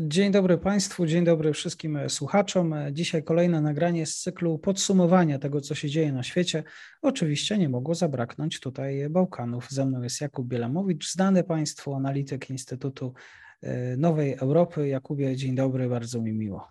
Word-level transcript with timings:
Dzień 0.00 0.32
dobry 0.32 0.58
Państwu, 0.58 1.06
dzień 1.06 1.24
dobry 1.24 1.52
wszystkim 1.52 1.98
słuchaczom. 2.08 2.74
Dzisiaj 2.92 3.24
kolejne 3.24 3.60
nagranie 3.60 4.06
z 4.06 4.16
cyklu 4.16 4.58
podsumowania 4.58 5.38
tego, 5.38 5.60
co 5.60 5.74
się 5.74 5.90
dzieje 5.90 6.12
na 6.12 6.22
świecie. 6.22 6.64
Oczywiście 7.02 7.58
nie 7.58 7.68
mogło 7.68 7.94
zabraknąć 7.94 8.60
tutaj 8.60 9.10
Bałkanów. 9.10 9.70
Ze 9.70 9.86
mną 9.86 10.02
jest 10.02 10.20
Jakub 10.20 10.48
Bielamowicz, 10.48 11.12
znany 11.12 11.44
Państwu 11.44 11.94
analityk 11.94 12.50
Instytutu 12.50 13.14
e, 13.62 13.96
Nowej 13.96 14.34
Europy. 14.34 14.88
Jakubie, 14.88 15.36
dzień 15.36 15.54
dobry, 15.54 15.88
bardzo 15.88 16.22
mi 16.22 16.32
miło. 16.32 16.68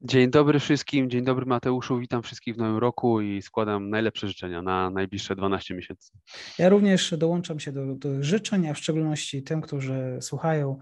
Dzień 0.00 0.30
dobry 0.30 0.58
wszystkim, 0.58 1.10
dzień 1.10 1.24
dobry 1.24 1.46
Mateuszu, 1.46 1.98
witam 1.98 2.22
wszystkich 2.22 2.54
w 2.54 2.58
nowym 2.58 2.78
roku 2.78 3.20
i 3.20 3.42
składam 3.42 3.90
najlepsze 3.90 4.28
życzenia 4.28 4.62
na 4.62 4.90
najbliższe 4.90 5.36
12 5.36 5.74
miesięcy. 5.74 6.12
Ja 6.58 6.68
również 6.68 7.14
dołączam 7.18 7.60
się 7.60 7.72
do, 7.72 7.94
do 7.94 8.22
życzeń, 8.22 8.68
a 8.68 8.74
w 8.74 8.78
szczególności 8.78 9.42
tym, 9.42 9.60
którzy 9.60 10.18
słuchają 10.20 10.78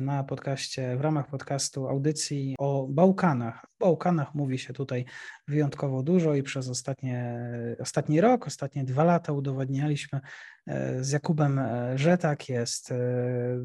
na 0.00 0.24
podcaście, 0.24 0.96
w 0.96 1.00
ramach 1.00 1.26
podcastu 1.26 1.88
audycji 1.88 2.54
o 2.58 2.86
Bałkanach. 2.90 3.64
O 3.80 3.84
Bałkanach 3.84 4.34
mówi 4.34 4.58
się 4.58 4.72
tutaj 4.72 5.04
wyjątkowo 5.48 6.02
dużo 6.02 6.34
i 6.34 6.42
przez 6.42 6.68
ostatnie, 6.68 7.40
ostatni 7.80 8.20
rok, 8.20 8.46
ostatnie 8.46 8.84
dwa 8.84 9.04
lata 9.04 9.32
udowadnialiśmy 9.32 10.20
e, 10.66 11.04
z 11.04 11.10
Jakubem, 11.10 11.58
e, 11.58 11.98
że 11.98 12.18
tak 12.18 12.48
jest. 12.48 12.92
E, 12.92 12.96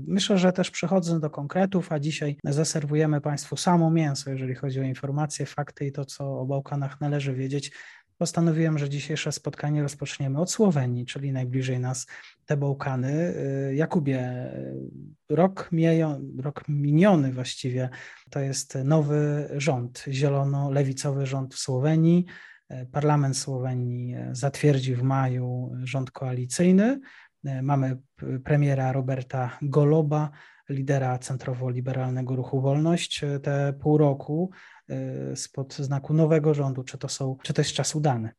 myślę, 0.07 0.37
że 0.37 0.53
też 0.53 0.71
przechodząc 0.71 1.21
do 1.21 1.29
konkretów, 1.29 1.91
a 1.91 1.99
dzisiaj 1.99 2.37
zaserwujemy 2.43 3.21
Państwu 3.21 3.57
samo 3.57 3.91
mięso, 3.91 4.29
jeżeli 4.29 4.55
chodzi 4.55 4.79
o 4.79 4.83
informacje, 4.83 5.45
fakty 5.45 5.85
i 5.85 5.91
to, 5.91 6.05
co 6.05 6.39
o 6.39 6.45
Bałkanach 6.45 7.01
należy 7.01 7.33
wiedzieć 7.33 7.71
postanowiłem, 8.23 8.77
że 8.77 8.89
dzisiejsze 8.89 9.31
spotkanie 9.31 9.81
rozpoczniemy 9.81 10.39
od 10.39 10.51
Słowenii, 10.51 11.05
czyli 11.05 11.31
najbliżej 11.31 11.79
nas 11.79 12.07
te 12.45 12.57
Bałkany. 12.57 13.33
Y, 13.69 13.75
Jakubie, 13.75 14.19
y, 15.29 15.35
rok, 15.35 15.69
miejo, 15.71 16.19
rok 16.39 16.63
miniony 16.67 17.33
właściwie 17.33 17.89
to 18.29 18.39
jest 18.39 18.77
nowy 18.83 19.49
rząd, 19.57 20.05
zielono-lewicowy 20.07 21.25
rząd 21.25 21.55
w 21.55 21.59
Słowenii. 21.59 22.25
Y, 22.71 22.85
Parlament 22.91 23.37
Słowenii 23.37 24.15
zatwierdził 24.31 24.97
w 24.97 25.03
maju 25.03 25.71
rząd 25.83 26.11
koalicyjny. 26.11 26.99
Mamy 27.61 27.97
premiera 28.43 28.91
Roberta 28.91 29.57
Goloba, 29.61 30.31
lidera 30.69 31.19
centrowo-liberalnego 31.19 32.35
ruchu 32.35 32.61
Wolność. 32.61 33.21
Te 33.43 33.73
pół 33.73 33.97
roku 33.97 34.51
spod 35.35 35.73
znaku 35.73 36.13
nowego 36.13 36.53
rządu, 36.53 36.83
czy 36.83 36.97
to, 36.97 37.09
są, 37.09 37.37
czy 37.43 37.53
to 37.53 37.61
jest 37.61 37.71
czas 37.71 37.95
udany. 37.95 38.31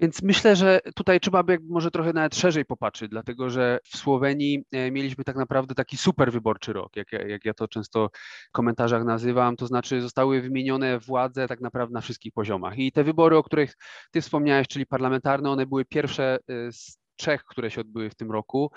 Więc 0.00 0.22
myślę, 0.22 0.56
że 0.56 0.80
tutaj 0.94 1.20
trzeba 1.20 1.42
by 1.42 1.58
może 1.68 1.90
trochę 1.90 2.12
nawet 2.12 2.36
szerzej 2.36 2.64
popatrzeć, 2.64 3.10
dlatego 3.10 3.50
że 3.50 3.78
w 3.84 3.96
Słowenii 3.96 4.64
e, 4.72 4.90
mieliśmy 4.90 5.24
tak 5.24 5.36
naprawdę 5.36 5.74
taki 5.74 5.96
super 5.96 6.32
wyborczy 6.32 6.72
rok, 6.72 6.96
jak 6.96 7.12
ja, 7.12 7.26
jak 7.26 7.44
ja 7.44 7.54
to 7.54 7.68
często 7.68 8.10
w 8.48 8.52
komentarzach 8.52 9.04
nazywam, 9.04 9.56
to 9.56 9.66
znaczy 9.66 10.02
zostały 10.02 10.40
wymienione 10.42 10.98
władze 10.98 11.48
tak 11.48 11.60
naprawdę 11.60 11.94
na 11.94 12.00
wszystkich 12.00 12.32
poziomach. 12.32 12.78
I 12.78 12.92
te 12.92 13.04
wybory, 13.04 13.36
o 13.36 13.42
których 13.42 13.74
ty 14.10 14.20
wspomniałeś, 14.20 14.68
czyli 14.68 14.86
parlamentarne, 14.86 15.50
one 15.50 15.66
były 15.66 15.84
pierwsze 15.84 16.38
e, 16.48 16.72
z 16.72 16.99
trzech, 17.20 17.44
które 17.44 17.70
się 17.70 17.80
odbyły 17.80 18.10
w 18.10 18.14
tym 18.14 18.30
roku, 18.30 18.70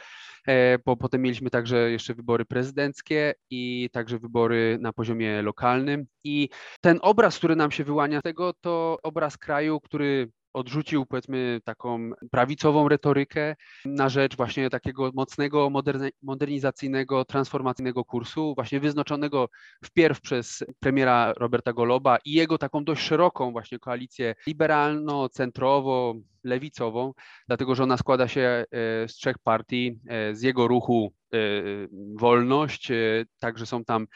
e, 0.47 0.79
bo 0.85 0.97
potem 0.97 1.21
mieliśmy 1.21 1.49
także 1.49 1.91
jeszcze 1.91 2.13
wybory 2.13 2.45
prezydenckie 2.45 3.33
i 3.49 3.89
także 3.91 4.19
wybory 4.19 4.77
na 4.81 4.93
poziomie 4.93 5.41
lokalnym. 5.41 6.05
I 6.23 6.49
ten 6.81 6.99
obraz, 7.01 7.37
który 7.37 7.55
nam 7.55 7.71
się 7.71 7.83
wyłania 7.83 8.21
tego, 8.21 8.53
to 8.61 8.97
obraz 9.03 9.37
kraju, 9.37 9.79
który 9.79 10.31
odrzucił 10.53 11.05
powiedzmy 11.05 11.59
taką 11.63 12.11
prawicową 12.31 12.89
retorykę 12.89 13.55
na 13.85 14.09
rzecz 14.09 14.37
właśnie 14.37 14.69
takiego 14.69 15.11
mocnego, 15.13 15.69
modernizacyjnego, 16.21 17.25
transformacyjnego 17.25 18.05
kursu, 18.05 18.55
właśnie 18.55 18.79
wyznaczonego 18.79 19.49
wpierw 19.85 20.21
przez 20.21 20.63
premiera 20.79 21.33
Roberta 21.37 21.73
Goloba 21.73 22.17
i 22.25 22.33
jego 22.33 22.57
taką 22.57 22.83
dość 22.83 23.01
szeroką 23.01 23.51
właśnie 23.51 23.79
koalicję 23.79 24.35
liberalno-centrowo, 24.47 26.15
lewicową, 26.43 27.13
dlatego 27.47 27.75
że 27.75 27.83
ona 27.83 27.97
składa 27.97 28.27
się 28.27 28.41
e, 28.41 28.65
z 29.07 29.13
trzech 29.15 29.39
partii, 29.39 29.99
e, 30.07 30.35
z 30.35 30.41
jego 30.41 30.67
ruchu 30.67 31.13
e, 31.33 31.37
wolność, 32.15 32.91
także 33.39 33.65
są 33.65 33.85
tam 33.85 34.07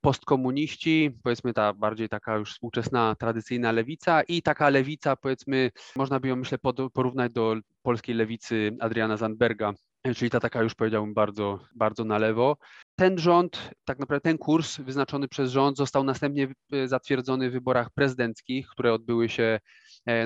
postkomuniści, 0.00 1.10
powiedzmy 1.22 1.52
ta 1.52 1.72
bardziej 1.72 2.08
taka 2.08 2.36
już 2.36 2.52
współczesna, 2.52 3.16
tradycyjna 3.18 3.72
lewica 3.72 4.22
i 4.22 4.42
taka 4.42 4.68
lewica, 4.68 5.16
powiedzmy, 5.16 5.70
można 5.96 6.20
by 6.20 6.28
ją 6.28 6.36
myślę 6.36 6.58
porównać 6.94 7.32
do 7.32 7.56
polskiej 7.82 8.14
lewicy 8.14 8.76
Adriana 8.80 9.16
Zandberga, 9.16 9.74
czyli 10.16 10.30
ta 10.30 10.40
taka 10.40 10.62
już 10.62 10.74
powiedziałbym 10.74 11.14
bardzo, 11.14 11.58
bardzo 11.74 12.04
na 12.04 12.18
lewo. 12.18 12.56
Ten 12.96 13.18
rząd, 13.18 13.70
tak 13.84 13.98
naprawdę 13.98 14.20
ten 14.20 14.38
kurs 14.38 14.78
wyznaczony 14.78 15.28
przez 15.28 15.50
rząd 15.50 15.76
został 15.76 16.04
następnie 16.04 16.48
zatwierdzony 16.84 17.50
w 17.50 17.52
wyborach 17.52 17.90
prezydenckich, 17.90 18.66
które 18.66 18.92
odbyły 18.92 19.28
się 19.28 19.60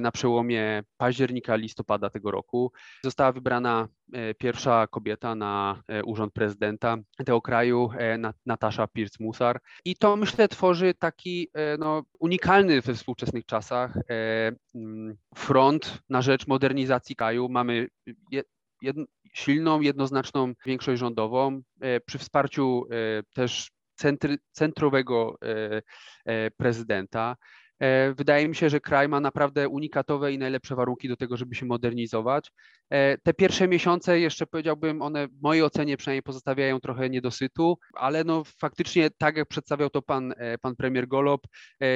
na 0.01 0.13
przełomie 0.13 0.83
października, 0.97 1.57
listopada 1.57 2.11
tego 2.11 2.31
roku. 2.31 2.73
Została 3.05 3.33
wybrana 3.33 3.89
e, 4.13 4.35
pierwsza 4.35 4.87
kobieta 4.87 5.35
na 5.35 5.83
e, 5.89 6.05
urząd 6.05 6.33
prezydenta 6.33 6.97
tego 7.17 7.43
kraju, 7.43 7.91
Natasza 8.47 8.87
Pirc-Musar. 8.87 9.59
I 9.85 9.97
to 9.97 10.17
myślę 10.17 10.49
tworzy 10.49 10.95
taki 10.95 11.49
no, 11.79 12.03
unikalny 12.21 12.81
we 12.81 12.95
współczesnych 12.95 13.47
czasach 13.47 13.99
mm, 14.75 15.17
front 15.35 15.99
na 16.09 16.23
rzecz 16.23 16.47
modernizacji 16.47 17.17
kraju. 17.17 17.49
Mamy 17.49 17.89
silną, 19.33 19.81
jednoznaczną 19.81 20.53
większość 20.67 21.01
rządową 21.01 21.63
przy 22.07 22.19
wsparciu 22.19 22.85
też 23.35 23.71
centry, 23.95 24.39
centrowego 24.53 25.39
prezydenta. 26.57 27.37
E, 27.81 28.15
wydaje 28.15 28.49
mi 28.49 28.55
się, 28.55 28.71
że 28.71 28.81
kraj 28.81 29.09
ma 29.09 29.21
naprawdę 29.21 29.69
unikatowe 29.69 30.33
i 30.33 30.39
najlepsze 30.39 30.77
warunki 30.77 31.09
do 31.09 31.17
tego, 31.17 31.37
żeby 31.37 31.55
się 31.55 31.67
modernizować. 31.67 32.53
E, 32.91 33.19
te 33.19 33.35
pierwsze 33.35 33.69
miesiące 33.69 34.21
jeszcze 34.21 34.47
powiedziałbym, 34.47 35.03
one 35.03 35.29
w 35.29 35.43
mojej 35.43 35.63
ocenie 35.63 35.97
przynajmniej 35.97 36.23
pozostawiają 36.23 36.81
trochę 36.81 37.11
niedosytu, 37.11 37.79
ale 37.95 38.25
no 38.25 38.45
faktycznie 38.45 39.11
tak 39.11 39.37
jak 39.37 39.49
przedstawiał 39.49 39.91
to 39.91 40.03
pan, 40.03 40.35
e, 40.37 40.59
pan 40.59 40.77
premier 40.77 41.09
Golob, 41.09 41.47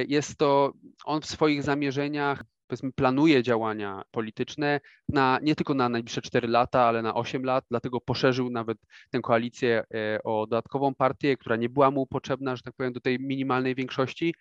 jest 0.09 0.39
to 0.39 0.73
on 1.05 1.21
w 1.21 1.27
swoich 1.27 1.63
zamierzeniach 1.63 2.43
powiedzmy 2.67 2.93
planuje 2.93 3.43
działania 3.43 4.03
polityczne 4.11 4.81
na, 5.09 5.39
nie 5.43 5.55
tylko 5.55 5.75
na 5.75 5.89
najbliższe 5.89 6.23
4 6.23 6.49
lata, 6.49 6.81
ale 6.81 7.03
na 7.03 7.15
8 7.15 7.45
lat, 7.45 7.65
dlatego 7.71 8.01
poszerzył 8.01 8.51
nawet 8.51 8.79
tę 9.11 9.21
koalicję 9.21 9.85
o 10.25 10.47
dodatkową 10.47 10.95
partię, 10.95 11.37
która 11.37 11.57
nie 11.57 11.69
była 11.69 11.91
mu 11.91 12.07
potrzebna, 12.07 12.57
że 12.57 12.63
tak 12.63 12.75
powiem, 12.75 12.93
do 12.93 13.01
tej 13.01 13.19
minimalnej 13.21 13.75
większości. 13.75 14.35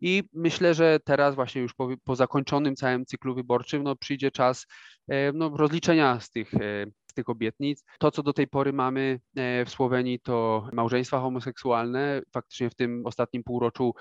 I 0.00 0.22
myślę, 0.32 0.74
że 0.74 0.98
teraz 1.04 1.34
właśnie 1.34 1.62
już 1.62 1.74
po, 1.74 1.88
po 2.04 2.16
zakończonym 2.16 2.76
całym 2.76 3.06
cyklu 3.06 3.34
wyborczym 3.34 3.82
no, 3.82 3.96
przyjdzie 3.96 4.30
czas 4.30 4.66
e, 5.08 5.32
no, 5.32 5.50
rozliczenia 5.56 6.20
z 6.20 6.30
tych, 6.30 6.54
e, 6.54 6.86
z 7.10 7.14
tych 7.14 7.28
obietnic. 7.28 7.84
To, 7.98 8.10
co 8.10 8.22
do 8.22 8.32
tej 8.32 8.48
pory 8.48 8.72
mamy 8.72 9.20
e, 9.36 9.64
w 9.64 9.70
Słowenii, 9.70 10.20
to 10.20 10.68
małżeństwa 10.72 11.20
homoseksualne. 11.20 12.22
Faktycznie 12.32 12.70
w 12.70 12.74
tym 12.74 13.06
ostatnim 13.06 13.44
półroczu 13.44 13.94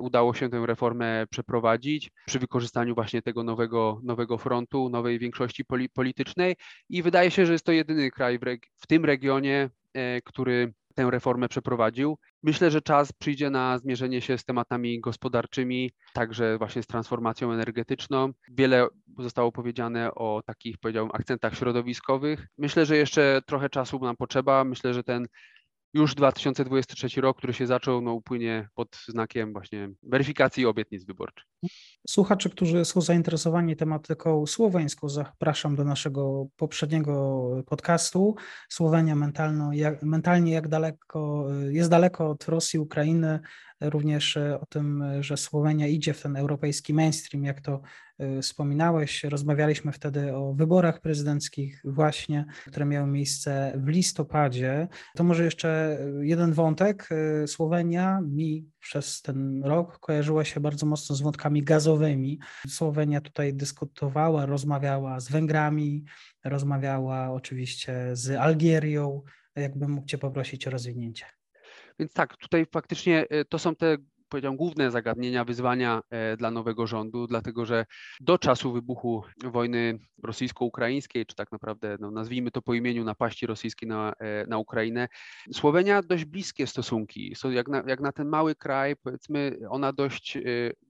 udało 0.00 0.34
się 0.34 0.48
tę 0.48 0.66
reformę 0.66 1.26
przeprowadzić 1.30 2.10
przy 2.26 2.38
wykorzystaniu 2.38 2.94
właśnie 2.94 3.22
tego 3.22 3.42
nowego, 3.44 4.00
nowego 4.02 4.38
frontu, 4.38 4.88
nowej 4.88 5.18
większości 5.18 5.64
politycznej 5.94 6.56
i 6.88 7.02
wydaje 7.02 7.30
się, 7.30 7.46
że 7.46 7.52
jest 7.52 7.66
to 7.66 7.72
jedyny 7.72 8.10
kraj 8.10 8.38
w, 8.38 8.42
w 8.76 8.86
tym 8.86 9.04
regionie, 9.04 9.70
który 10.24 10.72
tę 10.94 11.10
reformę 11.10 11.48
przeprowadził. 11.48 12.18
Myślę, 12.42 12.70
że 12.70 12.82
czas 12.82 13.12
przyjdzie 13.12 13.50
na 13.50 13.78
zmierzenie 13.78 14.20
się 14.20 14.38
z 14.38 14.44
tematami 14.44 15.00
gospodarczymi, 15.00 15.90
także 16.14 16.58
właśnie 16.58 16.82
z 16.82 16.86
transformacją 16.86 17.52
energetyczną. 17.52 18.32
Wiele 18.50 18.86
zostało 19.18 19.52
powiedziane 19.52 20.14
o 20.14 20.42
takich, 20.46 20.78
powiedziałbym, 20.78 21.16
akcentach 21.16 21.54
środowiskowych. 21.54 22.46
Myślę, 22.58 22.86
że 22.86 22.96
jeszcze 22.96 23.42
trochę 23.46 23.68
czasu 23.70 23.98
nam 23.98 24.16
potrzeba. 24.16 24.64
Myślę, 24.64 24.94
że 24.94 25.04
ten 25.04 25.26
już 25.94 26.14
2023 26.14 27.20
rok, 27.20 27.38
który 27.38 27.52
się 27.52 27.66
zaczął, 27.66 28.00
no, 28.00 28.12
upłynie 28.12 28.68
pod 28.74 28.96
znakiem 29.08 29.52
właśnie 29.52 29.90
weryfikacji 30.02 30.66
obietnic 30.66 31.04
wyborczych. 31.04 31.44
Słuchaczy, 32.08 32.50
którzy 32.50 32.84
są 32.84 33.00
zainteresowani 33.00 33.76
tematyką 33.76 34.46
słoweńską, 34.46 35.08
zapraszam 35.08 35.76
do 35.76 35.84
naszego 35.84 36.46
poprzedniego 36.56 37.46
podcastu. 37.66 38.34
Słowenia 38.68 39.14
mentalno, 39.14 39.72
jak, 39.72 40.02
mentalnie 40.02 40.52
jak 40.52 40.68
daleko, 40.68 41.46
jest 41.70 41.90
daleko 41.90 42.30
od 42.30 42.48
Rosji, 42.48 42.78
Ukrainy, 42.78 43.40
również 43.80 44.36
o 44.36 44.66
tym, 44.66 45.04
że 45.20 45.36
Słowenia 45.36 45.86
idzie 45.86 46.14
w 46.14 46.22
ten 46.22 46.36
europejski 46.36 46.94
mainstream, 46.94 47.44
jak 47.44 47.60
to 47.60 47.80
y, 48.20 48.42
wspominałeś. 48.42 49.24
Rozmawialiśmy 49.24 49.92
wtedy 49.92 50.34
o 50.34 50.54
wyborach 50.54 51.00
prezydenckich 51.00 51.80
właśnie, 51.84 52.44
które 52.66 52.86
miały 52.86 53.06
miejsce 53.06 53.72
w 53.76 53.88
listopadzie. 53.88 54.88
To 55.16 55.24
może 55.24 55.44
jeszcze 55.44 55.98
jeden 56.20 56.52
wątek. 56.52 57.08
Słowenia 57.46 58.20
mi 58.20 58.68
przez 58.80 59.22
ten 59.22 59.64
rok 59.64 59.98
kojarzyła 59.98 60.44
się 60.44 60.60
bardzo 60.60 60.86
mocno 60.86 61.16
z 61.16 61.20
wątkami 61.20 61.62
gazowymi. 61.62 62.38
Słowenia 62.68 63.20
tutaj 63.20 63.54
dyskutowała, 63.54 64.46
rozmawiała 64.46 65.20
z 65.20 65.30
Węgrami, 65.30 66.04
rozmawiała 66.44 67.30
oczywiście 67.30 68.10
z 68.12 68.30
Algierią. 68.30 69.22
Jakbym 69.56 69.90
mógł 69.90 70.06
Cię 70.06 70.18
poprosić 70.18 70.66
o 70.66 70.70
rozwinięcie. 70.70 71.24
Więc 71.98 72.12
tak, 72.12 72.36
tutaj 72.36 72.66
faktycznie 72.72 73.26
e, 73.30 73.44
to 73.44 73.58
są 73.58 73.76
te 73.76 73.96
powiedziałem, 74.28 74.56
główne 74.56 74.90
zagadnienia, 74.90 75.44
wyzwania 75.44 76.00
e, 76.10 76.36
dla 76.36 76.50
nowego 76.50 76.86
rządu, 76.86 77.26
dlatego 77.26 77.66
że 77.66 77.86
do 78.20 78.38
czasu 78.38 78.72
wybuchu 78.72 79.22
wojny 79.44 79.98
rosyjsko-ukraińskiej, 80.22 81.26
czy 81.26 81.34
tak 81.36 81.52
naprawdę 81.52 81.96
no, 82.00 82.10
nazwijmy 82.10 82.50
to 82.50 82.62
po 82.62 82.74
imieniu 82.74 83.04
napaści 83.04 83.46
rosyjskiej 83.46 83.88
na, 83.88 84.12
e, 84.18 84.46
na 84.46 84.58
Ukrainę, 84.58 85.08
Słowenia 85.52 86.02
dość 86.02 86.24
bliskie 86.24 86.66
stosunki. 86.66 87.34
Jak 87.50 87.68
na, 87.68 87.82
jak 87.86 88.00
na 88.00 88.12
ten 88.12 88.28
mały 88.28 88.54
kraj, 88.54 88.96
powiedzmy, 88.96 89.58
ona 89.70 89.92
dość, 89.92 90.36
e, 90.36 90.40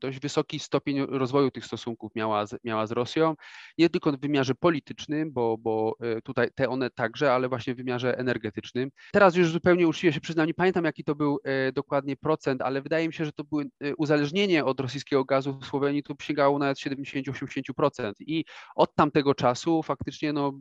dość 0.00 0.20
wysoki 0.20 0.58
stopień 0.58 1.06
rozwoju 1.08 1.50
tych 1.50 1.66
stosunków 1.66 2.14
miała 2.14 2.46
z, 2.46 2.64
miała 2.64 2.86
z 2.86 2.92
Rosją, 2.92 3.34
nie 3.78 3.90
tylko 3.90 4.12
w 4.12 4.20
wymiarze 4.20 4.54
politycznym, 4.54 5.32
bo, 5.32 5.58
bo 5.58 5.96
tutaj 6.24 6.48
te 6.54 6.68
one 6.68 6.90
także, 6.90 7.32
ale 7.32 7.48
właśnie 7.48 7.74
w 7.74 7.76
wymiarze 7.76 8.18
energetycznym. 8.18 8.90
Teraz 9.12 9.36
już 9.36 9.50
zupełnie 9.50 9.88
uczciwie 9.88 10.12
się 10.12 10.20
przyznam, 10.20 10.46
nie 10.46 10.54
pamiętam 10.54 10.84
jaki 10.84 11.04
to 11.04 11.14
był 11.14 11.38
dokładnie 11.74 12.16
procent, 12.16 12.62
ale 12.62 12.82
wydaje 12.82 13.06
mi 13.06 13.12
się, 13.14 13.23
że 13.24 13.32
to 13.32 13.44
były 13.44 13.64
y, 13.84 13.94
uzależnienie 13.96 14.64
od 14.64 14.80
rosyjskiego 14.80 15.24
gazu 15.24 15.58
w 15.58 15.66
Słowenii 15.66 16.02
to 16.02 16.14
sięgało 16.22 16.58
nawet 16.58 16.78
70-80%. 16.78 18.12
I 18.20 18.44
od 18.76 18.94
tamtego 18.94 19.34
czasu 19.34 19.82
faktycznie 19.82 20.32
no, 20.32 20.52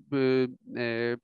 e, 0.77 1.17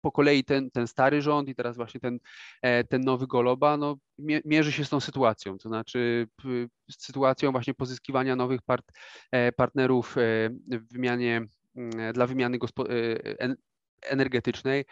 po 0.00 0.12
kolei 0.12 0.44
ten, 0.44 0.70
ten 0.70 0.86
stary 0.86 1.22
rząd 1.22 1.48
i 1.48 1.54
teraz 1.54 1.76
właśnie 1.76 2.00
ten, 2.00 2.18
e, 2.62 2.84
ten 2.84 3.00
nowy 3.00 3.26
Goloba 3.26 3.76
no, 3.76 3.96
mierzy 4.44 4.72
się 4.72 4.84
z 4.84 4.88
tą 4.88 5.00
sytuacją, 5.00 5.58
to 5.58 5.68
znaczy 5.68 6.26
z 6.90 7.04
sytuacją 7.04 7.52
właśnie 7.52 7.74
pozyskiwania 7.74 8.36
nowych 8.36 8.62
part, 8.62 8.84
e, 9.32 9.52
partnerów 9.52 10.14
w 10.68 10.92
wymianie, 10.92 11.46
mm, 11.76 12.12
dla 12.12 12.26
wymiany 12.26 12.58
energetycznej. 14.02 14.84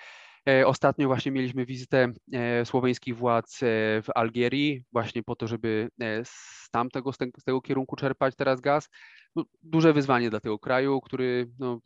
E, 0.49 0.67
ostatnio 0.67 1.07
właśnie 1.07 1.33
mieliśmy 1.33 1.67
wizytę 1.67 2.13
e, 2.33 2.65
słoweńskich 2.65 3.17
władz 3.17 3.63
e, 3.63 3.67
w 4.03 4.07
Algierii, 4.15 4.85
właśnie 4.93 5.23
po 5.23 5.37
to, 5.37 5.47
żeby 5.47 5.89
z 6.25 6.71
tamtego, 6.71 7.13
z 7.13 7.45
tego, 7.45 7.61
kierunku 7.61 7.97
czerpać 7.97 8.37
teraz 8.37 8.61
gaz. 8.61 8.89
No, 9.37 9.45
duże 9.63 9.93
wyzwanie 9.93 10.31
dla 10.31 10.41
tego 10.41 10.59
kraju, 10.59 11.01
który 11.01 11.51
no, 11.59 11.81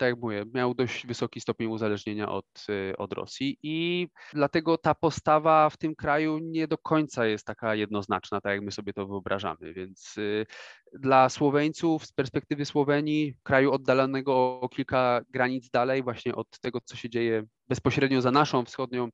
tak 0.00 0.08
jak 0.08 0.18
mówię, 0.18 0.44
miał 0.54 0.74
dość 0.74 1.06
wysoki 1.06 1.40
stopień 1.40 1.68
uzależnienia 1.68 2.28
od, 2.28 2.66
y, 2.70 2.96
od 2.96 3.12
Rosji 3.12 3.58
i 3.62 4.08
dlatego 4.32 4.78
ta 4.78 4.94
postawa 4.94 5.70
w 5.70 5.76
tym 5.76 5.94
kraju 5.94 6.38
nie 6.38 6.68
do 6.68 6.78
końca 6.78 7.26
jest 7.26 7.46
taka 7.46 7.74
jednoznaczna, 7.74 8.40
tak 8.40 8.52
jak 8.52 8.62
my 8.62 8.72
sobie 8.72 8.92
to 8.92 9.06
wyobrażamy. 9.06 9.74
Więc 9.74 10.18
y, 10.18 10.46
dla 10.92 11.28
Słoweńców 11.28 12.06
z 12.06 12.12
perspektywy 12.12 12.64
Słowenii, 12.64 13.34
kraju 13.42 13.72
oddalonego 13.72 14.60
o 14.60 14.68
kilka 14.68 15.20
granic 15.30 15.70
dalej, 15.70 16.02
właśnie 16.02 16.34
od 16.34 16.60
tego, 16.60 16.80
co 16.84 16.96
się 16.96 17.10
dzieje 17.10 17.42
bezpośrednio 17.68 18.20
za 18.20 18.30
naszą 18.30 18.64
wschodnią, 18.64 19.08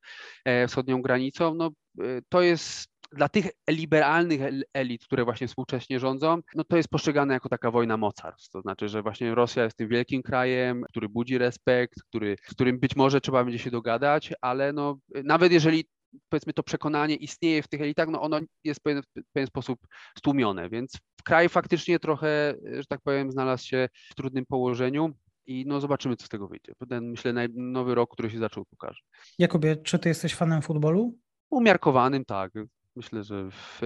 e, 0.45 0.69
wschodnią 0.69 1.03
granicą, 1.03 1.55
no, 1.55 1.71
y, 2.01 2.23
to 2.29 2.43
jest 2.43 2.96
dla 3.17 3.29
tych 3.29 3.47
liberalnych 3.71 4.41
elit, 4.75 5.05
które 5.05 5.25
właśnie 5.25 5.49
współcześnie 5.49 6.01
rządzą, 6.01 6.39
no 6.55 6.65
to 6.65 6.77
jest 6.77 6.89
postrzegane 6.89 7.35
jako 7.35 7.49
taka 7.49 7.71
wojna 7.71 7.97
mocarstw. 7.97 8.51
To 8.51 8.61
znaczy, 8.61 8.89
że 8.89 9.03
właśnie 9.03 9.35
Rosja 9.35 9.65
jest 9.65 9.77
tym 9.77 9.89
wielkim 9.89 10.23
krajem, 10.23 10.85
który 10.89 11.09
budzi 11.09 11.39
respekt, 11.39 12.03
który, 12.09 12.37
z 12.43 12.55
którym 12.55 12.79
być 12.79 12.97
może 12.97 13.21
trzeba 13.21 13.45
będzie 13.45 13.59
się 13.59 13.71
dogadać, 13.71 14.33
ale 14.41 14.73
no, 14.73 14.99
nawet 15.25 15.53
jeżeli 15.53 15.85
powiedzmy 16.29 16.53
to 16.53 16.63
przekonanie 16.63 17.15
istnieje 17.15 17.63
w 17.63 17.69
tych 17.69 17.81
elitach, 17.81 18.09
no 18.09 18.23
ono 18.23 18.41
jest 18.65 18.81
w 18.81 18.83
pewien, 18.83 19.03
w 19.03 19.33
pewien 19.33 19.47
sposób 19.47 19.79
stłumione, 20.19 20.71
więc 20.71 20.99
kraj 21.25 21.49
faktycznie 21.49 21.99
trochę, 21.99 22.55
że 22.65 22.85
tak 22.89 23.01
powiem, 23.01 23.33
znalazł 23.33 23.67
się 23.67 23.89
w 24.11 24.15
trudnym 24.15 24.47
położeniu. 24.47 25.11
I 25.49 25.65
no 25.67 25.81
zobaczymy, 25.81 26.17
co 26.17 26.27
z 26.27 26.29
tego 26.29 26.49
wyjdzie. 26.49 26.73
Ten, 26.89 27.11
myślę, 27.11 27.49
nowy 27.55 27.95
rok, 27.95 28.13
który 28.13 28.31
się 28.31 28.39
zaczął, 28.39 28.65
pokaże. 28.65 29.01
Jakubie, 29.39 29.77
czy 29.77 29.99
ty 29.99 30.09
jesteś 30.09 30.35
fanem 30.35 30.63
futbolu? 30.63 31.19
Umiarkowanym, 31.51 32.25
tak. 32.25 32.53
Myślę, 32.97 33.25
że 33.25 33.51
w, 33.51 33.81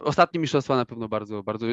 ostatnie 0.00 0.40
mistrzostwa 0.40 0.76
na 0.76 0.86
pewno 0.86 1.08
bardzo, 1.08 1.42
bardzo 1.42 1.66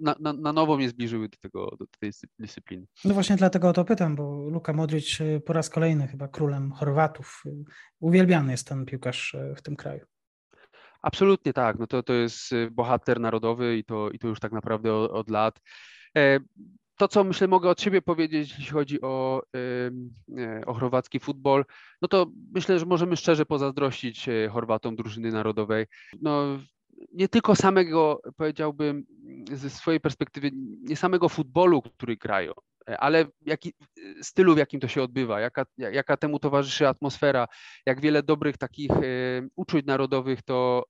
na, 0.00 0.14
na, 0.20 0.32
na, 0.32 0.52
nowo 0.52 0.76
mnie 0.76 0.88
zbliżyły 0.88 1.28
do, 1.28 1.36
tego, 1.36 1.76
do 1.78 1.86
tej 2.00 2.10
dyscypliny. 2.38 2.86
No 3.04 3.14
właśnie 3.14 3.36
dlatego 3.36 3.68
o 3.68 3.72
to 3.72 3.84
pytam, 3.84 4.16
bo 4.16 4.48
Luka 4.50 4.72
Modric 4.72 5.20
y, 5.20 5.42
po 5.46 5.52
raz 5.52 5.70
kolejny 5.70 6.08
chyba 6.08 6.28
królem 6.28 6.72
Chorwatów. 6.72 7.42
Y, 7.46 7.64
uwielbiany 8.00 8.52
jest 8.52 8.68
ten 8.68 8.86
piłkarz 8.86 9.36
w 9.56 9.62
tym 9.62 9.76
kraju. 9.76 10.06
Absolutnie 11.02 11.52
tak. 11.52 11.78
No 11.78 11.86
to, 11.86 12.02
to 12.02 12.12
jest 12.12 12.50
bohater 12.70 13.20
narodowy 13.20 13.76
i 13.76 13.84
to, 13.84 14.10
i 14.10 14.18
to 14.18 14.28
już 14.28 14.40
tak 14.40 14.52
naprawdę 14.52 14.94
od, 14.94 15.10
od 15.10 15.30
lat. 15.30 15.60
To, 16.96 17.08
co 17.08 17.24
myślę, 17.24 17.48
mogę 17.48 17.70
od 17.70 17.80
siebie 17.80 18.02
powiedzieć, 18.02 18.54
jeśli 18.58 18.72
chodzi 18.72 19.00
o, 19.00 19.42
e, 20.38 20.66
o 20.66 20.74
chorwacki 20.74 21.20
futbol, 21.20 21.64
no 22.02 22.08
to 22.08 22.26
myślę, 22.54 22.78
że 22.78 22.86
możemy 22.86 23.16
szczerze 23.16 23.46
pozazdrościć 23.46 24.28
e, 24.28 24.48
Chorwatom 24.48 24.96
drużyny 24.96 25.32
narodowej. 25.32 25.86
No, 26.22 26.58
nie 27.12 27.28
tylko 27.28 27.56
samego, 27.56 28.20
powiedziałbym, 28.36 29.06
ze 29.52 29.70
swojej 29.70 30.00
perspektywy, 30.00 30.50
nie 30.82 30.96
samego 30.96 31.28
futbolu, 31.28 31.82
który 31.82 32.16
grają, 32.16 32.52
ale 32.98 33.24
jaki, 33.46 33.72
stylu, 34.22 34.54
w 34.54 34.58
jakim 34.58 34.80
to 34.80 34.88
się 34.88 35.02
odbywa, 35.02 35.40
jaka, 35.40 35.66
jaka 35.78 36.16
temu 36.16 36.38
towarzyszy 36.38 36.88
atmosfera, 36.88 37.48
jak 37.86 38.00
wiele 38.00 38.22
dobrych 38.22 38.58
takich 38.58 38.90
e, 38.90 39.02
uczuć 39.56 39.86
narodowych 39.86 40.42
to 40.42 40.84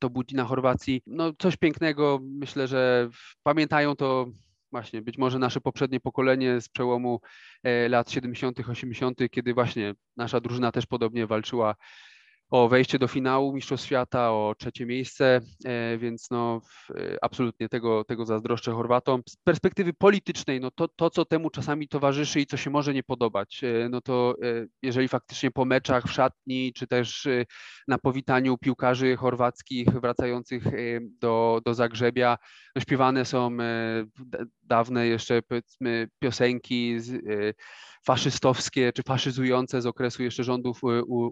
to 0.00 0.10
budzi 0.10 0.36
na 0.36 0.44
Chorwacji. 0.44 1.02
No 1.06 1.32
coś 1.38 1.56
pięknego, 1.56 2.20
myślę, 2.22 2.68
że 2.68 3.08
pamiętają 3.42 3.96
to 3.96 4.26
właśnie 4.72 5.02
być 5.02 5.18
może 5.18 5.38
nasze 5.38 5.60
poprzednie 5.60 6.00
pokolenie 6.00 6.60
z 6.60 6.68
przełomu 6.68 7.20
e, 7.62 7.88
lat 7.88 8.10
70., 8.10 8.60
80., 8.68 9.18
kiedy 9.30 9.54
właśnie 9.54 9.94
nasza 10.16 10.40
drużyna 10.40 10.72
też 10.72 10.86
podobnie 10.86 11.26
walczyła 11.26 11.74
o 12.52 12.68
wejście 12.68 12.98
do 12.98 13.08
finału 13.08 13.52
Mistrzostw 13.52 13.86
Świata, 13.86 14.30
o 14.30 14.54
trzecie 14.58 14.86
miejsce, 14.86 15.40
e, 15.64 15.98
więc 15.98 16.30
no 16.30 16.60
e, 16.90 17.16
absolutnie 17.22 17.68
tego, 17.68 18.04
tego 18.04 18.24
zazdroszczę 18.26 18.72
Chorwatom. 18.72 19.22
Z 19.28 19.36
perspektywy 19.36 19.92
politycznej, 19.92 20.60
no 20.60 20.70
to, 20.70 20.88
to, 20.88 21.10
co 21.10 21.24
temu 21.24 21.50
czasami 21.50 21.88
towarzyszy 21.88 22.40
i 22.40 22.46
co 22.46 22.56
się 22.56 22.70
może 22.70 22.94
nie 22.94 23.02
podobać, 23.02 23.60
no 23.90 24.00
to 24.00 24.34
jeżeli 24.82 25.08
faktycznie 25.08 25.50
po 25.50 25.64
meczach 25.64 26.04
w 26.04 26.12
szatni, 26.12 26.72
czy 26.72 26.86
też 26.86 27.28
na 27.88 27.98
powitaniu 27.98 28.58
piłkarzy 28.58 29.16
chorwackich 29.16 29.88
wracających 29.88 30.64
do, 31.20 31.60
do 31.64 31.74
Zagrzebia, 31.74 32.38
no 32.76 32.82
śpiewane 32.82 33.24
są 33.24 33.56
dawne 34.62 35.06
jeszcze 35.06 35.42
powiedzmy 35.42 36.08
piosenki 36.18 36.98
faszystowskie 38.04 38.92
czy 38.92 39.02
faszyzujące 39.02 39.82
z 39.82 39.86
okresu 39.86 40.22
jeszcze 40.22 40.44
rządów 40.44 40.80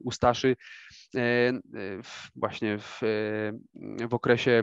Ustaszy 0.04 0.56
e, 1.16 1.52
właśnie 2.36 2.78
w, 2.78 3.00
w 4.08 4.14
okresie 4.14 4.62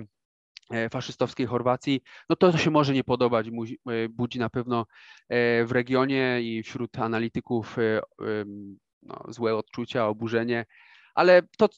e, 0.71 0.89
faszystowskiej 0.89 1.45
Chorwacji, 1.45 2.01
no 2.29 2.35
to, 2.35 2.51
to 2.51 2.57
się 2.57 2.71
może 2.71 2.93
nie 2.93 3.03
podobać, 3.03 3.47
e, 3.47 4.09
budzi 4.09 4.39
na 4.39 4.49
pewno 4.49 4.85
w 5.65 5.67
regionie 5.71 6.41
i 6.41 6.63
wśród 6.63 6.99
analityków 6.99 7.77
no, 9.03 9.23
złe 9.27 9.55
odczucia, 9.55 10.07
oburzenie, 10.07 10.65
ale 11.15 11.41
to 11.57 11.69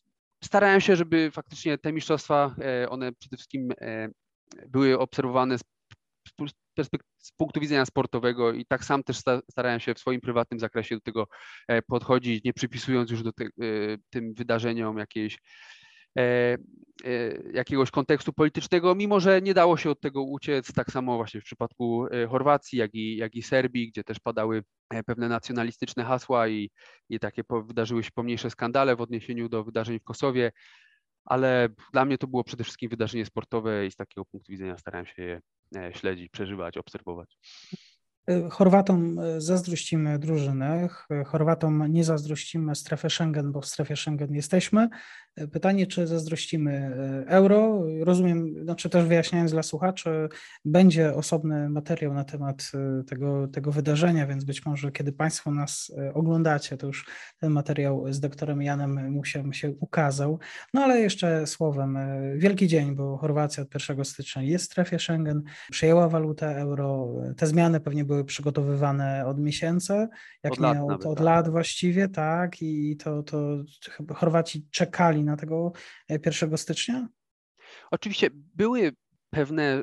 starałem 0.44 0.82
się, 0.82 0.96
żeby 0.96 1.32
faktycznie 1.32 1.78
te 1.78 1.94
mistrzostwa, 1.94 2.56
one 2.90 3.12
przede 3.12 3.38
wszystkim 3.38 3.74
były 4.68 5.00
obserwowane 5.00 5.58
z 5.58 5.64
z 6.84 7.32
punktu 7.38 7.60
widzenia 7.60 7.86
sportowego 7.86 8.54
i 8.54 8.66
tak 8.66 8.86
sam 8.86 9.04
też 9.04 9.18
starałem 9.52 9.80
się 9.80 9.94
w 9.94 10.00
swoim 10.00 10.22
prywatnym 10.22 10.60
zakresie 10.60 10.96
do 10.96 11.02
tego 11.02 11.28
e, 11.68 11.82
podchodzić, 11.82 12.44
nie 12.44 12.54
przypisując 12.54 13.12
już 13.12 13.24
do 13.24 13.34
ty, 13.34 13.46
e, 13.46 13.48
tym 14.10 14.34
wydarzeniom 14.34 14.98
jakiejś 14.98 15.38
e, 16.18 16.58
jakiegoś 17.54 17.92
kontekstu 17.92 18.34
politycznego, 18.34 18.96
mimo 18.96 19.20
że 19.20 19.42
nie 19.42 19.54
dało 19.54 19.78
się 19.78 19.90
od 19.90 20.02
tego 20.02 20.24
uciec, 20.24 20.74
tak 20.74 20.92
samo 20.92 21.16
właśnie 21.16 21.42
w 21.42 21.44
przypadku 21.44 22.06
Chorwacji, 22.30 22.80
jak 22.80 22.94
i, 22.94 23.18
jak 23.18 23.36
i 23.36 23.42
Serbii, 23.42 23.90
gdzie 23.92 24.04
też 24.04 24.20
padały 24.20 24.64
pewne 25.06 25.30
nacjonalistyczne 25.30 26.04
hasła 26.04 26.48
i, 26.48 26.72
i 27.10 27.20
takie 27.20 27.44
wydarzyły 27.66 28.04
się 28.04 28.10
pomniejsze 28.16 28.50
skandale 28.50 28.96
w 28.96 29.02
odniesieniu 29.02 29.50
do 29.50 29.64
wydarzeń 29.64 30.00
w 30.00 30.04
Kosowie, 30.04 30.52
ale 31.26 31.70
dla 31.94 32.06
mnie 32.06 32.18
to 32.18 32.28
było 32.28 32.44
przede 32.44 32.64
wszystkim 32.64 32.90
wydarzenie 32.90 33.26
sportowe 33.26 33.86
i 33.86 33.92
z 33.92 33.96
takiego 33.96 34.26
punktu 34.26 34.52
widzenia 34.52 34.78
starałem 34.78 35.06
się 35.06 35.24
je 35.24 35.42
śledzić, 35.92 36.30
przeżywać, 36.30 36.78
obserwować. 36.78 37.38
Y, 38.30 38.50
Chorwatom 38.50 39.20
y, 39.20 39.42
zazdrościmy 39.42 40.20
drużyny, 40.20 40.90
Chorwatom 41.26 41.92
nie 41.92 42.04
zazdrościmy 42.04 42.76
strefy 42.76 43.10
Schengen, 43.10 43.52
bo 43.52 43.62
w 43.62 43.66
strefie 43.66 43.96
Schengen 43.96 44.34
jesteśmy. 44.36 44.90
Y, 45.42 45.48
pytanie, 45.48 45.88
czy 45.88 46.08
zazdrościmy 46.08 46.96
euro? 47.28 47.84
Rozumiem, 48.00 48.64
znaczy 48.64 48.90
też 48.90 49.06
wyjaśniając 49.06 49.52
dla 49.52 49.64
słuchaczy, 49.64 50.30
będzie 50.66 51.16
osobny 51.16 51.70
materiał 51.70 52.14
na 52.14 52.24
temat 52.24 52.72
tego, 53.08 53.48
tego 53.48 53.72
wydarzenia, 53.72 54.28
więc 54.28 54.44
być 54.44 54.66
może 54.66 54.92
kiedy 54.92 55.12
Państwo 55.12 55.52
nas 55.52 55.92
oglądacie, 56.14 56.78
to 56.78 56.88
już 56.88 57.06
ten 57.40 57.52
materiał 57.52 58.14
z 58.14 58.20
doktorem 58.20 58.62
Janem 58.62 59.12
Musiem 59.12 59.54
się 59.54 59.72
ukazał. 59.80 60.40
No 60.74 60.82
ale 60.82 61.00
jeszcze 61.00 61.48
słowem, 61.48 61.98
wielki 62.36 62.68
dzień, 62.68 62.96
bo 62.96 63.18
Chorwacja 63.18 63.64
od 63.64 63.74
1 63.90 64.06
stycznia 64.06 64.42
jest 64.42 64.66
w 64.66 64.68
strefie 64.68 65.00
Schengen, 65.00 65.44
przyjęła 65.72 66.10
walutę 66.10 66.58
euro, 66.58 67.14
te 67.38 67.48
zmiany 67.48 67.80
pewnie 67.80 68.06
były 68.06 68.26
przygotowywane 68.26 69.26
od 69.26 69.40
miesięcy, 69.40 70.08
jak 70.44 70.54
od 70.54 70.60
nie 70.60 70.66
lat 70.66 70.78
od, 70.78 70.88
nawet, 70.88 71.06
od 71.06 71.18
tak. 71.18 71.26
lat 71.26 71.50
właściwie, 71.50 72.10
tak, 72.10 72.62
i 72.62 72.98
to, 72.98 73.24
to 73.24 73.64
Chorwaci 74.16 74.68
czekali 74.72 75.19
na 75.24 75.38
tego 75.38 75.72
1 76.10 76.54
e, 76.54 76.58
stycznia? 76.58 77.08
Oczywiście 77.92 78.30
były 78.34 78.92
pewne, 79.30 79.64
e, 79.64 79.82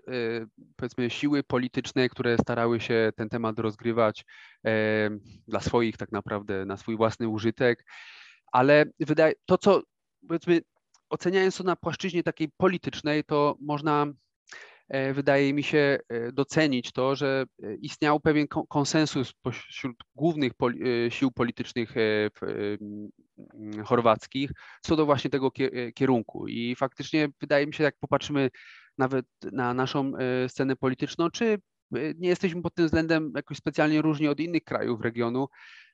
powiedzmy, 0.77 1.11
siły 1.11 1.43
polityczne, 1.43 2.09
które 2.09 2.39
starały 2.39 2.81
się 2.81 3.13
ten 3.17 3.29
temat 3.29 3.59
rozgrywać 3.59 4.25
e, 4.67 5.11
dla 5.49 5.61
swoich, 5.61 5.97
tak 5.97 6.13
naprawdę, 6.13 6.65
na 6.65 6.77
swój 6.77 6.97
własny 6.97 7.29
użytek, 7.29 7.85
ale 8.53 8.85
wydaje, 9.01 9.35
to 9.47 9.59
co, 9.59 9.83
powiedzmy, 10.29 10.61
oceniając 11.11 11.57
to 11.57 11.65
na 11.65 11.77
płaszczyźnie 11.77 12.23
takiej 12.23 12.49
politycznej, 12.57 13.25
to 13.25 13.57
można 13.61 14.07
wydaje 15.15 15.55
mi 15.55 15.63
się 15.63 15.99
docenić 16.33 16.93
to, 16.93 17.17
że 17.17 17.45
istniał 17.81 18.21
pewien 18.21 18.47
konsensus 18.69 19.33
pośród 19.43 19.97
głównych 20.15 20.53
sił 21.09 21.33
politycznych 21.33 21.95
chorwackich 23.85 24.51
co 24.83 24.97
do 24.97 25.07
właśnie 25.07 25.31
tego 25.31 25.51
kierunku. 25.95 26.49
I 26.49 26.77
faktycznie 26.77 27.29
wydaje 27.41 27.67
mi 27.67 27.75
się, 27.75 27.85
jak 27.85 27.97
popatrzymy 27.99 28.51
nawet 28.99 29.27
na 29.53 29.75
naszą 29.75 30.13
scenę 30.49 30.77
polityczną, 30.77 31.31
czy 31.31 31.59
nie 31.93 32.29
jesteśmy 32.29 32.63
pod 32.63 32.75
tym 32.75 32.85
względem 32.85 33.33
jakoś 33.37 33.57
specjalnie 33.57 34.03
różni 34.03 34.29
od 34.29 34.41
innych 34.41 34.65
krajów 34.65 35.01
regionu. 35.01 35.49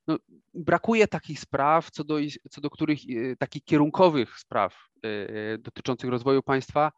No, 0.06 0.18
brakuje 0.54 1.08
takich 1.08 1.40
spraw, 1.40 1.90
co 1.90 2.04
do, 2.04 2.18
co 2.50 2.60
do 2.60 2.70
których 2.70 2.98
takich 3.38 3.64
kierunkowych 3.64 4.38
spraw 4.38 4.76
dotyczących 5.58 6.10
rozwoju 6.10 6.42
państwa, 6.42 6.92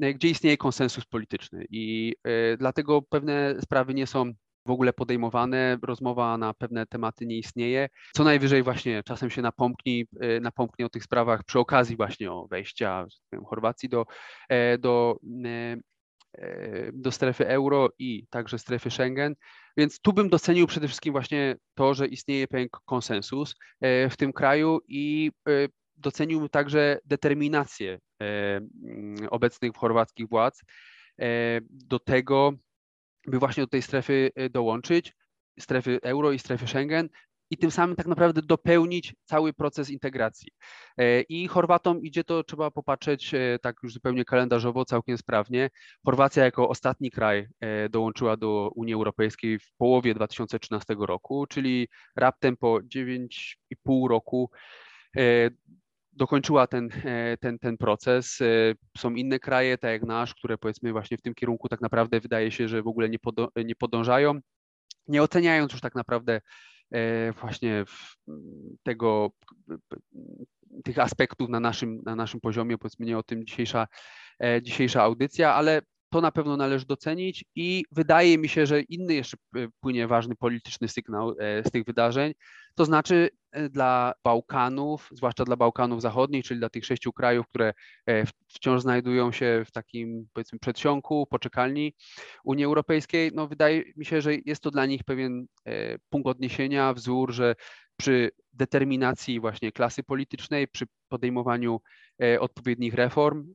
E, 0.00 0.14
gdzie 0.14 0.28
istnieje 0.28 0.56
konsensus 0.56 1.04
polityczny 1.04 1.64
i 1.70 2.14
e, 2.24 2.56
dlatego 2.56 3.02
pewne 3.02 3.54
sprawy 3.60 3.94
nie 3.94 4.06
są 4.06 4.32
w 4.66 4.70
ogóle 4.70 4.92
podejmowane, 4.92 5.78
rozmowa 5.82 6.38
na 6.38 6.54
pewne 6.54 6.86
tematy 6.86 7.26
nie 7.26 7.38
istnieje. 7.38 7.88
Co 8.14 8.24
najwyżej 8.24 8.62
właśnie 8.62 9.02
czasem 9.02 9.30
się 9.30 9.42
napomknie, 9.42 10.04
napomknie 10.40 10.86
o 10.86 10.88
tych 10.88 11.04
sprawach 11.04 11.44
przy 11.44 11.58
okazji 11.58 11.96
właśnie 11.96 12.32
o 12.32 12.46
wejścia 12.46 13.06
wiem, 13.32 13.44
Chorwacji 13.44 13.88
do, 13.88 14.06
e, 14.48 14.78
do, 14.78 15.16
do 16.92 17.12
strefy 17.12 17.48
euro 17.48 17.88
i 17.98 18.26
także 18.30 18.58
strefy 18.58 18.90
Schengen. 18.90 19.34
Więc 19.76 20.00
tu 20.00 20.12
bym 20.12 20.28
docenił 20.28 20.66
przede 20.66 20.86
wszystkim 20.88 21.12
właśnie 21.12 21.56
to, 21.74 21.94
że 21.94 22.06
istnieje 22.06 22.48
pewien 22.48 22.68
konsensus 22.86 23.54
w 24.10 24.14
tym 24.16 24.32
kraju 24.32 24.80
i 24.88 25.30
doceniłbym 26.00 26.48
także 26.48 26.98
determinację 27.04 27.98
e, 28.22 28.56
mm, 28.56 29.28
obecnych 29.30 29.72
chorwackich 29.76 30.28
władz 30.28 30.62
e, 31.18 31.60
do 31.70 31.98
tego, 31.98 32.52
by 33.26 33.38
właśnie 33.38 33.62
do 33.62 33.66
tej 33.66 33.82
strefy 33.82 34.30
e, 34.34 34.50
dołączyć, 34.50 35.12
strefy 35.60 35.98
euro 36.02 36.32
i 36.32 36.38
strefy 36.38 36.66
Schengen, 36.66 37.08
i 37.50 37.56
tym 37.56 37.70
samym 37.70 37.96
tak 37.96 38.06
naprawdę 38.06 38.42
dopełnić 38.42 39.14
cały 39.24 39.52
proces 39.52 39.90
integracji. 39.90 40.48
I 41.28 41.48
Chorwatom 41.48 42.02
idzie 42.02 42.24
to, 42.24 42.44
trzeba 42.44 42.70
popatrzeć 42.70 43.32
tak 43.62 43.76
już 43.82 43.92
zupełnie 43.92 44.24
kalendarzowo, 44.24 44.84
całkiem 44.84 45.18
sprawnie. 45.18 45.70
Chorwacja 46.04 46.44
jako 46.44 46.68
ostatni 46.68 47.10
kraj 47.10 47.48
dołączyła 47.90 48.36
do 48.36 48.70
Unii 48.74 48.94
Europejskiej 48.94 49.58
w 49.58 49.72
połowie 49.78 50.14
2013 50.14 50.96
roku, 50.98 51.46
czyli 51.46 51.88
raptem 52.16 52.56
po 52.56 52.78
9,5 52.80 54.08
roku 54.08 54.50
dokończyła 56.20 56.66
ten, 56.66 56.88
e, 57.04 57.36
ten, 57.36 57.58
ten 57.58 57.76
proces. 57.76 58.40
E, 58.40 58.44
są 58.98 59.14
inne 59.14 59.38
kraje, 59.38 59.78
tak 59.78 59.90
jak 59.90 60.02
nasz, 60.02 60.34
które 60.34 60.58
powiedzmy 60.58 60.92
właśnie 60.92 61.18
w 61.18 61.22
tym 61.22 61.34
kierunku 61.34 61.68
tak 61.68 61.80
naprawdę 61.80 62.20
wydaje 62.20 62.50
się, 62.50 62.68
że 62.68 62.82
w 62.82 62.88
ogóle 62.88 63.08
nie, 63.08 63.18
podo, 63.18 63.48
nie 63.64 63.74
podążają, 63.74 64.40
nie 65.08 65.22
oceniając 65.22 65.72
już 65.72 65.80
tak 65.80 65.94
naprawdę 65.94 66.40
e, 66.90 67.32
właśnie 67.32 67.84
tego, 68.82 69.30
tych 70.84 70.98
aspektów 70.98 71.48
na 71.48 71.60
naszym, 71.60 72.02
na 72.06 72.16
naszym 72.16 72.40
poziomie, 72.40 72.78
powiedzmy 72.78 73.06
nie 73.06 73.18
o 73.18 73.22
tym 73.22 73.46
dzisiejsza, 73.46 73.86
dzisiejsza 74.62 75.02
audycja, 75.02 75.54
ale 75.54 75.82
to 76.12 76.20
na 76.20 76.32
pewno 76.32 76.56
należy 76.56 76.86
docenić 76.86 77.44
i 77.54 77.84
wydaje 77.92 78.38
mi 78.38 78.48
się, 78.48 78.66
że 78.66 78.80
inny 78.80 79.14
jeszcze 79.14 79.36
płynie 79.80 80.06
ważny 80.06 80.36
polityczny 80.36 80.88
sygnał 80.88 81.34
z 81.38 81.70
tych 81.70 81.84
wydarzeń, 81.84 82.32
to 82.74 82.84
znaczy 82.84 83.30
e, 83.52 83.68
dla 83.68 84.12
Bałkanów, 84.24 85.08
zwłaszcza 85.12 85.44
dla 85.44 85.56
Bałkanów 85.56 86.02
Zachodnich, 86.02 86.44
czyli 86.44 86.60
dla 86.60 86.68
tych 86.68 86.84
sześciu 86.84 87.12
krajów, 87.12 87.48
które 87.48 87.72
e, 88.06 88.24
wciąż 88.48 88.82
znajdują 88.82 89.32
się 89.32 89.62
w 89.66 89.70
takim 89.72 90.28
powiedzmy 90.32 90.58
przedsionku, 90.58 91.26
poczekalni 91.26 91.94
Unii 92.44 92.64
Europejskiej, 92.64 93.30
no 93.34 93.48
wydaje 93.48 93.82
mi 93.96 94.04
się, 94.04 94.20
że 94.20 94.34
jest 94.34 94.62
to 94.62 94.70
dla 94.70 94.86
nich 94.86 95.04
pewien 95.04 95.46
e, 95.64 95.98
punkt 96.10 96.28
odniesienia, 96.28 96.94
wzór, 96.94 97.32
że 97.32 97.54
przy 97.96 98.30
determinacji 98.52 99.40
właśnie 99.40 99.72
klasy 99.72 100.02
politycznej, 100.02 100.68
przy 100.68 100.86
podejmowaniu 101.08 101.80
odpowiednich 102.40 102.94
reform, 102.94 103.54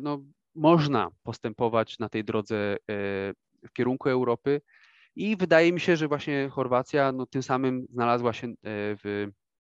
no, 0.00 0.22
można 0.54 1.08
postępować 1.22 1.98
na 1.98 2.08
tej 2.08 2.24
drodze 2.24 2.76
w 3.66 3.72
kierunku 3.72 4.08
Europy. 4.08 4.60
I 5.16 5.36
wydaje 5.36 5.72
mi 5.72 5.80
się, 5.80 5.96
że 5.96 6.08
właśnie 6.08 6.48
Chorwacja 6.48 7.12
no, 7.12 7.26
tym 7.26 7.42
samym 7.42 7.86
znalazła 7.90 8.32
się 8.32 8.46
e, 8.46 8.52
w, 8.64 9.26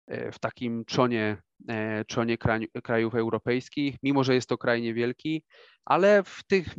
e, 0.07 0.31
w 0.31 0.39
takim 0.39 0.85
czonie, 0.85 1.37
e, 1.69 2.05
czonie 2.05 2.37
krajów 2.83 3.15
europejskich, 3.15 3.95
mimo 4.03 4.23
że 4.23 4.35
jest 4.35 4.49
to 4.49 4.57
kraj 4.57 4.81
niewielki, 4.81 5.43
ale 5.85 6.23
w 6.23 6.43
tych, 6.47 6.75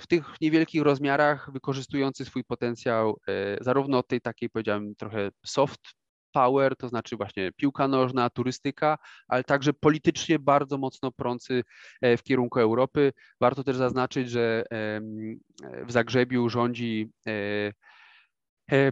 w 0.00 0.06
tych 0.06 0.24
niewielkich 0.40 0.82
rozmiarach 0.82 1.52
wykorzystujący 1.52 2.24
swój 2.24 2.44
potencjał 2.44 3.20
zarówno 3.60 3.98
od 3.98 4.08
tej 4.08 4.20
takiej, 4.20 4.50
powiedziałem, 4.50 4.94
trochę 4.94 5.30
soft 5.46 5.80
power, 6.32 6.76
to 6.76 6.88
znaczy 6.88 7.16
właśnie 7.16 7.52
piłka 7.56 7.88
nożna, 7.88 8.30
turystyka, 8.30 8.98
ale 9.28 9.44
także 9.44 9.72
politycznie 9.72 10.38
bardzo 10.38 10.78
mocno 10.78 11.12
prący 11.12 11.62
w 12.02 12.22
kierunku 12.22 12.60
Europy. 12.60 13.12
Warto 13.40 13.64
też 13.64 13.76
zaznaczyć, 13.76 14.30
że 14.30 14.64
w 15.86 15.92
Zagrzebiu 15.92 16.48
rządzi 16.48 17.10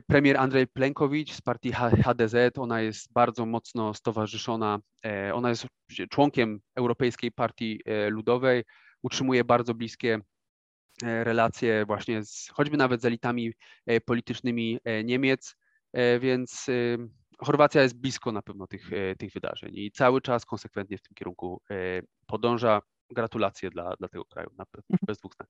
premier 0.06 0.37
Andrzej 0.37 0.66
Plenkowicz 0.66 1.33
z 1.33 1.40
partii 1.40 1.73
HDZ, 1.73 2.59
ona 2.59 2.80
jest 2.80 3.12
bardzo 3.12 3.47
mocno 3.47 3.95
stowarzyszona, 3.95 4.78
e, 5.06 5.35
ona 5.35 5.49
jest 5.49 5.66
członkiem 6.11 6.61
Europejskiej 6.75 7.33
Partii 7.33 7.80
e, 7.85 8.11
Ludowej, 8.11 8.64
utrzymuje 9.02 9.45
bardzo 9.45 9.75
bliskie 9.75 10.18
relacje 11.02 11.87
właśnie 11.87 12.25
z, 12.25 12.49
choćby 12.52 12.76
nawet 12.76 13.02
z 13.02 13.04
elitami 13.04 13.52
politycznymi 14.04 14.78
Niemiec, 15.04 15.56
więc 16.21 16.66
Chorwacja 17.38 17.83
jest 17.83 18.00
blisko 18.00 18.33
na 18.33 18.42
pewno 18.42 18.66
tych, 18.66 18.90
tych 19.18 19.33
wydarzeń 19.33 19.71
i 19.75 19.90
cały 19.90 20.21
czas 20.21 20.45
konsekwentnie 20.45 20.99
w 20.99 21.02
tym 21.02 21.14
kierunku 21.14 21.62
podąża 22.26 22.80
gratulacje 23.10 23.70
dla, 23.70 23.96
dla 23.96 24.08
tego 24.08 24.25
kraju, 24.25 24.50
mhm. 24.50 24.66
bez 25.06 25.18
dwóch 25.18 25.34
zdań. 25.34 25.46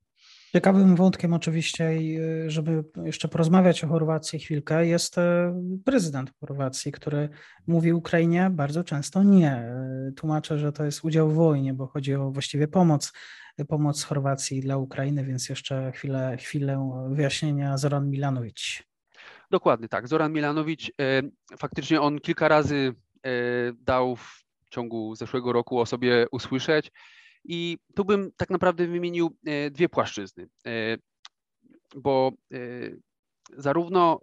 Ciekawym 0.52 0.96
wątkiem 0.96 1.32
oczywiście, 1.32 1.90
y, 1.90 2.50
żeby 2.50 2.84
jeszcze 3.04 3.28
porozmawiać 3.28 3.84
o 3.84 3.88
Chorwacji 3.88 4.38
chwilkę, 4.38 4.86
jest 4.86 5.18
e, 5.18 5.54
prezydent 5.84 6.32
Chorwacji, 6.40 6.92
który 6.92 7.28
mówi 7.66 7.92
Ukrainie 7.92 8.50
bardzo 8.50 8.84
często 8.84 9.22
nie. 9.22 9.52
E, 9.52 10.12
tłumaczę, 10.16 10.58
że 10.58 10.72
to 10.72 10.84
jest 10.84 11.04
udział 11.04 11.30
w 11.30 11.34
wojnie, 11.34 11.75
bo 11.75 11.86
chodzi 11.86 12.14
o 12.14 12.30
właściwie 12.30 12.68
pomoc, 12.68 13.12
pomoc 13.68 14.02
Chorwacji 14.02 14.60
dla 14.60 14.76
Ukrainy, 14.76 15.25
więc 15.25 15.48
jeszcze 15.48 15.92
chwilę, 15.92 16.36
chwilę 16.40 17.00
wyjaśnienia 17.10 17.78
Zoran 17.78 18.10
Milanowicz. 18.10 18.82
Dokładnie 19.50 19.88
tak. 19.88 20.08
Zoran 20.08 20.32
Milanowicz, 20.32 20.92
faktycznie 21.58 22.00
on 22.00 22.20
kilka 22.20 22.48
razy 22.48 22.94
dał 23.80 24.16
w 24.16 24.44
ciągu 24.70 25.14
zeszłego 25.14 25.52
roku 25.52 25.80
o 25.80 25.86
sobie 25.86 26.26
usłyszeć. 26.30 26.92
I 27.49 27.79
tu 27.95 28.05
bym 28.05 28.33
tak 28.37 28.50
naprawdę 28.50 28.87
wymienił 28.87 29.37
e, 29.47 29.71
dwie 29.71 29.88
płaszczyzny, 29.88 30.49
e, 30.67 30.97
bo 31.97 32.33
e, 32.53 32.59
zarówno 33.57 34.21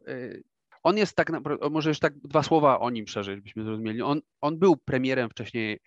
on 0.83 0.97
jest 0.97 1.15
tak 1.15 1.31
może 1.71 1.89
już 1.89 1.99
tak 1.99 2.19
dwa 2.19 2.43
słowa 2.43 2.79
o 2.79 2.89
nim 2.89 3.07
szerzej, 3.07 3.35
żebyśmy 3.35 3.63
zrozumieli. 3.63 4.01
On, 4.01 4.21
on 4.41 4.59
był 4.59 4.77
premierem 4.77 5.29
wcześniej 5.29 5.79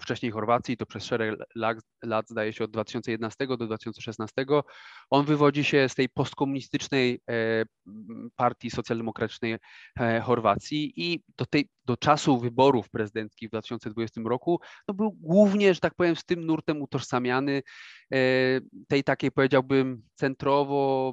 wcześniej 0.00 0.32
Chorwacji, 0.32 0.76
to 0.76 0.86
przez 0.86 1.04
szereg 1.04 1.34
lat, 2.02 2.28
zdaje 2.28 2.52
się 2.52 2.64
od 2.64 2.70
2011 2.70 3.46
do 3.46 3.56
2016. 3.56 4.46
On 5.10 5.24
wywodzi 5.24 5.64
się 5.64 5.88
z 5.88 5.94
tej 5.94 6.08
postkomunistycznej 6.08 7.20
e, 7.30 7.64
partii 8.36 8.70
socjaldemokratycznej 8.70 9.56
e, 10.00 10.20
Chorwacji 10.20 10.92
i 10.96 11.22
do, 11.36 11.46
tej, 11.46 11.68
do 11.84 11.96
czasu 11.96 12.38
wyborów 12.38 12.90
prezydenckich 12.90 13.48
w 13.48 13.50
2020 13.50 14.20
roku 14.24 14.60
no 14.88 14.94
był 14.94 15.12
głównie, 15.12 15.74
że 15.74 15.80
tak 15.80 15.94
powiem, 15.94 16.16
z 16.16 16.24
tym 16.24 16.46
nurtem 16.46 16.82
utożsamiany 16.82 17.62
e, 18.12 18.18
tej 18.88 19.04
takiej 19.04 19.32
powiedziałbym 19.32 20.02
centrowo, 20.14 21.12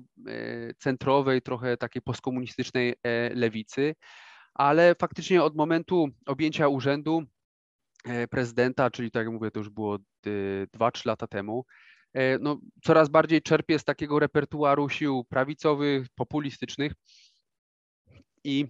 centrowej, 0.79 1.41
trochę 1.41 1.77
takiej 1.77 2.01
postkomunistycznej 2.01 2.95
lewicy 3.33 3.95
ale 4.53 4.95
faktycznie 4.95 5.43
od 5.43 5.55
momentu 5.55 6.07
objęcia 6.25 6.67
urzędu 6.67 7.23
prezydenta, 8.29 8.91
czyli 8.91 9.12
tak 9.12 9.25
jak 9.25 9.33
mówię, 9.33 9.51
to 9.51 9.60
już 9.60 9.69
było 9.69 9.98
2-3 10.77 11.05
lata 11.05 11.27
temu, 11.27 11.65
e, 12.13 12.39
no, 12.39 12.60
coraz 12.83 13.10
bardziej 13.10 13.41
czerpie 13.41 13.79
z 13.79 13.83
takiego 13.83 14.19
repertuaru 14.19 14.89
sił 14.89 15.24
prawicowych, 15.29 16.07
populistycznych 16.15 16.93
i 18.43 18.65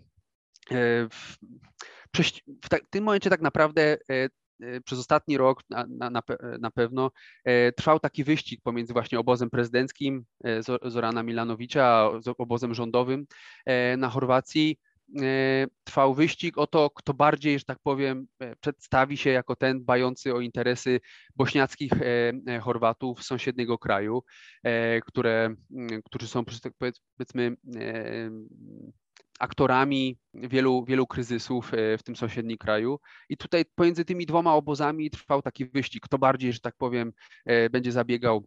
e, 0.71 0.75
w, 1.09 1.37
w, 2.63 2.69
ta, 2.69 2.77
w 2.77 2.89
tym 2.89 3.03
momencie 3.03 3.29
tak 3.29 3.41
naprawdę 3.41 3.97
przez 4.85 4.99
ostatni 4.99 5.37
rok 5.37 5.61
na, 5.69 5.85
na, 5.89 6.21
na, 6.59 6.71
pewno 6.71 7.11
trwał 7.77 7.99
taki 7.99 8.23
wyścig 8.23 8.61
pomiędzy 8.63 8.93
właśnie 8.93 9.19
obozem 9.19 9.49
prezydenckim 9.49 10.25
Zorana 10.83 11.23
Milanowicza 11.23 11.85
a 11.85 12.09
obozem 12.37 12.73
rządowym 12.73 13.25
na 13.97 14.09
Chorwacji. 14.09 14.79
E, 14.79 14.92
trwał 15.83 16.13
wyścig 16.13 16.57
o 16.57 16.67
to, 16.67 16.89
kto 16.89 17.13
bardziej, 17.13 17.59
że 17.59 17.65
tak 17.65 17.79
powiem, 17.83 18.27
e, 18.39 18.55
przedstawi 18.55 19.17
się 19.17 19.29
jako 19.29 19.55
ten 19.55 19.79
dbający 19.79 20.33
o 20.33 20.41
interesy 20.41 20.99
bośniackich 21.35 21.91
e, 22.47 22.59
Chorwatów 22.59 23.23
z 23.23 23.27
sąsiedniego 23.27 23.77
kraju, 23.77 24.23
które, 25.05 25.55
którzy 26.05 26.27
są, 26.27 26.45
tak 26.45 26.73
powiedzmy, 27.17 27.57
aktorami 29.39 30.17
wielu, 30.33 30.85
wielu 30.85 31.07
kryzysów 31.07 31.71
w 31.97 32.03
tym 32.03 32.15
sąsiednim 32.15 32.57
kraju. 32.57 32.99
I 33.29 33.37
tutaj 33.37 33.65
pomiędzy 33.75 34.05
tymi 34.05 34.25
dwoma 34.25 34.53
obozami 34.53 35.09
trwał 35.09 35.41
taki 35.41 35.65
wyścig, 35.65 36.03
kto 36.03 36.17
bardziej, 36.17 36.53
że 36.53 36.59
tak 36.59 36.75
powiem, 36.77 37.13
będzie 37.71 37.91
zabiegał 37.91 38.45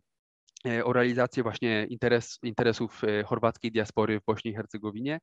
o 0.85 0.93
realizację 0.93 1.43
właśnie 1.43 1.87
interes, 1.91 2.39
interesów 2.43 3.03
chorwackiej 3.27 3.73
diaspory 3.73 4.21
w 4.21 4.25
Bośni 4.25 4.51
i 4.51 4.55
Hercegowinie. 4.55 5.21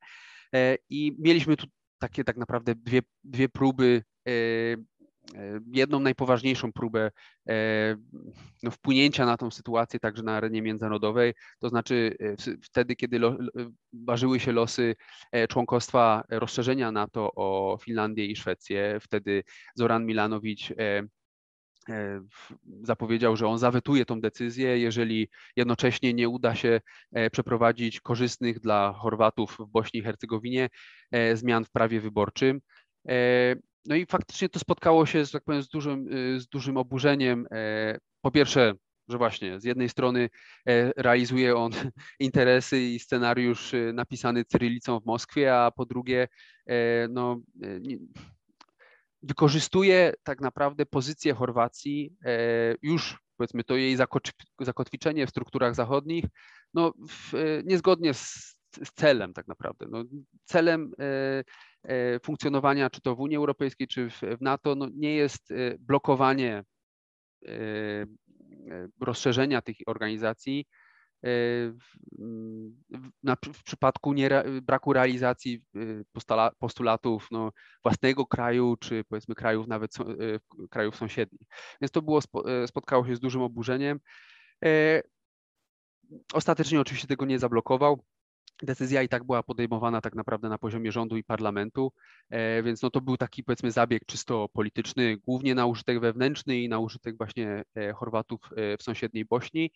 E, 0.54 0.76
I 0.90 1.16
mieliśmy 1.18 1.56
tu 1.56 1.66
takie 1.98 2.24
tak 2.24 2.36
naprawdę 2.36 2.74
dwie, 2.74 3.00
dwie 3.24 3.48
próby 3.48 4.02
e, 4.28 4.30
e, 4.32 5.60
jedną 5.72 6.00
najpoważniejszą 6.00 6.72
próbę 6.72 7.10
no, 8.62 8.70
wpłynięcia 8.70 9.26
na 9.26 9.36
tą 9.36 9.50
sytuację 9.50 10.00
także 10.00 10.22
na 10.22 10.36
arenie 10.36 10.62
międzynarodowej, 10.62 11.34
to 11.58 11.68
znaczy 11.68 12.16
wtedy, 12.62 12.96
kiedy 12.96 13.18
lo, 13.18 13.36
ważyły 13.92 14.40
się 14.40 14.52
losy 14.52 14.94
członkostwa 15.48 16.24
rozszerzenia 16.28 16.92
NATO 16.92 17.30
o 17.34 17.78
Finlandię 17.82 18.26
i 18.26 18.36
Szwecję, 18.36 18.98
wtedy 19.00 19.44
Zoran 19.74 20.06
Milanowicz 20.06 20.70
E, 20.70 21.02
zapowiedział, 22.82 23.36
że 23.36 23.48
on 23.48 23.58
zawetuje 23.58 24.04
tą 24.04 24.20
decyzję, 24.20 24.78
jeżeli 24.78 25.28
jednocześnie 25.56 26.14
nie 26.14 26.28
uda 26.28 26.54
się 26.54 26.80
e, 27.12 27.30
przeprowadzić 27.30 28.00
korzystnych 28.00 28.60
dla 28.60 28.92
Chorwatów 28.92 29.56
w 29.58 29.66
Bośni 29.66 30.00
i 30.00 30.02
Hercegowinie 30.02 30.68
e, 31.10 31.36
zmian 31.36 31.64
w 31.64 31.70
prawie 31.70 32.00
wyborczym. 32.00 32.60
No 33.86 33.96
i 33.96 34.06
faktycznie 34.06 34.48
to 34.48 34.58
spotkało 34.58 35.06
się, 35.06 35.24
że 35.24 35.30
tak 35.30 35.44
powiem, 35.44 35.62
z 35.62 35.68
dużym, 35.68 36.08
z 36.40 36.48
dużym 36.48 36.76
oburzeniem. 36.76 37.46
Po 38.20 38.30
pierwsze, 38.30 38.74
że 39.08 39.18
właśnie 39.18 39.60
z 39.60 39.64
jednej 39.64 39.88
strony 39.88 40.30
realizuje 40.96 41.56
on 41.56 41.72
interesy 42.20 42.80
i 42.80 42.98
scenariusz 42.98 43.72
napisany 43.94 44.44
cyrylicą 44.44 45.00
w 45.00 45.06
Moskwie, 45.06 45.56
a 45.56 45.70
po 45.70 45.86
drugie, 45.86 46.28
no, 47.08 47.40
wykorzystuje 49.24 50.12
tak 50.22 50.40
naprawdę 50.40 50.86
pozycję 50.86 51.34
Chorwacji, 51.34 52.16
e, 52.24 52.74
już 52.82 53.18
powiedzmy 53.36 53.64
to 53.64 53.76
jej 53.76 53.96
zakotwiczenie 54.60 55.26
w 55.26 55.30
strukturach 55.30 55.74
zachodnich, 55.74 56.24
no 56.74 56.92
w, 57.08 57.34
e, 57.34 57.38
niezgodnie 57.64 58.14
z, 58.14 58.56
z, 58.84 58.92
celem 58.94 59.32
tak 59.32 59.48
naprawdę. 59.48 59.86
No, 59.90 60.04
celem 60.44 60.92
e, 60.98 62.20
funkcjonowania 62.20 62.90
czy 62.90 63.00
to 63.00 63.16
w 63.16 63.20
Unii 63.20 63.36
Europejskiej, 63.36 63.88
czy 63.88 64.10
w, 64.10 64.20
w 64.20 64.40
NATO 64.40 64.74
no, 64.74 64.88
nie 64.94 65.14
jest 65.14 65.48
blokowanie 65.78 66.64
rozszerzenia 69.00 69.62
tych 69.62 69.76
organizacji, 69.86 70.66
w 73.54 73.62
przypadku 73.64 74.12
nie, 74.12 74.30
braku 74.62 74.92
realizacji 74.92 75.62
y, 75.76 76.04
postulatów 76.58 77.28
no, 77.30 77.52
własnego 77.82 78.26
kraju, 78.26 78.76
czy 78.80 79.04
powiedzmy 79.08 79.34
krajów 79.34 79.68
nawet 79.68 80.00
y, 80.00 80.40
krajów 80.70 80.96
sąsiednich. 80.96 81.48
Więc 81.80 81.90
to 81.90 82.02
było, 82.02 82.20
spotkało 82.66 83.06
się 83.06 83.16
z 83.16 83.20
dużym 83.20 83.42
oburzeniem. 83.42 84.00
E, 84.64 85.02
ostatecznie 86.32 86.80
oczywiście 86.80 87.08
tego 87.08 87.24
nie 87.24 87.38
zablokował. 87.38 88.04
Decyzja 88.62 89.02
i 89.02 89.08
tak 89.08 89.24
była 89.24 89.42
podejmowana 89.42 90.00
tak 90.00 90.14
naprawdę 90.14 90.48
na 90.48 90.58
poziomie 90.58 90.92
rządu 90.92 91.16
i 91.16 91.24
parlamentu, 91.24 91.92
e, 92.30 92.62
więc 92.62 92.82
no 92.82 92.90
to 92.90 93.00
był 93.00 93.16
taki 93.16 93.44
powiedzmy 93.44 93.70
zabieg 93.70 94.06
czysto 94.06 94.48
polityczny, 94.52 95.16
głównie 95.16 95.54
na 95.54 95.66
użytek 95.66 96.00
wewnętrzny 96.00 96.60
i 96.60 96.68
na 96.68 96.78
użytek 96.78 97.16
właśnie 97.16 97.64
e, 97.74 97.92
Chorwatów 97.92 98.40
w 98.78 98.82
sąsiedniej 98.82 99.24
Bośni. 99.24 99.70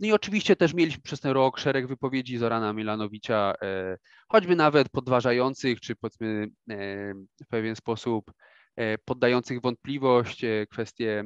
No 0.00 0.06
i 0.06 0.12
oczywiście 0.12 0.56
też 0.56 0.74
mieliśmy 0.74 1.02
przez 1.02 1.20
ten 1.20 1.32
rok 1.32 1.58
szereg 1.58 1.86
wypowiedzi 1.86 2.38
Zorana 2.38 2.72
Milanowicza, 2.72 3.54
e, 3.62 3.98
choćby 4.28 4.56
nawet 4.56 4.88
podważających, 4.88 5.80
czy 5.80 5.96
powiedzmy 5.96 6.48
e, 6.70 6.76
w 7.14 7.46
pewien 7.48 7.76
sposób 7.76 8.32
e, 8.76 8.98
poddających 8.98 9.60
wątpliwość 9.60 10.42
kwestie 10.70 11.24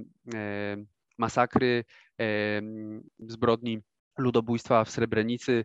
masakry, 1.18 1.84
zbrodni 3.18 3.78
ludobójstwa 4.18 4.84
w 4.84 4.90
Srebrenicy, 4.90 5.64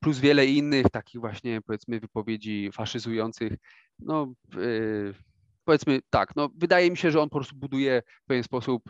plus 0.00 0.18
wiele 0.18 0.46
innych 0.46 0.86
takich 0.90 1.20
właśnie 1.20 1.60
powiedzmy 1.62 2.00
wypowiedzi 2.00 2.70
faszyzujących. 2.72 3.52
No, 3.98 4.32
powiedzmy 5.64 6.00
tak, 6.10 6.36
no, 6.36 6.50
wydaje 6.56 6.90
mi 6.90 6.96
się, 6.96 7.10
że 7.10 7.20
on 7.20 7.28
po 7.28 7.38
prostu 7.38 7.56
buduje 7.56 8.02
w 8.24 8.26
pewien 8.26 8.44
sposób 8.44 8.82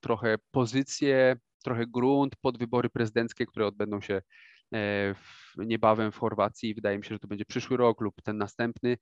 trochę 0.00 0.36
pozycję 0.50 1.36
trochę 1.66 1.86
grunt 1.86 2.36
pod 2.36 2.58
wybory 2.58 2.90
prezydenckie, 2.90 3.46
które 3.46 3.66
odbędą 3.66 4.00
się 4.00 4.22
e, 4.74 5.14
niebawem 5.56 6.12
w 6.12 6.16
Chorwacji. 6.16 6.74
Wydaje 6.74 6.98
mi 6.98 7.04
się, 7.04 7.14
że 7.14 7.18
to 7.18 7.28
będzie 7.28 7.44
przyszły 7.44 7.76
rok 7.76 8.00
lub 8.00 8.22
ten 8.22 8.38
następny. 8.38 8.96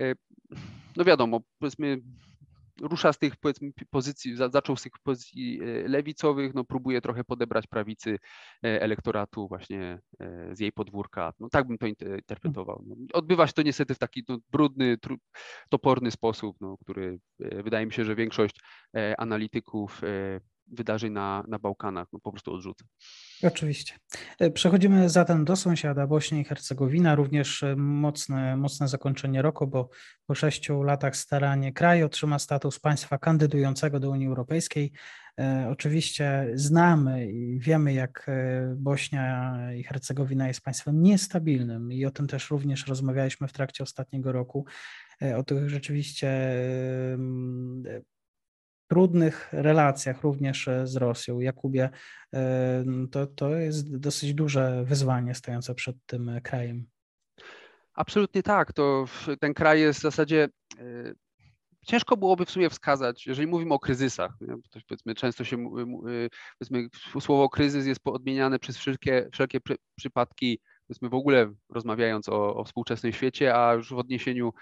E, 0.00 0.14
no 0.96 1.04
wiadomo, 1.04 1.40
powiedzmy, 1.58 2.00
rusza 2.80 3.12
z 3.12 3.18
tych 3.18 3.36
powiedzmy 3.36 3.70
pozycji, 3.90 4.36
zaczął 4.36 4.76
z 4.76 4.82
tych 4.82 4.92
pozycji 5.02 5.60
e, 5.62 5.88
lewicowych, 5.88 6.54
no 6.54 6.64
próbuje 6.64 7.00
trochę 7.00 7.24
podebrać 7.24 7.66
prawicy 7.66 8.18
elektoratu 8.62 9.48
właśnie 9.48 9.98
z 10.52 10.60
jej 10.60 10.72
podwórka. 10.72 11.32
No 11.40 11.48
tak 11.48 11.66
bym 11.66 11.78
to 11.78 11.86
interpretował. 11.86 12.84
No, 12.86 12.96
odbywa 13.12 13.46
się 13.46 13.52
to 13.52 13.62
niestety 13.62 13.94
w 13.94 13.98
taki 13.98 14.24
no, 14.28 14.38
brudny, 14.52 14.96
toporny 15.68 16.10
sposób, 16.10 16.56
no, 16.60 16.76
który 16.78 17.18
wydaje 17.38 17.86
mi 17.86 17.92
się, 17.92 18.04
że 18.04 18.14
większość 18.14 18.60
analityków 19.18 20.02
wydarzeń 20.70 21.12
na, 21.12 21.44
na 21.48 21.58
Bałkanach 21.58 22.08
no, 22.12 22.18
po 22.20 22.30
prostu 22.30 22.52
odrzucę. 22.52 22.84
Oczywiście. 23.42 23.94
E, 24.38 24.50
przechodzimy 24.50 25.08
zatem 25.08 25.44
do 25.44 25.56
sąsiada 25.56 26.06
Bośni 26.06 26.40
i 26.40 26.44
Hercegowina, 26.44 27.14
również 27.14 27.62
e, 27.62 27.76
mocne, 27.76 28.56
mocne 28.56 28.88
zakończenie 28.88 29.42
roku, 29.42 29.66
bo 29.66 29.88
po 30.26 30.34
sześciu 30.34 30.82
latach 30.82 31.16
staranie 31.16 31.72
kraj 31.72 32.02
otrzyma 32.02 32.38
status 32.38 32.80
państwa 32.80 33.18
kandydującego 33.18 34.00
do 34.00 34.10
Unii 34.10 34.26
Europejskiej. 34.26 34.92
E, 35.38 35.68
oczywiście 35.70 36.50
znamy 36.54 37.32
i 37.32 37.58
wiemy, 37.58 37.92
jak 37.92 38.30
Bośnia 38.76 39.56
i 39.74 39.82
Hercegowina 39.82 40.48
jest 40.48 40.60
państwem 40.60 41.02
niestabilnym 41.02 41.92
i 41.92 42.04
o 42.04 42.10
tym 42.10 42.26
też 42.26 42.50
również 42.50 42.86
rozmawialiśmy 42.86 43.48
w 43.48 43.52
trakcie 43.52 43.84
ostatniego 43.84 44.32
roku, 44.32 44.64
o 45.36 45.42
tych 45.42 45.70
rzeczywiście 45.70 46.28
trudnych 48.90 49.48
relacjach 49.52 50.22
również 50.22 50.68
e, 50.68 50.86
z 50.86 50.96
Rosją. 50.96 51.40
Jakubie, 51.40 51.90
e, 52.34 52.84
to, 53.10 53.26
to 53.26 53.56
jest 53.56 53.96
dosyć 53.96 54.34
duże 54.34 54.84
wyzwanie 54.84 55.34
stojące 55.34 55.74
przed 55.74 55.96
tym 56.06 56.28
e, 56.28 56.40
krajem. 56.40 56.86
Absolutnie 57.94 58.42
tak. 58.42 58.72
To 58.72 59.04
ten 59.40 59.54
kraj 59.54 59.80
jest 59.80 59.98
w 59.98 60.02
zasadzie 60.02 60.48
ciężko 61.86 62.16
byłoby 62.16 62.46
w 62.46 62.50
sumie 62.50 62.70
wskazać, 62.70 63.26
jeżeli 63.26 63.46
mówimy 63.46 63.74
o 63.74 63.78
kryzysach, 63.78 64.32
to 64.70 64.80
powiedzmy, 64.88 65.14
często 65.14 65.44
się 65.44 65.70
powiedzmy, 66.58 66.88
słowo 67.20 67.48
kryzys 67.48 67.86
jest 67.86 68.00
odmieniane 68.04 68.58
przez 68.58 68.76
wszelkie, 68.76 69.28
wszelkie 69.32 69.60
przy, 69.60 69.76
przypadki 69.96 70.60
powiedzmy 70.90 71.08
w 71.08 71.14
ogóle 71.14 71.52
rozmawiając 71.68 72.28
o, 72.28 72.56
o 72.56 72.64
współczesnym 72.64 73.12
świecie, 73.12 73.54
a 73.54 73.74
już 73.74 73.90
w 73.90 73.98
odniesieniu 73.98 74.52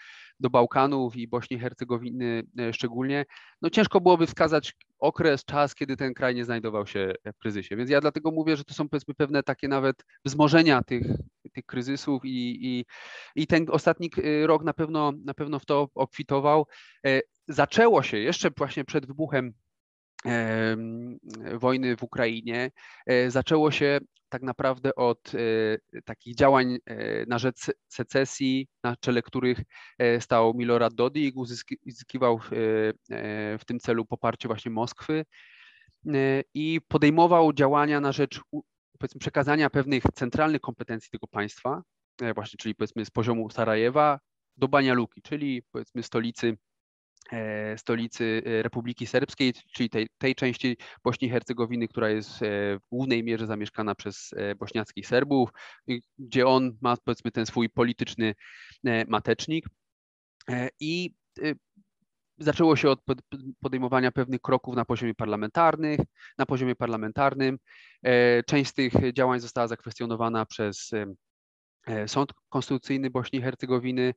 do 0.41 0.51
Bałkanów 0.51 1.17
i 1.17 1.29
Bośni 1.29 1.57
i 1.57 1.61
Hercegowiny 1.61 2.43
e, 2.59 2.73
szczególnie, 2.73 3.25
no 3.63 3.71
ciężko 3.71 4.01
byłoby 4.01 4.27
wskazać 4.27 4.75
okres, 4.99 5.45
czas, 5.45 5.75
kiedy 5.75 5.97
ten 5.97 6.15
kraj 6.15 6.35
nie 6.35 6.45
znajdował 6.45 6.87
się 6.87 7.13
w 7.35 7.39
kryzysie. 7.39 7.77
Więc 7.77 7.91
ja 7.91 8.01
dlatego 8.01 8.31
mówię, 8.31 8.57
że 8.57 8.65
to 8.65 8.75
są 8.75 8.89
powiedzmy 8.89 9.15
pewne 9.15 9.43
takie 9.43 9.69
nawet 9.69 10.05
wzmożenia 10.25 10.83
tych, 10.83 11.07
tych 11.53 11.65
kryzysów 11.67 12.25
i, 12.25 12.59
i, 12.67 12.85
i 13.35 13.47
ten 13.47 13.67
ostatni 13.71 14.11
e, 14.17 14.47
rok 14.47 14.65
na 14.65 14.75
pewno, 14.75 15.13
na 15.25 15.35
pewno 15.35 15.59
w 15.59 15.67
to 15.67 15.89
obfitował. 15.95 16.67
E, 17.07 17.21
zaczęło 17.49 18.03
się 18.03 18.19
jeszcze 18.19 18.51
właśnie 18.57 18.85
przed 18.85 19.07
wybuchem 19.07 19.53
wojny 21.55 21.97
w 21.97 22.03
Ukrainie. 22.03 22.71
Zaczęło 23.29 23.71
się 23.71 24.01
tak 24.29 24.43
naprawdę 24.43 24.95
od 24.95 25.33
e, 25.35 26.03
takich 26.03 26.35
działań 26.35 26.79
e, 26.87 27.27
na 27.27 27.39
rzecz 27.39 27.57
secesji, 27.89 28.69
na 28.85 28.97
czele 28.97 29.23
których 29.23 29.59
e, 29.99 30.21
stał 30.21 30.55
Milorad 30.55 30.95
Dodik, 30.95 31.37
uzyskiwał 31.87 32.41
w 33.59 33.65
tym 33.67 33.81
celu 33.81 34.05
poparcie 34.05 34.49
właśnie 34.49 34.71
Moskwy 34.71 35.25
i 36.55 36.81
podejmował 36.89 37.53
działania 37.53 38.01
na 38.01 38.13
rzecz 38.13 38.41
powiedzmy, 38.99 39.19
przekazania 39.21 39.71
pewnych 39.71 40.03
centralnych 40.15 40.61
kompetencji 40.61 41.11
tego 41.11 41.27
państwa, 41.27 41.83
właśnie, 42.35 42.57
czyli 42.57 42.75
powiedzmy 42.75 43.05
z 43.05 43.11
poziomu 43.11 43.51
Sarajewa 43.51 44.21
do 44.57 44.69
Banialuki, 44.69 45.23
czyli 45.23 45.63
powiedzmy 45.73 46.03
stolicy 46.03 46.57
E, 46.57 46.68
stolicy 47.77 48.43
e, 48.47 48.63
Republiki 48.63 49.07
Serbskiej, 49.07 49.53
czyli 49.73 49.91
tej, 49.91 50.09
tej 50.19 50.35
części 50.35 50.77
Bośni 51.05 51.29
i 51.29 51.31
Hercegowiny, 51.31 51.89
która 51.89 52.11
jest 52.11 52.43
e, 52.43 52.47
w 52.79 52.81
głównej 52.91 53.25
mierze 53.25 53.47
zamieszkana 53.47 53.95
przez 53.95 54.31
bośniackich 54.59 55.07
Serbów, 55.07 55.51
gdzie 56.19 56.47
on 56.47 56.79
ma 56.81 56.97
powiedzmy 56.97 57.31
ten 57.31 57.47
swój 57.47 57.71
polityczny 57.71 58.35
matecznik. 59.09 59.67
I 60.81 61.15
zaczęło 62.39 62.77
się 62.77 62.91
od 62.91 63.01
podejmowania 63.61 64.13
pewnych 64.13 64.41
kroków 64.41 64.77
na 64.77 64.85
poziomie 64.85 65.15
parlamentarnych, 65.15 66.01
na 66.39 66.47
poziomie 66.47 66.77
parlamentarnym. 66.77 67.59
Część 68.47 68.71
z 68.71 68.75
tych 68.75 69.13
działań 69.13 69.41
została 69.41 69.69
zakwestionowana 69.69 70.47
przez 70.47 70.91
Sąd 72.07 72.33
Konstytucyjny 72.49 73.11
Bośni 73.11 73.39
i 73.39 73.43
Hercegowiny, 73.43 74.15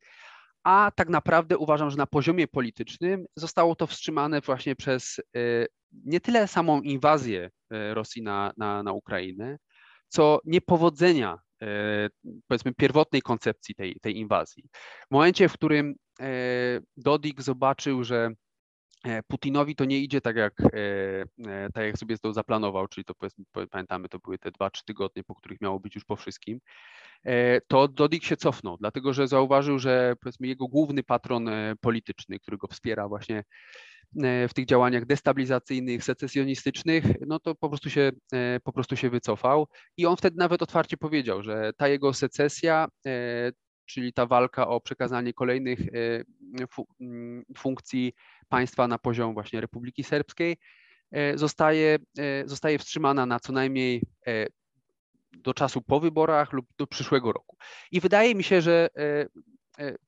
a 0.63 0.91
tak 0.95 1.09
naprawdę 1.09 1.57
uważam, 1.57 1.89
że 1.89 1.97
na 1.97 2.07
poziomie 2.07 2.47
politycznym 2.47 3.25
zostało 3.35 3.75
to 3.75 3.87
wstrzymane 3.87 4.41
właśnie 4.41 4.75
przez 4.75 5.19
e, 5.35 5.65
nie 5.91 6.19
tyle 6.19 6.47
samą 6.47 6.81
inwazję 6.81 7.49
e, 7.71 7.93
Rosji 7.93 8.21
na, 8.21 8.53
na, 8.57 8.83
na 8.83 8.91
Ukrainę, 8.91 9.57
co 10.07 10.39
niepowodzenia 10.45 11.37
e, 11.61 12.09
powiedzmy 12.47 12.73
pierwotnej 12.73 13.21
koncepcji 13.21 13.75
tej, 13.75 13.95
tej 14.01 14.17
inwazji. 14.17 14.63
W 15.09 15.11
momencie, 15.11 15.49
w 15.49 15.53
którym 15.53 15.95
Dodik 16.97 17.41
zobaczył, 17.41 18.03
że 18.03 18.31
Putinowi 19.27 19.75
to 19.75 19.85
nie 19.85 19.99
idzie 19.99 20.21
tak 20.21 20.35
jak, 20.35 20.53
tak 21.73 21.85
jak 21.85 21.97
sobie 21.97 22.17
to 22.17 22.33
zaplanował, 22.33 22.87
czyli 22.87 23.05
to 23.05 23.13
pamiętamy, 23.69 24.09
to 24.09 24.19
były 24.19 24.37
te 24.37 24.51
dwa, 24.51 24.69
trzy 24.69 24.85
tygodnie, 24.85 25.23
po 25.23 25.35
których 25.35 25.61
miało 25.61 25.79
być 25.79 25.95
już 25.95 26.05
po 26.05 26.15
wszystkim. 26.15 26.59
E, 27.23 27.61
to 27.61 27.87
Dodik 27.87 28.23
się 28.23 28.37
cofnął, 28.37 28.77
dlatego 28.77 29.13
że 29.13 29.27
zauważył, 29.27 29.79
że 29.79 30.15
powiedzmy 30.21 30.47
jego 30.47 30.67
główny 30.67 31.03
patron 31.03 31.47
e, 31.47 31.73
polityczny, 31.81 32.39
który 32.39 32.57
go 32.57 32.67
wspiera 32.67 33.07
właśnie 33.07 33.43
e, 34.23 34.47
w 34.47 34.53
tych 34.53 34.65
działaniach 34.65 35.05
destabilizacyjnych, 35.05 36.03
secesjonistycznych, 36.03 37.05
no 37.27 37.39
to 37.39 37.55
po 37.55 37.69
prostu 37.69 37.89
się, 37.89 38.11
po 38.63 38.73
prostu 38.73 38.95
się 38.95 39.09
wycofał 39.09 39.67
i 39.97 40.05
on 40.05 40.17
wtedy 40.17 40.37
nawet 40.37 40.61
otwarcie 40.61 40.97
powiedział, 40.97 41.43
że 41.43 41.71
ta 41.77 41.87
jego 41.87 42.13
secesja, 42.13 42.87
czyli 43.93 44.13
ta 44.13 44.25
walka 44.25 44.67
o 44.67 44.81
przekazanie 44.81 45.33
kolejnych 45.33 45.79
funkcji 47.57 48.13
państwa 48.49 48.87
na 48.87 48.97
poziom 48.97 49.33
właśnie 49.33 49.61
Republiki 49.61 50.03
Serbskiej, 50.03 50.57
zostaje, 51.35 51.97
zostaje 52.45 52.79
wstrzymana 52.79 53.25
na 53.25 53.39
co 53.39 53.53
najmniej 53.53 54.03
do 55.31 55.53
czasu 55.53 55.81
po 55.81 55.99
wyborach 55.99 56.53
lub 56.53 56.65
do 56.77 56.87
przyszłego 56.87 57.31
roku. 57.31 57.57
I 57.91 57.99
wydaje 57.99 58.35
mi 58.35 58.43
się, 58.43 58.61
że 58.61 58.89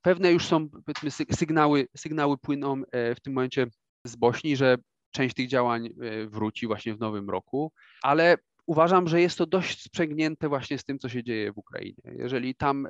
pewne 0.02 0.32
już 0.32 0.46
są 0.46 0.70
powiedzmy, 0.70 1.12
sygnały, 1.36 1.88
sygnały 1.98 2.38
płyną 2.38 2.82
w 3.16 3.20
tym 3.24 3.34
momencie 3.34 3.68
z 4.06 4.16
Bośni, 4.16 4.56
że 4.56 4.78
część 5.12 5.36
tych 5.36 5.48
działań 5.48 5.90
wróci 6.28 6.68
właśnie 6.68 6.94
w 6.96 7.00
nowym 7.00 7.30
roku, 7.30 7.72
ale 8.02 8.38
uważam, 8.66 9.08
że 9.08 9.22
jest 9.22 9.38
to 9.38 9.46
dość 9.46 9.84
sprzęgnięte 9.84 10.50
właśnie 10.50 10.78
z 10.78 10.84
tym, 10.84 11.00
co 11.00 11.10
się 11.10 11.24
dzieje 11.24 11.54
w 11.54 11.58
Ukrainie. 11.58 12.02
Jeżeli 12.06 12.56
tam 12.56 12.88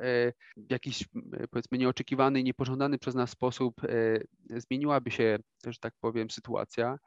w 0.57 0.71
jakiś 0.71 1.05
powiedzmy 1.51 1.77
nieoczekiwany, 1.77 2.43
niepożądany 2.43 2.97
przez 2.99 3.15
nas 3.15 3.29
sposób 3.29 3.81
zmieniłaby 4.49 5.11
się, 5.11 5.37
że 5.65 5.79
tak 5.79 5.93
powiem, 6.01 6.29
sytuacja, 6.29 6.97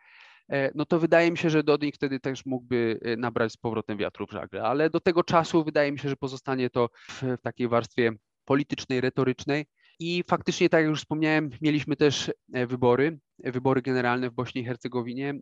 E, 0.52 0.70
no 0.74 0.86
to 0.86 0.98
wydaje 0.98 1.30
mi 1.30 1.38
się, 1.38 1.50
że 1.50 1.62
Dodik 1.62 1.94
wtedy 1.94 2.20
też 2.20 2.46
mógłby 2.46 2.98
e, 3.02 3.16
nabrać 3.16 3.52
z 3.52 3.56
powrotem 3.56 3.98
wiatru 3.98 4.26
w 4.26 4.30
żagle, 4.30 4.62
ale 4.62 4.90
do 4.90 5.00
tego 5.00 5.24
czasu 5.24 5.64
wydaje 5.64 5.92
mi 5.92 5.98
się, 5.98 6.08
że 6.08 6.16
pozostanie 6.16 6.70
to 6.70 6.88
w 7.08 7.42
takiej 7.42 7.68
warstwie 7.68 8.12
politycznej, 8.44 9.00
retorycznej. 9.00 9.66
I 9.98 10.24
faktycznie, 10.28 10.68
tak 10.68 10.80
jak 10.80 10.88
już 10.90 11.00
wspomniałem, 11.00 11.50
mieliśmy 11.60 11.96
też 11.96 12.32
e, 12.52 12.66
wybory, 12.66 13.18
wybory 13.38 13.82
generalne 13.82 14.30
w 14.30 14.32
Bośni 14.32 14.60
i 14.60 14.64
Hercegowinie, 14.64 15.34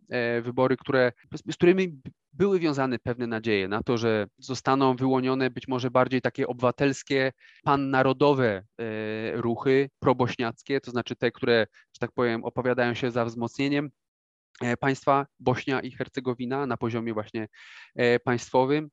wybory, 0.43 0.77
które, 0.77 1.13
z 1.49 1.55
którymi 1.55 2.01
były 2.33 2.61
wiązane 2.61 2.99
pewne 2.99 3.27
nadzieje 3.27 3.69
na 3.69 3.83
to, 3.83 3.99
że 3.99 4.27
zostaną 4.39 4.97
wyłonione 4.97 5.51
być 5.51 5.69
może 5.69 5.91
bardziej 5.91 6.21
takie 6.21 6.47
obywatelskie, 6.47 7.33
pannarodowe 7.65 8.65
ruchy 9.33 9.91
probośniackie, 9.99 10.81
to 10.81 10.91
znaczy 10.91 11.17
te, 11.17 11.33
które, 11.33 11.67
że 11.71 11.99
tak 12.01 12.13
powiem, 12.13 12.45
opowiadają 12.45 12.95
się 12.95 13.11
za 13.11 13.25
wzmocnieniem 13.25 13.91
E, 14.61 14.77
państwa 14.77 15.27
Bośnia 15.41 15.81
i 15.81 15.91
Hercegowina 15.91 16.67
na 16.67 16.77
poziomie 16.77 17.15
właśnie 17.15 17.49
e, 17.95 18.21
państwowym, 18.21 18.91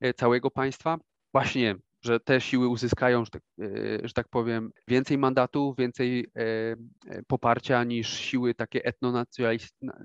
e, 0.00 0.14
całego 0.14 0.50
państwa. 0.50 0.98
Właśnie, 1.32 1.74
że 2.02 2.20
te 2.20 2.40
siły 2.40 2.68
uzyskają, 2.68 3.24
że 3.24 3.30
tak, 3.30 3.42
że 4.04 4.12
tak 4.12 4.28
powiem, 4.28 4.70
więcej 4.88 5.18
mandatów, 5.18 5.76
więcej 5.76 6.26
poparcia 7.26 7.84
niż 7.84 8.08
siły 8.08 8.54
takie 8.54 8.80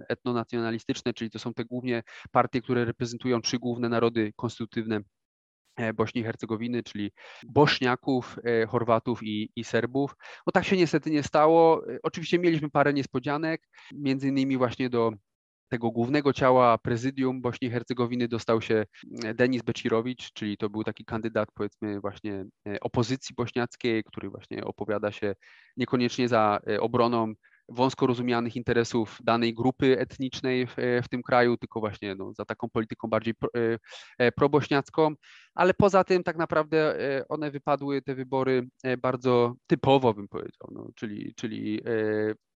etnonacjonalistyczne, 0.10 1.14
czyli 1.14 1.30
to 1.30 1.40
są 1.40 1.54
te 1.54 1.66
głównie 1.66 2.04
partie, 2.32 2.62
które 2.62 2.86
reprezentują 2.86 3.42
trzy 3.42 3.60
główne 3.60 3.90
narody 3.90 4.34
konstytutywne 4.36 5.02
E, 5.78 5.94
Bośni 5.94 6.22
i 6.22 6.24
Hercegowiny, 6.24 6.84
czyli 6.84 7.12
Bośniaków, 7.48 8.40
e, 8.44 8.66
Chorwatów 8.66 9.24
i, 9.24 9.50
i, 9.56 9.64
Serbów. 9.64 10.16
No 10.48 10.52
tak 10.52 10.66
się 10.66 10.78
niestety 10.78 11.12
nie 11.12 11.24
stało. 11.24 11.88
E, 11.94 12.00
oczywiście 12.04 12.40
mieliśmy 12.40 12.70
parę 12.70 12.94
niespodzianek, 12.94 13.70
między 13.94 14.28
innymi 14.28 14.58
właśnie 14.58 14.90
do 14.90 15.12
tego 15.70 15.92
głównego 15.92 16.34
ciała 16.34 16.78
prezydium 16.78 17.42
Bośni 17.42 17.68
i 17.68 17.72
Hercegowiny 17.72 18.28
dostał 18.28 18.62
się 18.62 18.86
Denis 19.36 19.62
Becirowicz, 19.62 20.34
czyli 20.34 20.58
to 20.58 20.70
był 20.70 20.84
taki 20.84 21.06
kandydat 21.06 21.50
powiedzmy 21.54 22.00
właśnie 22.00 22.46
opozycji 22.82 23.36
bośniackiej, 23.36 24.04
który 24.04 24.30
właśnie 24.30 24.64
opowiada 24.64 25.12
się 25.12 25.36
niekoniecznie 25.78 26.28
za 26.28 26.60
obroną 26.80 27.34
wąsko 27.70 28.08
rozumianych 28.08 28.56
interesów 28.56 29.18
danej 29.24 29.54
grupy 29.54 30.00
etnicznej 30.00 30.68
w, 30.68 30.76
w 31.04 31.10
tym 31.10 31.24
kraju, 31.24 31.58
tylko 31.58 31.80
właśnie 31.80 32.16
no, 32.16 32.34
za 32.34 32.46
taką 32.46 32.70
polityką 32.70 33.08
bardziej 33.08 33.36
pro, 33.36 33.50
e, 33.56 33.78
e, 34.18 34.32
probośniacką, 34.32 35.14
ale 35.56 35.74
poza 35.74 36.04
tym 36.04 36.24
tak 36.24 36.38
naprawdę 36.38 37.00
e, 37.00 37.28
one 37.28 37.52
wypadły, 37.52 38.02
te 38.02 38.16
wybory 38.16 38.68
bardzo 38.98 39.56
typowo 39.68 40.14
bym 40.14 40.28
powiedział, 40.28 40.70
no, 40.72 40.90
czyli, 40.96 41.34
czyli 41.36 41.82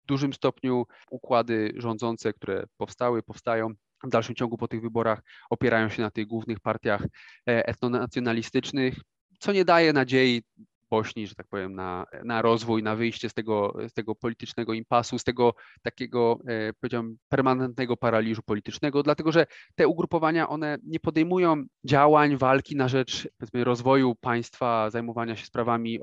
w 0.03 0.07
dużym 0.07 0.33
stopniu 0.33 0.87
układy 1.11 1.73
rządzące, 1.77 2.33
które 2.33 2.65
powstały, 2.77 3.23
powstają. 3.23 3.69
W 4.05 4.09
dalszym 4.09 4.35
ciągu 4.35 4.59
po 4.59 4.69
tych 4.69 4.83
wyborach 4.83 5.23
opierają 5.51 5.89
się 5.89 6.03
na 6.03 6.11
tych 6.11 6.27
głównych 6.27 6.61
partiach 6.61 7.07
etnonacjonalistycznych, 7.47 8.95
co 9.39 9.53
nie 9.53 9.65
daje 9.65 9.93
nadziei 9.93 10.43
Bośni, 10.90 11.26
że 11.26 11.35
tak 11.35 11.46
powiem, 11.48 11.74
na, 11.74 12.07
na 12.24 12.42
rozwój, 12.42 12.83
na 12.83 12.96
wyjście 12.96 13.29
z 13.29 13.35
tego, 13.35 13.76
z 13.88 13.92
tego 13.92 14.14
politycznego 14.14 14.72
impasu, 14.72 15.18
z 15.18 15.24
tego 15.24 15.55
takiego, 15.83 16.38
e, 16.46 16.72
powiedziałbym, 16.72 17.18
permanentnego 17.29 17.96
paraliżu 17.96 18.42
politycznego, 18.42 19.03
dlatego 19.03 19.33
że 19.33 19.46
te 19.74 19.88
ugrupowania, 19.88 20.48
one 20.48 20.79
nie 20.83 21.00
podejmują 21.00 21.64
działań, 21.85 22.37
walki 22.37 22.76
na 22.76 22.88
rzecz 22.88 23.29
rozwoju 23.55 24.14
państwa, 24.14 24.90
zajmowania 24.90 25.37
się 25.37 25.46
sprawami 25.46 25.98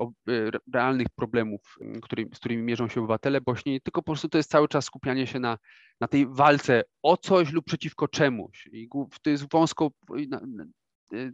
realnych 0.74 1.06
problemów, 1.16 1.78
który, 2.02 2.28
z 2.34 2.38
którymi 2.38 2.62
mierzą 2.62 2.88
się 2.88 3.00
obywatele 3.00 3.40
Bośni, 3.40 3.80
tylko 3.80 4.02
po 4.02 4.12
prostu 4.12 4.28
to 4.28 4.38
jest 4.38 4.50
cały 4.50 4.68
czas 4.68 4.84
skupianie 4.84 5.26
się 5.26 5.38
na, 5.40 5.58
na 6.00 6.08
tej 6.08 6.26
walce 6.26 6.82
o 7.02 7.16
coś 7.16 7.52
lub 7.52 7.64
przeciwko 7.64 8.08
czemuś. 8.08 8.68
I 8.72 8.88
to 9.22 9.30
jest 9.30 9.50
wąsko 9.52 9.90
e, 11.12 11.32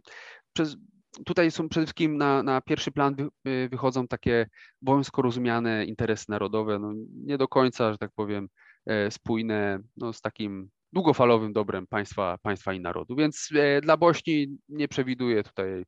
przez 0.53 0.77
tutaj 1.25 1.51
są 1.51 1.69
przede 1.69 1.85
wszystkim 1.85 2.17
na, 2.17 2.43
na 2.43 2.61
pierwszy 2.61 2.91
plan 2.91 3.15
y, 3.47 3.69
wychodzą 3.69 4.07
takie 4.07 4.47
wąsko 4.81 5.21
rozumiane 5.21 5.85
interesy 5.85 6.25
narodowe, 6.29 6.79
no 6.79 6.93
nie 7.13 7.37
do 7.37 7.47
końca, 7.47 7.91
że 7.91 7.97
tak 7.97 8.11
powiem, 8.15 8.49
e, 8.85 9.11
spójne 9.11 9.79
no, 9.97 10.13
z 10.13 10.21
takim 10.21 10.69
długofalowym 10.93 11.53
dobrem 11.53 11.87
państwa, 11.87 12.37
państwa 12.41 12.73
i 12.73 12.79
narodu. 12.79 13.15
Więc 13.15 13.49
e, 13.55 13.81
dla 13.81 13.97
Bośni 13.97 14.57
nie 14.69 14.87
przewiduję 14.87 15.43
tutaj 15.43 15.85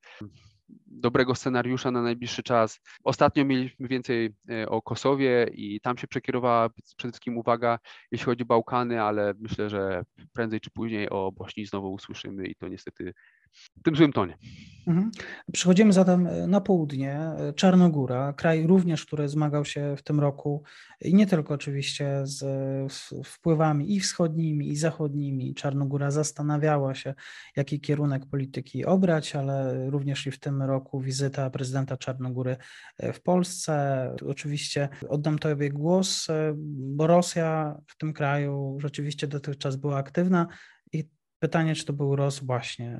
dobrego 0.87 1.35
scenariusza 1.35 1.91
na 1.91 2.01
najbliższy 2.01 2.43
czas. 2.43 2.79
Ostatnio 3.03 3.45
mieliśmy 3.45 3.87
więcej 3.87 4.35
o 4.67 4.81
Kosowie 4.81 5.49
i 5.53 5.81
tam 5.81 5.97
się 5.97 6.07
przekierowała 6.07 6.69
przede 6.97 7.11
wszystkim 7.11 7.37
uwaga, 7.37 7.79
jeśli 8.11 8.25
chodzi 8.25 8.43
o 8.43 8.45
Bałkany, 8.45 9.01
ale 9.01 9.33
myślę, 9.39 9.69
że 9.69 10.03
prędzej 10.33 10.59
czy 10.59 10.71
później 10.71 11.09
o 11.09 11.31
Bośni 11.31 11.65
znowu 11.65 11.93
usłyszymy 11.93 12.47
i 12.47 12.55
to 12.55 12.67
niestety 12.67 13.13
w 13.79 13.83
tym 13.83 13.95
złym 13.95 14.13
tonie. 14.13 14.37
Mhm. 14.87 15.11
Przechodzimy 15.53 15.93
zatem 15.93 16.27
e, 16.27 16.47
na 16.47 16.61
południe. 16.61 17.13
E, 17.13 17.53
Czarnogóra, 17.53 18.33
kraj 18.33 18.67
również, 18.67 19.05
który 19.05 19.29
zmagał 19.29 19.65
się 19.65 19.95
w 19.97 20.03
tym 20.03 20.19
roku 20.19 20.63
i 21.01 21.15
nie 21.15 21.27
tylko 21.27 21.53
oczywiście 21.53 22.21
z, 22.23 22.43
wpływami 23.25 23.95
i 23.95 23.99
wschodnimi, 23.99 24.69
i 24.69 24.75
zachodnimi. 24.75 25.53
Czarnogóra 25.53 26.11
zastanawiała 26.11 26.95
się, 26.95 27.13
jaki 27.55 27.79
kierunek 27.79 28.25
polityki 28.25 28.85
obrać, 28.85 29.35
ale 29.35 29.85
również 29.89 30.27
i 30.27 30.31
w 30.31 30.39
tym 30.39 30.61
roku 30.61 31.01
wizyta 31.01 31.49
prezydenta 31.49 31.97
Czarnogóry 31.97 32.57
e, 32.97 33.13
w 33.13 33.21
Polsce. 33.21 34.15
Oczywiście 34.27 34.89
oddam 35.09 35.39
Tobie 35.39 35.69
głos, 35.69 36.27
bo 36.95 37.07
Rosja 37.07 37.77
w 37.87 37.97
tym 37.97 38.13
kraju 38.13 38.77
rzeczywiście 38.81 39.27
dotychczas 39.27 39.75
była 39.75 39.97
aktywna 39.97 40.47
Pytanie, 41.39 41.75
czy 41.75 41.85
to 41.85 41.93
był 41.93 42.15
rok 42.15 42.33
właśnie, 42.41 42.99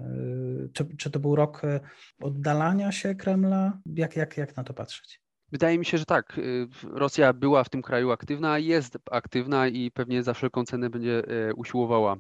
y, 0.66 0.70
czy, 0.74 0.88
czy 0.98 1.12
to 1.12 1.20
był 1.20 1.36
rok 1.36 1.64
y, 1.64 1.80
oddalania 2.20 2.92
się 2.92 3.16
Kremla? 3.16 3.80
Jak, 3.86 4.16
jak, 4.16 4.38
jak 4.38 4.58
na 4.58 4.64
to 4.64 4.74
patrzeć? 4.74 5.22
Wydaje 5.52 5.80
mi 5.80 5.86
się, 5.86 5.98
że 5.98 6.06
tak. 6.06 6.38
Y, 6.38 6.68
Rosja 6.84 7.34
była 7.34 7.64
w 7.64 7.70
tym 7.70 7.82
kraju 7.82 8.12
aktywna, 8.12 8.60
jest 8.60 8.98
aktywna 9.12 9.68
i 9.68 9.92
pewnie 9.92 10.24
za 10.24 10.34
wszelką 10.34 10.66
cenę 10.66 10.90
będzie 10.90 11.24
usiłowała 11.56 12.18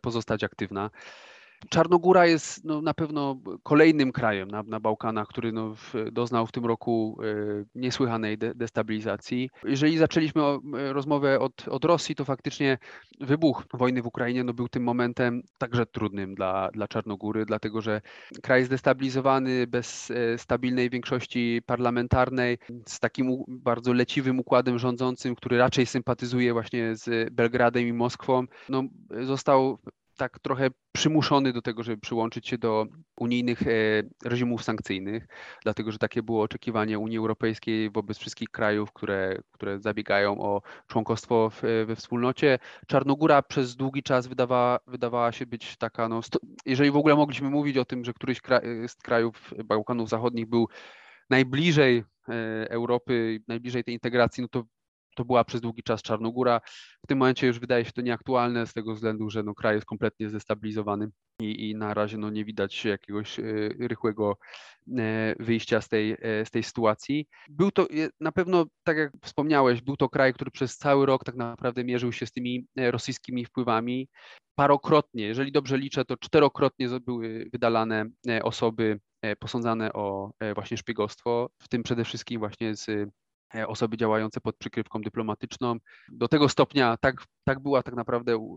pozostać 0.00 0.44
aktywna. 0.44 0.90
Czarnogóra 1.68 2.26
jest 2.26 2.64
no, 2.64 2.82
na 2.82 2.94
pewno 2.94 3.36
kolejnym 3.62 4.12
krajem 4.12 4.50
na, 4.50 4.62
na 4.62 4.80
Bałkanach, 4.80 5.28
który 5.28 5.52
no, 5.52 5.74
w, 5.74 5.94
doznał 6.12 6.46
w 6.46 6.52
tym 6.52 6.66
roku 6.66 7.18
y, 7.22 7.66
niesłychanej 7.74 8.38
de, 8.38 8.54
destabilizacji. 8.54 9.50
Jeżeli 9.64 9.98
zaczęliśmy 9.98 10.42
o, 10.42 10.60
e, 10.78 10.92
rozmowę 10.92 11.40
od, 11.40 11.68
od 11.68 11.84
Rosji, 11.84 12.14
to 12.14 12.24
faktycznie 12.24 12.78
wybuch 13.20 13.64
wojny 13.74 14.02
w 14.02 14.06
Ukrainie 14.06 14.44
no, 14.44 14.54
był 14.54 14.68
tym 14.68 14.82
momentem 14.82 15.42
także 15.58 15.86
trudnym 15.86 16.34
dla, 16.34 16.70
dla 16.70 16.88
Czarnogóry, 16.88 17.46
dlatego 17.46 17.80
że 17.80 18.00
kraj 18.42 18.64
zdestabilizowany, 18.64 19.66
bez 19.66 20.10
e, 20.10 20.38
stabilnej 20.38 20.90
większości 20.90 21.62
parlamentarnej, 21.66 22.58
z 22.86 23.00
takim 23.00 23.44
bardzo 23.48 23.92
leciwym 23.92 24.40
układem 24.40 24.78
rządzącym, 24.78 25.34
który 25.34 25.58
raczej 25.58 25.86
sympatyzuje 25.86 26.52
właśnie 26.52 26.96
z 26.96 27.34
Belgradem 27.34 27.86
i 27.86 27.92
Moskwą, 27.92 28.44
no, 28.68 28.82
został 29.22 29.78
tak 30.16 30.38
trochę 30.38 30.68
przymuszony 30.92 31.52
do 31.52 31.62
tego, 31.62 31.82
żeby 31.82 32.00
przyłączyć 32.00 32.48
się 32.48 32.58
do 32.58 32.86
unijnych 33.20 33.62
e, 33.62 33.68
reżimów 34.24 34.64
sankcyjnych, 34.64 35.26
dlatego 35.62 35.92
że 35.92 35.98
takie 35.98 36.22
było 36.22 36.42
oczekiwanie 36.42 36.98
Unii 36.98 37.18
Europejskiej 37.18 37.90
wobec 37.90 38.18
wszystkich 38.18 38.48
krajów, 38.48 38.92
które, 38.92 39.38
które 39.52 39.80
zabiegają 39.80 40.40
o 40.40 40.62
członkostwo 40.86 41.50
w, 41.50 41.62
we 41.86 41.96
wspólnocie. 41.96 42.58
Czarnogóra 42.86 43.42
przez 43.42 43.76
długi 43.76 44.02
czas 44.02 44.26
wydawała, 44.26 44.78
wydawała 44.86 45.32
się 45.32 45.46
być 45.46 45.76
taka, 45.76 46.08
no, 46.08 46.20
jeżeli 46.66 46.90
w 46.90 46.96
ogóle 46.96 47.14
mogliśmy 47.14 47.50
mówić 47.50 47.76
o 47.76 47.84
tym, 47.84 48.04
że 48.04 48.12
któryś 48.12 48.40
z 48.86 48.94
krajów 48.94 49.54
Bałkanów 49.64 50.08
Zachodnich 50.08 50.46
był 50.46 50.68
najbliżej 51.30 52.04
e, 52.28 52.70
Europy, 52.70 53.40
najbliżej 53.48 53.84
tej 53.84 53.94
integracji, 53.94 54.42
no 54.42 54.48
to 54.48 54.64
to 55.16 55.24
była 55.24 55.44
przez 55.44 55.60
długi 55.60 55.82
czas 55.82 56.02
Czarnogóra. 56.02 56.60
W 57.04 57.06
tym 57.06 57.18
momencie 57.18 57.46
już 57.46 57.58
wydaje 57.58 57.84
się 57.84 57.92
to 57.92 58.00
nieaktualne 58.00 58.66
z 58.66 58.72
tego 58.72 58.94
względu, 58.94 59.30
że 59.30 59.42
no, 59.42 59.54
kraj 59.54 59.74
jest 59.74 59.86
kompletnie 59.86 60.28
zdestabilizowany 60.28 61.10
i, 61.40 61.70
i 61.70 61.74
na 61.76 61.94
razie 61.94 62.18
no, 62.18 62.30
nie 62.30 62.44
widać 62.44 62.84
jakiegoś 62.84 63.38
y, 63.38 63.76
rychłego 63.80 64.38
y, 64.88 64.92
wyjścia 65.40 65.80
z 65.80 65.88
tej, 65.88 66.12
y, 66.12 66.44
z 66.44 66.50
tej 66.50 66.62
sytuacji. 66.62 67.28
Był 67.48 67.70
to 67.70 67.86
na 68.20 68.32
pewno, 68.32 68.66
tak 68.84 68.96
jak 68.96 69.12
wspomniałeś, 69.22 69.82
był 69.82 69.96
to 69.96 70.08
kraj, 70.08 70.34
który 70.34 70.50
przez 70.50 70.76
cały 70.76 71.06
rok 71.06 71.24
tak 71.24 71.34
naprawdę 71.34 71.84
mierzył 71.84 72.12
się 72.12 72.26
z 72.26 72.32
tymi 72.32 72.66
rosyjskimi 72.76 73.44
wpływami. 73.44 74.08
Parokrotnie, 74.54 75.26
jeżeli 75.26 75.52
dobrze 75.52 75.78
liczę, 75.78 76.04
to 76.04 76.16
czterokrotnie 76.16 76.88
były 77.00 77.48
wydalane 77.52 78.04
osoby 78.42 79.00
posądzane 79.38 79.92
o 79.92 80.30
właśnie 80.54 80.76
szpiegostwo, 80.76 81.50
w 81.62 81.68
tym 81.68 81.82
przede 81.82 82.04
wszystkim 82.04 82.38
właśnie 82.38 82.76
z 82.76 83.10
osoby 83.66 83.96
działające 83.96 84.40
pod 84.40 84.56
przykrywką 84.56 85.00
dyplomatyczną. 85.00 85.76
Do 86.08 86.28
tego 86.28 86.48
stopnia 86.48 86.96
tak, 87.00 87.24
tak 87.44 87.60
była 87.60 87.82
tak 87.82 87.94
naprawdę, 87.94 88.56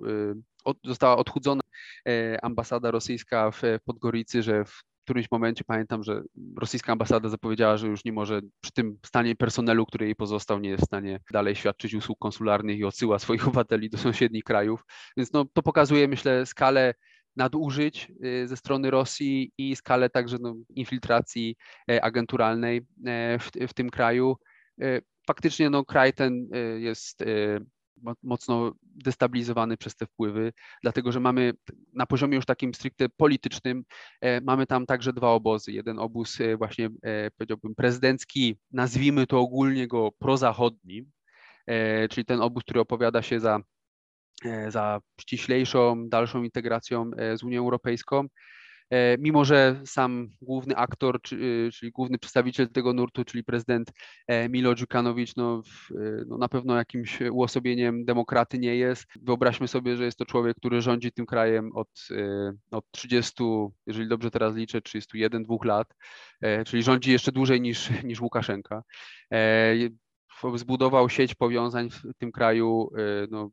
y, 0.67 0.73
została 0.83 1.17
odchudzona 1.17 1.61
e, 2.07 2.45
ambasada 2.45 2.91
rosyjska 2.91 3.51
w 3.51 3.61
Podgoricy, 3.85 4.43
że 4.43 4.65
w 4.65 4.83
którymś 5.03 5.31
momencie 5.31 5.63
pamiętam, 5.63 6.03
że 6.03 6.21
rosyjska 6.57 6.91
ambasada 6.91 7.29
zapowiedziała, 7.29 7.77
że 7.77 7.87
już 7.87 8.05
nie 8.05 8.13
może 8.13 8.41
przy 8.61 8.71
tym 8.71 8.97
stanie 9.05 9.35
personelu, 9.35 9.85
który 9.85 10.05
jej 10.05 10.15
pozostał, 10.15 10.59
nie 10.59 10.69
jest 10.69 10.83
w 10.83 10.85
stanie 10.85 11.19
dalej 11.31 11.55
świadczyć 11.55 11.93
usług 11.93 12.19
konsularnych 12.19 12.79
i 12.79 12.83
odsyła 12.83 13.19
swoich 13.19 13.43
obywateli 13.47 13.89
do 13.89 13.97
sąsiednich 13.97 14.43
krajów. 14.43 14.83
Więc 15.17 15.33
no, 15.33 15.45
to 15.53 15.63
pokazuje, 15.63 16.07
myślę, 16.07 16.45
skalę 16.45 16.93
nadużyć 17.35 18.11
ze 18.45 18.57
strony 18.57 18.91
Rosji 18.91 19.51
i 19.57 19.75
skalę 19.75 20.09
także 20.09 20.37
no, 20.41 20.55
infiltracji 20.75 21.55
e, 21.91 22.03
agenturalnej 22.03 22.81
w, 23.39 23.49
w 23.67 23.73
tym 23.73 23.89
kraju. 23.89 24.37
E, 24.81 25.01
faktycznie 25.27 25.69
no, 25.69 25.85
kraj 25.85 26.13
ten 26.13 26.47
e, 26.53 26.57
jest 26.79 27.21
e, 27.21 27.25
mocno 28.23 28.71
destabilizowany 28.81 29.77
przez 29.77 29.95
te 29.95 30.05
wpływy, 30.05 30.53
dlatego 30.81 31.11
że 31.11 31.19
mamy 31.19 31.53
na 31.93 32.05
poziomie 32.05 32.35
już 32.35 32.45
takim 32.45 32.73
stricte 32.73 33.09
politycznym, 33.09 33.83
mamy 34.41 34.67
tam 34.67 34.85
także 34.85 35.13
dwa 35.13 35.29
obozy. 35.29 35.71
Jeden 35.71 35.99
obóz 35.99 36.37
właśnie 36.57 36.89
powiedziałbym 37.37 37.75
prezydencki, 37.75 38.57
nazwijmy 38.71 39.27
to 39.27 39.39
ogólnie 39.39 39.87
go 39.87 40.11
prozachodni, 40.11 41.05
czyli 42.09 42.25
ten 42.25 42.41
obóz, 42.41 42.63
który 42.63 42.79
opowiada 42.79 43.21
się 43.21 43.39
za, 43.39 43.59
za 44.67 44.99
ściślejszą, 45.21 46.09
dalszą 46.09 46.43
integracją 46.43 47.11
z 47.35 47.43
Unią 47.43 47.59
Europejską 47.59 48.27
mimo 49.19 49.45
że 49.45 49.81
sam 49.85 50.29
główny 50.41 50.75
aktor, 50.75 51.19
y, 51.33 51.69
czyli 51.73 51.91
główny 51.91 52.17
przedstawiciel 52.17 52.69
tego 52.69 52.93
nurtu, 52.93 53.25
czyli 53.25 53.43
prezydent 53.43 53.91
e, 54.27 54.49
Milo 54.49 54.75
Dżukanowicz, 54.75 55.35
no, 55.35 55.61
no, 56.27 56.37
na 56.37 56.49
pewno 56.49 56.75
jakimś 56.75 57.19
uosobieniem 57.31 58.05
demokraty 58.05 58.59
nie 58.59 58.75
jest. 58.75 59.05
Wyobraźmy 59.21 59.67
sobie, 59.67 59.97
że 59.97 60.05
jest 60.05 60.17
to 60.17 60.25
człowiek, 60.25 60.57
który 60.57 60.81
rządzi 60.81 61.11
tym 61.11 61.25
krajem 61.25 61.71
od, 61.75 61.89
od 62.71 62.85
30, 62.91 63.43
jeżeli 63.87 64.07
dobrze 64.07 64.31
teraz 64.31 64.55
liczę, 64.55 64.81
31-2 64.81 65.65
lat, 65.65 65.87
e, 66.41 66.65
czyli 66.65 66.83
rządzi 66.83 67.11
jeszcze 67.11 67.31
dłużej 67.31 67.61
niż, 67.61 67.89
niż 68.03 68.21
Łukaszenka 68.21 68.83
zbudował 70.55 71.09
sieć 71.09 71.35
powiązań 71.35 71.89
w 71.89 72.01
tym 72.17 72.31
kraju 72.31 72.89
no, 73.31 73.49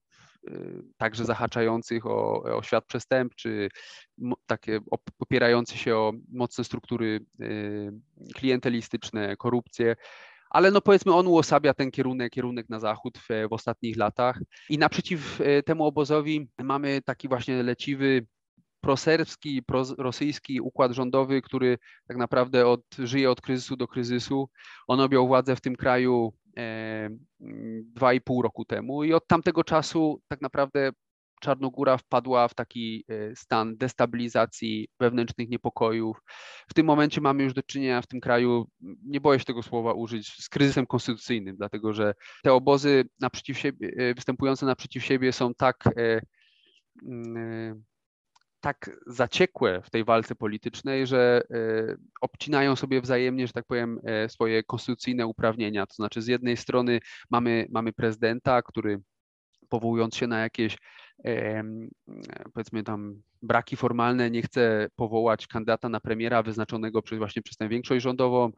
także 0.97 1.25
zahaczających 1.25 2.07
o, 2.07 2.43
o 2.43 2.63
świat 2.63 2.87
przestępczy, 2.87 3.69
takie 4.47 4.81
opierające 5.19 5.77
się 5.77 5.97
o 5.97 6.13
mocne 6.33 6.65
struktury 6.65 7.21
y, 7.41 7.93
klientelistyczne, 8.35 9.37
korupcję 9.37 9.97
ale 10.51 10.71
no 10.71 10.81
powiedzmy 10.81 11.15
on 11.15 11.27
uosabia 11.27 11.75
ten 11.75 11.91
kierunek, 11.91 12.33
kierunek 12.33 12.69
na 12.69 12.81
zachód 12.81 13.19
w, 13.19 13.29
w 13.49 13.53
ostatnich 13.53 13.97
latach 13.97 14.39
i 14.69 14.79
naprzeciw 14.79 15.41
y, 15.41 15.63
temu 15.63 15.85
obozowi 15.85 16.49
mamy 16.59 17.03
taki 17.03 17.29
właśnie 17.29 17.63
leciwy 17.63 18.27
proserbski, 18.81 19.63
prorosyjski 19.63 20.61
układ 20.61 20.93
rządowy, 20.93 21.43
który 21.43 21.79
tak 22.09 22.17
naprawdę 22.17 22.67
od, 22.67 22.81
żyje 22.99 23.31
od 23.31 23.41
kryzysu 23.41 23.77
do 23.77 23.89
kryzysu. 23.89 24.49
On 24.87 25.01
objął 25.01 25.27
władzę 25.27 25.57
w 25.57 25.61
tym 25.61 25.77
kraju 25.77 26.33
dwa 27.85 28.13
i 28.13 28.21
pół 28.21 28.43
roku 28.43 28.65
temu 28.65 29.05
i 29.05 29.13
od 29.13 29.27
tamtego 29.27 29.65
czasu 29.65 30.21
tak 30.29 30.41
naprawdę 30.41 30.93
Czarnogóra 31.41 31.97
wpadła 31.97 32.49
w 32.49 32.55
taki 32.55 33.05
e, 33.09 33.37
stan 33.37 33.77
destabilizacji, 33.77 34.89
wewnętrznych 35.01 35.49
niepokojów. 35.49 36.23
W 36.69 36.75
tym 36.75 36.87
momencie 36.87 37.21
mamy 37.21 37.43
już 37.43 37.55
do 37.55 37.63
czynienia 37.63 38.03
w 38.03 38.07
tym 38.07 38.21
kraju, 38.21 38.67
nie 39.05 39.21
boję 39.21 39.39
się 39.39 39.45
tego 39.45 39.63
słowa 39.63 39.93
użyć, 39.93 40.29
z 40.29 40.49
kryzysem 40.49 40.87
konstytucyjnym, 40.87 41.57
dlatego 41.57 41.93
że 41.93 42.15
te 42.43 42.53
obozy 42.53 43.05
naprzeciw 43.21 43.59
siebie, 43.59 43.91
e, 43.97 44.15
występujące 44.15 44.67
naprzeciw 44.67 45.05
siebie 45.05 45.33
są 45.33 45.55
tak 45.55 45.85
e, 45.97 46.21
tak 48.67 48.91
zaciekłe 49.07 49.83
w 49.83 49.91
tej 49.91 50.05
walce 50.05 50.35
politycznej, 50.35 51.07
że 51.07 51.43
e, 51.51 51.97
obcinają 52.21 52.77
sobie 52.77 53.01
wzajemnie, 53.01 53.47
że 53.47 53.53
tak 53.53 53.65
powiem, 53.67 54.01
e, 54.05 54.29
swoje 54.29 54.63
konstytucyjne 54.63 55.27
uprawnienia. 55.27 55.87
To 55.87 55.95
znaczy, 55.95 56.23
z 56.23 56.27
jednej 56.27 56.57
strony 56.57 57.01
mamy, 57.31 57.67
mamy 57.71 57.93
prezydenta, 57.93 58.63
który 58.63 59.01
powołując 59.69 60.17
się 60.17 60.27
na 60.27 60.41
jakieś 60.41 60.79
powiedzmy 62.55 62.83
tam 62.83 63.23
braki 63.43 63.77
formalne, 63.77 64.31
nie 64.31 64.43
chce 64.43 64.89
powołać 64.97 65.47
kandydata 65.47 65.89
na 65.89 66.01
premiera 66.01 66.43
wyznaczonego 66.43 67.03
przez 67.03 67.19
właśnie 67.19 67.43
przez 67.43 67.57
tę 67.57 67.69
większość 67.69 68.03
rządową. 68.03 68.53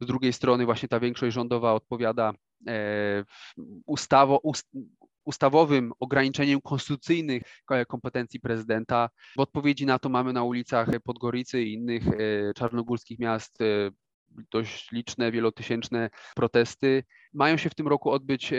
Z 0.00 0.06
drugiej 0.06 0.32
strony 0.32 0.64
właśnie 0.64 0.88
ta 0.88 1.00
większość 1.00 1.34
rządowa 1.34 1.72
odpowiada 1.72 2.32
e, 2.66 3.24
ustawo, 3.86 4.40
ustawowym 5.30 5.92
ograniczeniem 6.00 6.60
konstytucyjnych 6.60 7.42
kompetencji 7.88 8.40
prezydenta. 8.40 9.08
W 9.36 9.40
odpowiedzi 9.40 9.86
na 9.86 9.98
to 9.98 10.08
mamy 10.08 10.32
na 10.32 10.42
ulicach 10.42 10.88
Podgoricy 11.04 11.62
i 11.62 11.72
innych 11.72 12.02
czarnogórskich 12.56 13.18
miast 13.18 13.58
dość 14.50 14.92
liczne, 14.92 15.32
wielotysięczne 15.32 16.10
protesty. 16.36 17.04
Mają 17.32 17.56
się 17.56 17.70
w 17.70 17.74
tym 17.74 17.88
roku 17.88 18.10
odbyć 18.10 18.50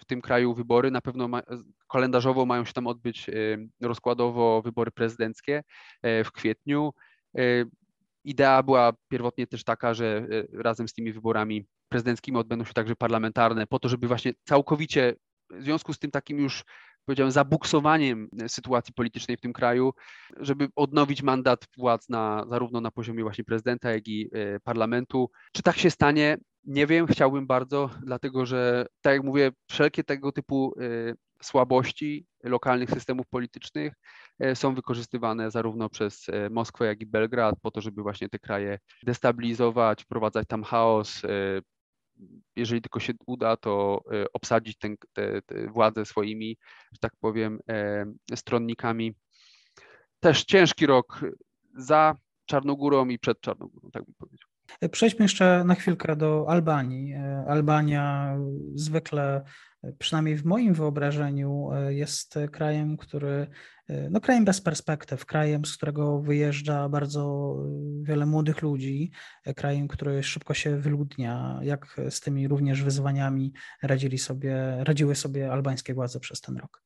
w 0.00 0.04
tym 0.06 0.20
kraju 0.20 0.54
wybory, 0.54 0.90
na 0.90 1.00
pewno 1.00 1.28
ma, 1.28 1.42
kalendarzowo 1.88 2.46
mają 2.46 2.64
się 2.64 2.72
tam 2.72 2.86
odbyć 2.86 3.30
rozkładowo 3.80 4.62
wybory 4.62 4.90
prezydenckie 4.90 5.62
w 6.02 6.28
kwietniu. 6.32 6.92
Idea 8.24 8.62
była 8.62 8.92
pierwotnie 9.08 9.46
też 9.46 9.64
taka, 9.64 9.94
że 9.94 10.26
e, 10.54 10.62
razem 10.62 10.88
z 10.88 10.92
tymi 10.92 11.12
wyborami 11.12 11.66
prezydenckimi 11.88 12.38
odbędą 12.38 12.64
się 12.64 12.72
także 12.72 12.96
parlamentarne, 12.96 13.66
po 13.66 13.78
to, 13.78 13.88
żeby 13.88 14.08
właśnie 14.08 14.32
całkowicie 14.44 15.14
w 15.50 15.62
związku 15.62 15.92
z 15.92 15.98
tym 15.98 16.10
takim 16.10 16.38
już 16.38 16.64
powiedziałem, 17.06 17.32
zabuksowaniem 17.32 18.28
sytuacji 18.48 18.94
politycznej 18.94 19.36
w 19.36 19.40
tym 19.40 19.52
kraju, 19.52 19.92
żeby 20.40 20.68
odnowić 20.76 21.22
mandat 21.22 21.66
władz 21.78 22.08
na, 22.08 22.46
zarówno 22.50 22.80
na 22.80 22.90
poziomie 22.90 23.22
właśnie 23.22 23.44
prezydenta, 23.44 23.90
jak 23.90 24.08
i 24.08 24.30
e, 24.32 24.60
parlamentu. 24.60 25.30
Czy 25.52 25.62
tak 25.62 25.76
się 25.76 25.90
stanie? 25.90 26.38
Nie 26.64 26.86
wiem, 26.86 27.06
chciałbym 27.06 27.46
bardzo, 27.46 27.90
dlatego 28.02 28.46
że, 28.46 28.86
tak 29.00 29.12
jak 29.12 29.24
mówię, 29.24 29.52
wszelkie 29.70 30.04
tego 30.04 30.32
typu 30.32 30.74
e, 30.80 31.14
słabości 31.42 32.26
lokalnych 32.44 32.90
systemów 32.90 33.26
politycznych 33.26 33.94
e, 34.38 34.56
są 34.56 34.74
wykorzystywane 34.74 35.50
zarówno 35.50 35.88
przez 35.88 36.26
Moskwę, 36.50 36.86
jak 36.86 37.00
i 37.00 37.06
Belgrad 37.06 37.54
po 37.62 37.70
to, 37.70 37.80
żeby 37.80 38.02
właśnie 38.02 38.28
te 38.28 38.38
kraje 38.38 38.78
destabilizować, 39.02 40.02
wprowadzać 40.02 40.48
tam 40.48 40.64
chaos. 40.64 41.22
E, 42.20 42.24
jeżeli 42.56 42.82
tylko 42.82 43.00
się 43.00 43.12
uda, 43.26 43.56
to 43.56 44.00
obsadzić 44.32 44.78
ten, 44.78 44.96
te, 45.12 45.42
te 45.42 45.66
władze 45.66 46.04
swoimi, 46.04 46.56
że 46.92 46.98
tak 47.00 47.12
powiem, 47.20 47.58
stronnikami. 48.34 49.14
Też 50.20 50.44
ciężki 50.44 50.86
rok 50.86 51.20
za 51.74 52.16
Czarnogórą 52.46 53.08
i 53.08 53.18
przed 53.18 53.40
Czarnogórą, 53.40 53.90
tak 53.90 54.04
bym. 54.04 54.14
Przejdźmy 54.90 55.24
jeszcze 55.24 55.64
na 55.64 55.74
chwilkę 55.74 56.16
do 56.16 56.44
Albanii. 56.48 57.14
Albania 57.46 58.36
zwykle 58.74 59.42
przynajmniej 59.98 60.36
w 60.36 60.44
moim 60.44 60.74
wyobrażeniu, 60.74 61.68
e, 61.72 61.94
jest 61.94 62.38
krajem, 62.52 62.96
który, 62.96 63.46
e, 63.88 64.10
no 64.10 64.20
krajem 64.20 64.44
bez 64.44 64.60
perspektyw, 64.60 65.26
krajem, 65.26 65.64
z 65.64 65.76
którego 65.76 66.20
wyjeżdża 66.20 66.88
bardzo 66.88 67.54
wiele 68.02 68.26
młodych 68.26 68.62
ludzi, 68.62 69.10
e, 69.44 69.54
krajem, 69.54 69.88
który 69.88 70.22
szybko 70.22 70.54
się 70.54 70.76
wyludnia. 70.76 71.60
Jak 71.62 71.96
z 72.10 72.20
tymi 72.20 72.48
również 72.48 72.82
wyzwaniami 72.82 73.52
radzili 73.82 74.18
sobie, 74.18 74.76
radziły 74.84 75.14
sobie 75.14 75.52
albańskie 75.52 75.94
władze 75.94 76.20
przez 76.20 76.40
ten 76.40 76.56
rok? 76.56 76.82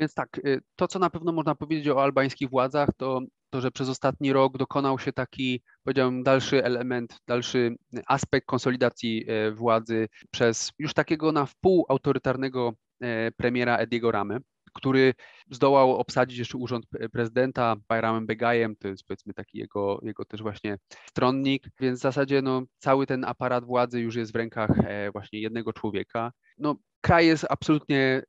Więc 0.00 0.14
tak, 0.14 0.40
to 0.76 0.88
co 0.88 0.98
na 0.98 1.10
pewno 1.10 1.32
można 1.32 1.54
powiedzieć 1.54 1.88
o 1.88 2.02
albańskich 2.02 2.50
władzach, 2.50 2.88
to 2.96 3.20
to, 3.50 3.60
że 3.60 3.70
przez 3.70 3.88
ostatni 3.88 4.32
rok 4.32 4.58
dokonał 4.58 4.98
się 4.98 5.12
taki, 5.12 5.62
powiedziałbym, 5.84 6.22
dalszy 6.22 6.64
element, 6.64 7.18
dalszy 7.26 7.76
aspekt 8.06 8.46
konsolidacji 8.46 9.24
e, 9.28 9.52
władzy 9.52 10.08
przez 10.30 10.72
już 10.78 10.94
takiego 10.94 11.32
na 11.32 11.46
wpół 11.46 11.86
autorytarnego 11.88 12.72
e, 13.00 13.30
premiera 13.32 13.76
Ediego 13.76 14.10
Ramy, 14.10 14.40
który 14.74 15.14
zdołał 15.50 15.96
obsadzić 15.96 16.38
jeszcze 16.38 16.58
urząd 16.58 16.86
prezydenta 17.12 17.76
Bayramem 17.88 18.26
Begajem, 18.26 18.76
to 18.76 18.88
jest 18.88 19.04
powiedzmy 19.06 19.34
taki 19.34 19.58
jego, 19.58 20.00
jego 20.02 20.24
też 20.24 20.42
właśnie 20.42 20.78
stronnik, 21.08 21.68
więc 21.80 21.98
w 21.98 22.02
zasadzie 22.02 22.42
no, 22.42 22.62
cały 22.78 23.06
ten 23.06 23.24
aparat 23.24 23.64
władzy 23.64 24.00
już 24.00 24.16
jest 24.16 24.32
w 24.32 24.36
rękach 24.36 24.70
e, 24.78 25.10
właśnie 25.10 25.40
jednego 25.40 25.72
człowieka. 25.72 26.32
No, 26.58 26.76
kraj 27.00 27.26
jest 27.26 27.46
absolutnie 27.50 28.22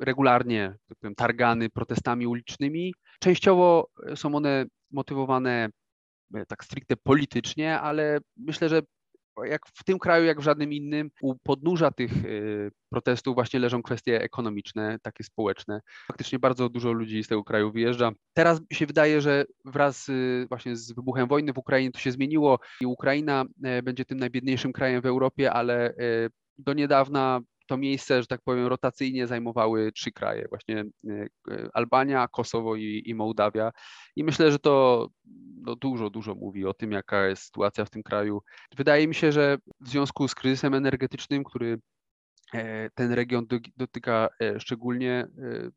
regularnie 0.00 0.74
tak 0.88 0.98
powiem, 0.98 1.14
targany 1.14 1.70
protestami 1.70 2.26
ulicznymi. 2.26 2.94
Częściowo 3.20 3.88
są 4.14 4.34
one 4.34 4.64
motywowane 4.90 5.68
e, 6.34 6.46
tak 6.46 6.64
stricte 6.64 6.96
politycznie, 6.96 7.80
ale 7.80 8.18
myślę, 8.36 8.68
że 8.68 8.82
jak 9.44 9.66
w 9.66 9.84
tym 9.84 9.98
kraju, 9.98 10.24
jak 10.24 10.40
w 10.40 10.42
żadnym 10.42 10.72
innym, 10.72 11.10
u 11.22 11.34
podnóża 11.34 11.90
tych 11.90 12.12
e, 12.12 12.28
protestów 12.90 13.34
właśnie 13.34 13.60
leżą 13.60 13.82
kwestie 13.82 14.22
ekonomiczne, 14.22 14.98
takie 15.02 15.24
społeczne. 15.24 15.80
Faktycznie 16.06 16.38
bardzo 16.38 16.68
dużo 16.68 16.92
ludzi 16.92 17.24
z 17.24 17.28
tego 17.28 17.44
kraju 17.44 17.72
wyjeżdża. 17.72 18.12
Teraz 18.32 18.60
się 18.72 18.86
wydaje, 18.86 19.20
że 19.20 19.44
wraz 19.64 20.06
właśnie 20.48 20.76
z 20.76 20.92
wybuchem 20.92 21.28
wojny 21.28 21.52
w 21.52 21.58
Ukrainie 21.58 21.92
to 21.92 21.98
się 21.98 22.12
zmieniło 22.12 22.58
i 22.80 22.86
Ukraina 22.86 23.44
e, 23.64 23.82
będzie 23.82 24.04
tym 24.04 24.18
najbiedniejszym 24.18 24.72
krajem 24.72 25.02
w 25.02 25.06
Europie, 25.06 25.52
ale 25.52 25.94
do 26.58 26.72
niedawna 26.72 27.40
to 27.66 27.76
miejsce, 27.76 28.20
że 28.22 28.26
tak 28.26 28.40
powiem, 28.44 28.66
rotacyjnie 28.66 29.26
zajmowały 29.26 29.92
trzy 29.92 30.12
kraje, 30.12 30.46
właśnie 30.48 30.84
e, 31.08 31.28
Albania, 31.74 32.28
Kosowo 32.28 32.76
i, 32.76 33.02
i 33.06 33.14
Mołdawia. 33.14 33.72
I 34.16 34.24
myślę, 34.24 34.52
że 34.52 34.58
to 34.58 35.08
no, 35.62 35.76
dużo, 35.76 36.10
dużo 36.10 36.34
mówi 36.34 36.66
o 36.66 36.74
tym, 36.74 36.92
jaka 36.92 37.26
jest 37.26 37.42
sytuacja 37.42 37.84
w 37.84 37.90
tym 37.90 38.02
kraju. 38.02 38.42
Wydaje 38.76 39.08
mi 39.08 39.14
się, 39.14 39.32
że 39.32 39.58
w 39.80 39.88
związku 39.88 40.28
z 40.28 40.34
kryzysem 40.34 40.74
energetycznym, 40.74 41.44
który 41.44 41.78
e, 42.54 42.90
ten 42.90 43.12
region 43.12 43.46
dotyka 43.76 44.28
e, 44.40 44.60
szczególnie, 44.60 45.26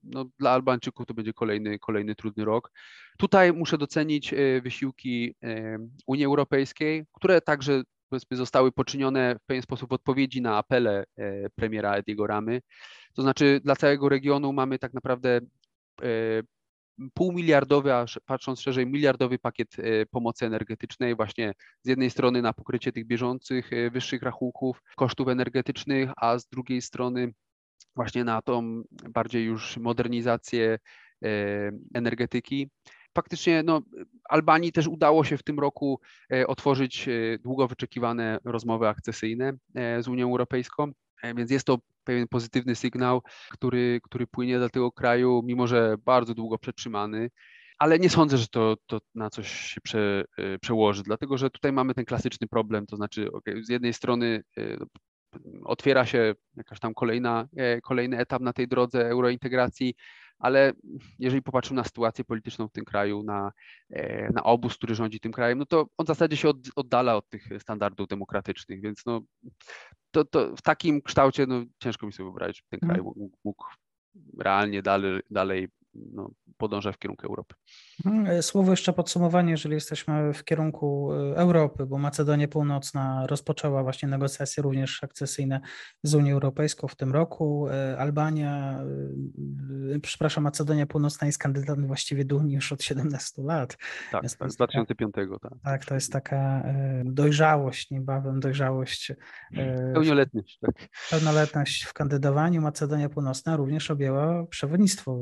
no, 0.04 0.26
dla 0.40 0.52
Albańczyków 0.52 1.06
to 1.06 1.14
będzie 1.14 1.34
kolejny, 1.34 1.80
kolejny 1.80 2.16
trudny 2.16 2.46
rok. 2.46 2.72
Tutaj 3.18 3.54
muszę 3.54 3.78
docenić 3.78 4.34
wysiłki 4.64 5.36
Unii 6.08 6.26
Europejskiej, 6.26 7.06
które 7.14 7.42
także 7.42 7.84
powiedzmy, 8.10 8.38
zostały 8.38 8.72
poczynione 8.72 9.36
w 9.36 9.46
pewien 9.46 9.64
sposób 9.64 9.94
odpowiedzi 9.94 10.42
na 10.42 10.58
apele 10.58 11.04
e, 11.18 11.50
premiera 11.50 11.94
Ediego 11.94 12.28
Ramy. 12.28 12.62
To 13.14 13.22
znaczy 13.22 13.62
dla 13.64 13.76
całego 13.76 14.10
regionu 14.10 14.54
mamy 14.54 14.80
tak 14.80 14.94
naprawdę 14.94 15.40
e, 16.02 16.08
półmiliardowy, 17.14 17.94
a 17.94 18.06
patrząc 18.26 18.62
szerzej, 18.62 18.88
miliardowy 18.88 19.40
pakiet 19.40 19.80
e, 19.80 20.06
pomocy 20.06 20.46
energetycznej, 20.46 21.16
właśnie 21.16 21.54
z 21.84 21.90
jednej 21.90 22.10
strony 22.10 22.42
na 22.42 22.54
pokrycie 22.54 22.92
tych 22.92 23.06
bieżących 23.06 23.70
wyższych 23.92 24.22
rachunków 24.22 24.82
kosztów 24.96 25.28
energetycznych, 25.28 26.10
a 26.18 26.40
z 26.40 26.48
drugiej 26.48 26.82
strony 26.82 27.34
właśnie 27.96 28.24
na 28.24 28.42
tą 28.42 28.84
bardziej 29.10 29.46
już 29.46 29.78
modernizację 29.78 30.80
energetyki 31.94 32.70
faktycznie 33.14 33.64
no, 33.64 33.82
Albanii 34.30 34.72
też 34.72 34.88
udało 34.88 35.24
się 35.24 35.38
w 35.38 35.44
tym 35.44 35.60
roku 35.60 36.00
e, 36.34 36.48
otworzyć 36.48 37.08
e, 37.08 37.12
długo 37.40 37.68
wyczekiwane 37.68 38.40
rozmowy 38.44 38.88
akcesyjne 38.88 39.54
e, 39.76 40.04
z 40.04 40.08
Unią 40.08 40.26
Europejską. 40.30 40.92
Więc 41.36 41.52
jest 41.52 41.68
to 41.68 41.78
pewien 42.04 42.28
pozytywny 42.28 42.76
sygnał, 42.76 43.22
który, 43.52 44.00
który 44.04 44.28
płynie 44.28 44.58
dla 44.58 44.70
tego 44.70 44.92
kraju, 44.92 45.42
mimo 45.46 45.68
że 45.68 45.96
bardzo 46.06 46.34
długo 46.34 46.58
przetrzymany 46.58 47.30
ale 47.78 48.00
nie 48.00 48.10
sądzę, 48.10 48.38
że 48.38 48.48
to, 48.48 48.76
to 48.88 49.00
na 49.16 49.30
coś 49.30 49.52
się 49.52 49.82
prze, 49.82 50.26
przełoży, 50.62 51.04
dlatego 51.04 51.38
że 51.38 51.50
tutaj 51.50 51.72
mamy 51.72 51.94
ten 51.94 52.06
klasyczny 52.06 52.48
problem, 52.48 52.86
to 52.86 52.96
znaczy 52.96 53.32
okay, 53.32 53.64
z 53.64 53.70
jednej 53.70 53.94
strony 53.94 54.44
otwiera 55.64 56.06
się 56.06 56.36
jakaś 56.56 56.80
tam 56.80 56.94
kolejna, 56.94 57.48
kolejny 57.84 58.18
etap 58.18 58.42
na 58.42 58.54
tej 58.54 58.68
drodze 58.68 59.10
eurointegracji, 59.10 59.96
ale 60.40 60.74
jeżeli 61.20 61.42
popatrzymy 61.42 61.78
na 61.78 61.84
sytuację 61.84 62.26
polityczną 62.26 62.68
w 62.68 62.72
tym 62.72 62.86
kraju, 62.86 63.24
na, 63.24 63.52
e, 63.90 64.30
na 64.34 64.44
obóz, 64.44 64.76
który 64.76 64.96
rządzi 64.96 65.20
tym 65.20 65.32
krajem, 65.32 65.60
no 65.60 65.66
to 65.66 65.88
on 65.98 66.06
w 66.06 66.08
zasadzie 66.08 66.38
się 66.38 66.52
oddala 66.76 67.16
od 67.16 67.30
tych 67.30 67.50
standardów 67.60 68.08
demokratycznych, 68.08 68.82
więc 68.82 69.06
no, 69.06 69.22
to, 70.12 70.26
to 70.26 70.56
w 70.56 70.62
takim 70.62 71.02
kształcie 71.02 71.46
no, 71.48 71.64
ciężko 71.80 72.06
mi 72.06 72.14
sobie 72.14 72.26
wyobrazić, 72.26 72.58
że 72.58 72.64
ten 72.70 72.80
kraj 72.80 73.00
mhm. 73.00 73.06
mógł, 73.06 73.38
mógł 73.44 73.66
realnie 74.40 74.82
dalej, 74.82 75.22
dalej 75.30 75.68
no, 75.94 76.32
podąża 76.58 76.92
w 76.92 76.98
kierunku 76.98 77.28
Europy. 77.28 77.56
Mhm. 78.06 78.28
E, 78.28 78.42
słowo 78.42 78.72
jeszcze 78.72 78.94
podsumowanie, 78.94 79.52
jeżeli 79.52 79.76
jesteśmy 79.76 80.34
w 80.34 80.44
kierunku 80.44 81.14
e, 81.14 81.36
Europy, 81.38 81.86
bo 81.86 81.98
Macedonia 81.98 82.48
Północna 82.48 83.28
rozpoczęła 83.28 83.84
właśnie 83.84 84.10
negocjacje 84.10 84.64
również 84.64 85.04
akcesyjne 85.04 85.62
z 86.04 86.16
Unią 86.16 86.34
Europejską 86.34 86.88
w 86.88 86.96
tym 86.96 87.12
roku. 87.12 87.68
E, 87.70 87.98
Albania, 87.98 88.80
przepraszam, 90.02 90.44
Macedonia 90.44 90.86
Północna 90.86 91.28
jest 91.28 91.40
kandydatem 91.40 91.88
właściwie 91.88 92.26
do 92.26 92.38
Unii 92.38 92.56
już 92.56 92.72
od 92.72 92.84
17 92.84 93.42
lat. 93.42 93.78
Tak, 94.12 94.30
z 94.30 94.36
2005. 94.36 95.16
Tak. 95.42 95.52
tak, 95.64 95.86
to 95.86 95.96
jest 95.96 96.14
taka 96.14 96.64
dojrzałość, 97.06 97.92
niebawem 97.92 98.40
dojrzałość. 98.40 99.12
Pełnoletność, 99.94 100.60
tak. 100.62 100.76
Pełnoletność 101.10 101.84
w 101.84 101.94
kandydowaniu. 101.94 102.62
Macedonia 102.62 103.10
Północna 103.10 103.56
również 103.56 103.92
objęła 103.92 104.46
przewodnictwo 104.46 105.20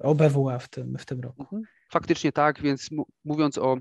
OBWE 0.00 0.58
w 0.58 0.68
tym, 0.68 0.96
w 0.98 1.06
tym 1.06 1.20
roku. 1.20 1.42
Mhm. 1.42 1.79
Faktycznie 1.90 2.32
tak, 2.32 2.62
więc 2.62 2.88
mówiąc 3.24 3.58
o 3.58 3.76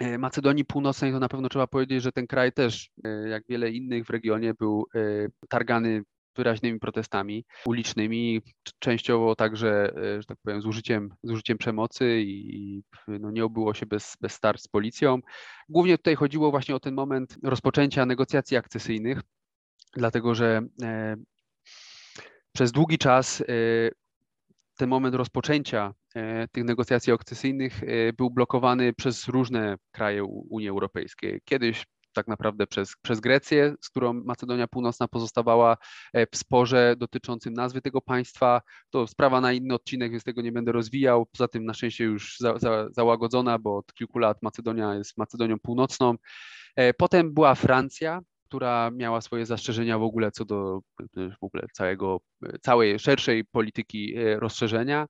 e, 0.00 0.18
Macedonii 0.18 0.64
Północnej, 0.64 1.12
to 1.12 1.18
na 1.18 1.28
pewno 1.28 1.48
trzeba 1.48 1.66
powiedzieć, 1.66 2.02
że 2.02 2.12
ten 2.12 2.26
kraj 2.26 2.52
też, 2.52 2.90
e, 3.04 3.28
jak 3.28 3.42
wiele 3.48 3.70
innych 3.70 4.06
w 4.06 4.10
regionie, 4.10 4.54
był 4.54 4.86
e, 4.94 5.00
targany 5.48 6.02
wyraźnymi 6.36 6.80
protestami 6.80 7.44
ulicznymi, 7.66 8.40
częściowo 8.78 9.36
także, 9.36 9.92
że 10.18 10.24
tak 10.24 10.38
powiem, 10.42 10.62
z 10.62 10.66
użyciem, 10.66 11.14
z 11.22 11.30
użyciem 11.30 11.58
przemocy 11.58 12.22
i 12.26 12.82
no, 13.08 13.30
nie 13.30 13.44
obyło 13.44 13.74
się 13.74 13.86
bez, 13.86 14.16
bez 14.20 14.32
starć 14.32 14.62
z 14.62 14.68
policją. 14.68 15.18
Głównie 15.68 15.98
tutaj 15.98 16.14
chodziło 16.14 16.50
właśnie 16.50 16.74
o 16.74 16.80
ten 16.80 16.94
moment 16.94 17.36
rozpoczęcia 17.42 18.06
negocjacji 18.06 18.56
akcesyjnych, 18.56 19.20
dlatego 19.96 20.34
że 20.34 20.62
przez 22.52 22.72
długi 22.72 22.98
czas 22.98 23.44
ten 24.76 24.88
moment 24.88 25.14
rozpoczęcia 25.14 25.94
tych 26.52 26.64
negocjacji 26.64 27.12
akcesyjnych 27.12 27.80
był 28.16 28.30
blokowany 28.30 28.92
przez 28.92 29.28
różne 29.28 29.76
kraje 29.92 30.24
Unii 30.24 30.68
Europejskiej. 30.68 31.40
Kiedyś 31.44 31.84
tak 32.14 32.28
naprawdę 32.28 32.66
przez, 32.66 32.96
przez 33.02 33.20
Grecję, 33.20 33.74
z 33.80 33.90
którą 33.90 34.12
Macedonia 34.12 34.68
Północna 34.68 35.08
pozostawała 35.08 35.76
e, 36.12 36.26
w 36.26 36.36
sporze 36.36 36.94
dotyczącym 36.98 37.54
nazwy 37.54 37.80
tego 37.80 38.00
państwa. 38.00 38.60
To 38.90 39.06
sprawa 39.06 39.40
na 39.40 39.52
inny 39.52 39.74
odcinek, 39.74 40.10
więc 40.10 40.24
tego 40.24 40.42
nie 40.42 40.52
będę 40.52 40.72
rozwijał. 40.72 41.26
Poza 41.26 41.48
tym 41.48 41.64
na 41.64 41.74
szczęście 41.74 42.04
już 42.04 42.36
za, 42.40 42.58
za, 42.58 42.88
załagodzona, 42.90 43.58
bo 43.58 43.76
od 43.76 43.94
kilku 43.94 44.18
lat 44.18 44.42
Macedonia 44.42 44.94
jest 44.94 45.18
Macedonią 45.18 45.58
Północną. 45.58 46.14
E, 46.76 46.94
potem 46.94 47.34
była 47.34 47.54
Francja, 47.54 48.20
która 48.44 48.90
miała 48.90 49.20
swoje 49.20 49.46
zastrzeżenia 49.46 49.98
w 49.98 50.02
ogóle 50.02 50.30
co 50.30 50.44
do 50.44 50.80
w 51.40 51.44
ogóle 51.44 51.66
całego, 51.72 52.20
całej 52.62 52.98
szerszej 52.98 53.44
polityki 53.44 54.16
e, 54.16 54.40
rozszerzenia, 54.40 55.06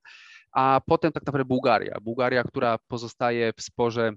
a 0.55 0.81
potem 0.85 1.11
tak 1.11 1.25
naprawdę 1.25 1.45
Bułgaria. 1.45 1.97
Bułgaria, 2.01 2.43
która 2.43 2.77
pozostaje 2.87 3.53
w 3.57 3.61
sporze 3.61 4.11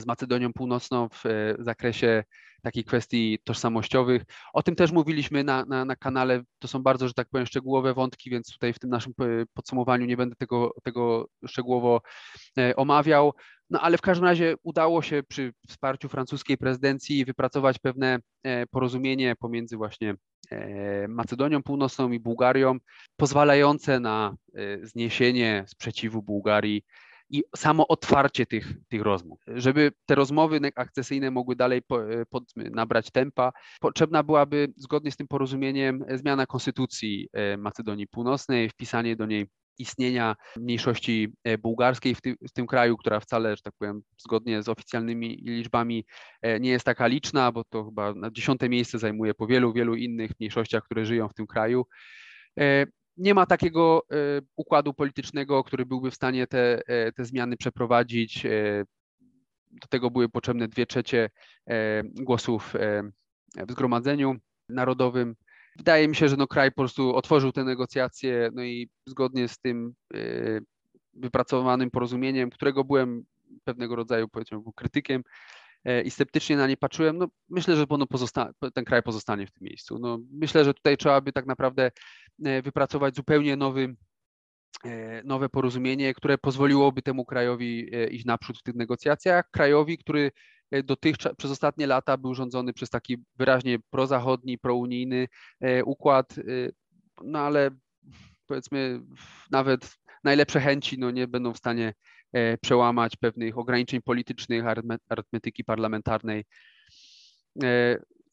z 0.00 0.06
Macedonią 0.06 0.52
Północną 0.52 1.08
w 1.08 1.26
e, 1.26 1.30
zakresie 1.58 2.24
takich 2.62 2.86
kwestii 2.86 3.38
tożsamościowych. 3.44 4.22
O 4.52 4.62
tym 4.62 4.74
też 4.74 4.92
mówiliśmy 4.92 5.44
na, 5.44 5.64
na, 5.64 5.84
na, 5.84 5.96
kanale. 5.96 6.42
To 6.58 6.68
są 6.68 6.82
bardzo, 6.82 7.08
że 7.08 7.14
tak 7.14 7.28
powiem, 7.28 7.46
szczegółowe 7.46 7.94
wątki, 7.94 8.30
więc 8.30 8.52
tutaj 8.52 8.72
w 8.72 8.78
tym 8.78 8.90
naszym 8.90 9.12
e, 9.20 9.24
podsumowaniu 9.54 10.06
nie 10.06 10.16
będę 10.16 10.36
tego, 10.36 10.74
tego 10.82 11.28
szczegółowo 11.46 12.02
e, 12.58 12.76
omawiał. 12.76 13.32
No 13.70 13.80
ale 13.80 13.98
w 13.98 14.00
każdym 14.00 14.24
razie 14.24 14.54
udało 14.62 15.02
się 15.02 15.22
przy 15.28 15.52
wsparciu 15.68 16.08
francuskiej 16.08 16.58
prezydencji 16.58 17.24
wypracować 17.24 17.78
pewne 17.78 18.18
porozumienie 18.70 19.36
pomiędzy 19.36 19.76
właśnie 19.76 20.14
Macedonią 21.08 21.62
Północną 21.62 22.10
i 22.10 22.20
Bułgarią, 22.20 22.78
pozwalające 23.16 24.00
na 24.00 24.36
zniesienie 24.82 25.64
sprzeciwu 25.68 26.22
Bułgarii 26.22 26.84
i 27.32 27.42
samo 27.56 27.88
otwarcie 27.88 28.46
tych, 28.46 28.74
tych 28.88 29.02
rozmów. 29.02 29.40
Żeby 29.46 29.92
te 30.06 30.14
rozmowy 30.14 30.60
akcesyjne 30.76 31.30
mogły 31.30 31.56
dalej 31.56 31.82
po, 31.82 32.12
e, 32.12 32.26
pod, 32.26 32.44
nabrać 32.56 33.10
tempa, 33.10 33.52
potrzebna 33.80 34.22
byłaby 34.22 34.72
zgodnie 34.76 35.10
z 35.10 35.16
tym 35.16 35.28
porozumieniem 35.28 36.04
zmiana 36.14 36.46
konstytucji 36.46 37.28
e, 37.32 37.56
Macedonii 37.56 38.06
Północnej, 38.06 38.68
wpisanie 38.68 39.16
do 39.16 39.26
niej 39.26 39.46
istnienia 39.78 40.36
mniejszości 40.56 41.32
e, 41.44 41.58
bułgarskiej 41.58 42.14
w, 42.14 42.20
ty, 42.20 42.36
w, 42.48 42.52
tym 42.52 42.66
kraju, 42.66 42.96
która 42.96 43.20
wcale, 43.20 43.56
że 43.56 43.62
tak 43.62 43.74
powiem, 43.78 44.02
zgodnie 44.18 44.62
z 44.62 44.68
oficjalnymi 44.68 45.28
liczbami 45.28 46.06
nie 46.60 46.70
jest 46.70 46.84
taka 46.84 47.06
liczna, 47.06 47.52
bo 47.52 47.64
to 47.64 47.84
chyba 47.84 48.14
na 48.14 48.30
dziesiąte 48.30 48.68
miejsce 48.68 48.98
zajmuje 48.98 49.34
po 49.34 49.46
wielu, 49.46 49.72
wielu 49.72 49.94
innych 49.94 50.30
mniejszościach, 50.40 50.84
które 50.84 51.06
żyją 51.06 51.28
w 51.28 51.34
tym 51.34 51.46
kraju 51.46 51.84
nie 53.16 53.34
ma 53.34 53.46
takiego 53.46 54.02
e, 54.10 54.16
układu 54.56 54.94
politycznego, 54.94 55.64
który 55.64 55.86
byłby 55.86 56.10
w 56.10 56.14
stanie 56.14 56.46
te, 56.46 56.88
e, 56.88 57.12
te 57.12 57.24
zmiany 57.24 57.56
przeprowadzić. 57.56 58.46
E, 58.46 58.84
do 59.70 59.88
tego 59.88 60.10
były 60.10 60.28
potrzebne 60.28 60.68
dwie 60.68 60.86
trzecie 60.86 61.30
głosów 62.14 62.74
w 63.68 63.72
Zgromadzeniu 63.72 64.36
Narodowym. 64.68 65.36
Wydaje 65.76 66.08
mi 66.08 66.16
się, 66.16 66.28
że 66.28 66.36
no 66.36 66.46
kraj 66.46 66.70
po 66.70 66.82
prostu 66.82 67.16
otworzył 67.16 67.52
te 67.52 67.64
negocjacje, 67.64 68.50
no 68.54 68.64
i 68.64 68.90
zgodnie 69.06 69.48
z 69.48 69.58
tym 69.58 69.94
wypracowanym 71.14 71.90
porozumieniem, 71.90 72.50
którego 72.50 72.84
byłem 72.84 73.24
pewnego 73.64 73.96
rodzaju, 73.96 74.28
powiedzmy, 74.28 74.58
krytykiem, 74.74 75.22
i 76.04 76.10
sceptycznie 76.10 76.56
na 76.56 76.66
nie 76.66 76.76
patrzyłem, 76.76 77.18
no 77.18 77.28
myślę, 77.48 77.76
że 77.76 77.86
ten 78.74 78.84
kraj 78.84 79.02
pozostanie 79.02 79.46
w 79.46 79.50
tym 79.50 79.64
miejscu. 79.64 79.98
No, 79.98 80.18
myślę, 80.32 80.64
że 80.64 80.74
tutaj 80.74 80.96
trzeba 80.96 81.20
by 81.20 81.32
tak 81.32 81.46
naprawdę 81.46 81.90
wypracować 82.38 83.16
zupełnie 83.16 83.56
nowy, 83.56 83.94
e, 84.84 85.22
nowe 85.24 85.48
porozumienie, 85.48 86.14
które 86.14 86.38
pozwoliłoby 86.38 87.02
temu 87.02 87.24
krajowi 87.24 87.94
e, 87.94 88.08
iść 88.08 88.24
naprzód 88.24 88.58
w 88.58 88.62
tych 88.62 88.74
negocjacjach. 88.74 89.50
Krajowi, 89.50 89.98
który 89.98 90.30
dotychczas 90.84 91.36
przez 91.36 91.50
ostatnie 91.50 91.86
lata 91.86 92.16
był 92.16 92.34
rządzony 92.34 92.72
przez 92.72 92.90
taki 92.90 93.24
wyraźnie 93.36 93.78
prozachodni, 93.90 94.58
prounijny 94.58 95.28
układ, 95.84 96.34
no 97.24 97.38
ale 97.38 97.70
powiedzmy 98.46 99.00
nawet 99.50 99.96
najlepsze 100.24 100.60
chęci 100.60 100.98
no, 100.98 101.10
nie 101.10 101.28
będą 101.28 101.52
w 101.52 101.58
stanie 101.58 101.94
przełamać 102.60 103.16
pewnych 103.16 103.58
ograniczeń 103.58 104.02
politycznych, 104.02 104.64
arytmetyki 105.08 105.64
parlamentarnej. 105.64 106.44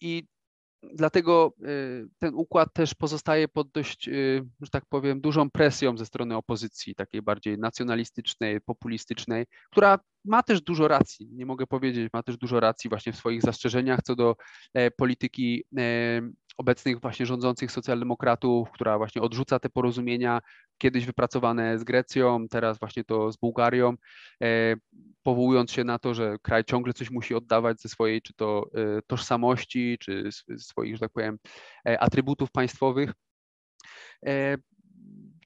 I 0.01 0.23
Dlatego 0.83 1.53
y, 1.67 2.07
ten 2.19 2.35
układ 2.35 2.73
też 2.73 2.93
pozostaje 2.93 3.47
pod 3.47 3.71
dość, 3.71 4.07
y, 4.07 4.45
że 4.61 4.69
tak 4.69 4.85
powiem, 4.89 5.21
dużą 5.21 5.49
presją 5.49 5.97
ze 5.97 6.05
strony 6.05 6.35
opozycji, 6.35 6.95
takiej 6.95 7.21
bardziej 7.21 7.57
nacjonalistycznej, 7.57 8.61
populistycznej, 8.61 9.45
która 9.71 9.99
ma 10.25 10.43
też 10.43 10.61
dużo 10.61 10.87
racji, 10.87 11.29
nie 11.31 11.45
mogę 11.45 11.67
powiedzieć, 11.67 12.13
ma 12.13 12.23
też 12.23 12.37
dużo 12.37 12.59
racji 12.59 12.89
właśnie 12.89 13.13
w 13.13 13.17
swoich 13.17 13.41
zastrzeżeniach 13.41 13.99
co 14.03 14.15
do 14.15 14.35
e, 14.73 14.91
polityki 14.91 15.63
e, 15.77 16.21
obecnych 16.59 17.01
właśnie 17.01 17.25
rządzących 17.25 17.71
socjaldemokratów, 17.71 18.71
która 18.71 18.97
właśnie 18.97 19.21
odrzuca 19.21 19.59
te 19.59 19.69
porozumienia, 19.69 20.41
kiedyś 20.77 21.05
wypracowane 21.05 21.79
z 21.79 21.83
Grecją, 21.83 22.47
teraz 22.49 22.79
właśnie 22.79 23.03
to 23.03 23.31
z 23.31 23.37
Bułgarią, 23.37 23.93
e, 24.43 24.75
powołując 25.23 25.71
się 25.71 25.83
na 25.83 25.99
to, 25.99 26.13
że 26.13 26.37
kraj 26.41 26.63
ciągle 26.63 26.93
coś 26.93 27.11
musi 27.11 27.35
oddawać 27.35 27.81
ze 27.81 27.89
swojej 27.89 28.21
czy 28.21 28.33
to 28.33 28.69
tożsamości, 29.07 29.97
czy 29.99 30.29
swoich, 30.57 30.95
że 30.95 30.99
tak 30.99 31.11
powiem, 31.11 31.37
atrybutów 31.85 32.51
państwowych 32.51 33.13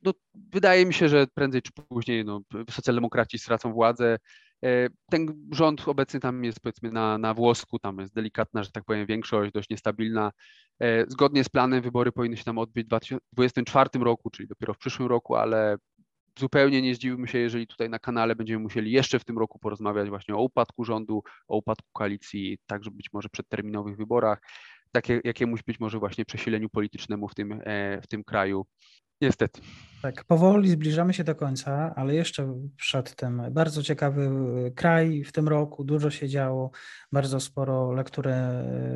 no, 0.04 0.14
wydaje 0.34 0.86
mi 0.86 0.94
się, 0.94 1.10
że 1.10 1.28
prędzej 1.34 1.62
czy 1.62 1.72
później 1.90 2.26
no, 2.26 2.42
socjaldemokraci 2.70 3.40
stracą 3.40 3.74
władzę. 3.74 4.18
E, 4.64 4.90
ten 5.12 5.48
rząd 5.52 5.88
obecny 5.88 6.20
tam 6.20 6.44
jest 6.44 6.60
powiedzmy 6.60 6.92
na, 6.92 7.18
na 7.18 7.34
włosku, 7.34 7.80
tam 7.80 8.00
jest 8.00 8.14
delikatna, 8.14 8.64
że 8.64 8.72
tak 8.72 8.84
powiem, 8.84 9.06
większość, 9.06 9.52
dość 9.52 9.70
niestabilna. 9.70 10.32
E, 10.80 11.06
zgodnie 11.08 11.44
z 11.44 11.50
planem 11.50 11.82
wybory 11.82 12.12
powinny 12.12 12.38
się 12.38 12.44
tam 12.44 12.58
odbyć 12.58 12.86
w 12.86 12.88
2024 12.88 13.90
roku, 14.06 14.30
czyli 14.30 14.48
dopiero 14.48 14.74
w 14.74 14.78
przyszłym 14.78 15.08
roku, 15.08 15.36
ale 15.36 15.78
zupełnie 16.40 16.82
nie 16.82 16.96
zdziwiłbym 16.96 17.28
się, 17.28 17.40
jeżeli 17.40 17.68
tutaj 17.68 17.90
na 17.90 18.00
kanale 18.00 18.36
będziemy 18.36 18.60
musieli 18.60 18.92
jeszcze 18.92 19.20
w 19.20 19.26
tym 19.26 19.38
roku 19.38 19.60
porozmawiać 19.60 20.10
właśnie 20.10 20.36
o 20.36 20.42
upadku 20.42 20.84
rządu, 20.84 21.24
o 21.48 21.58
upadku 21.58 21.90
koalicji, 21.94 22.58
także 22.66 22.92
być 22.92 23.14
może 23.14 23.30
przedterminowych 23.30 23.98
wyborach, 23.98 24.42
takie, 24.92 25.22
jakiemuś 25.24 25.64
być 25.64 25.80
może 25.80 26.00
właśnie 26.00 26.26
przesileniu 26.26 26.70
politycznemu 26.70 27.28
w 27.28 27.36
tym, 27.36 27.62
e, 27.66 28.02
w 28.02 28.08
tym 28.08 28.24
kraju. 28.24 28.66
Niestety. 29.24 29.62
Tak, 30.02 30.24
powoli 30.24 30.70
zbliżamy 30.70 31.14
się 31.14 31.24
do 31.24 31.36
końca, 31.36 31.94
ale 31.96 32.16
jeszcze 32.16 32.60
przed 32.78 33.16
tym 33.16 33.42
bardzo 33.52 33.84
ciekawy 33.84 34.30
kraj 34.76 35.24
w 35.24 35.32
tym 35.32 35.48
roku, 35.48 35.84
dużo 35.84 36.10
się 36.12 36.30
działo, 36.30 36.72
bardzo 37.12 37.40
sporo 37.40 37.92
lektury 37.92 38.34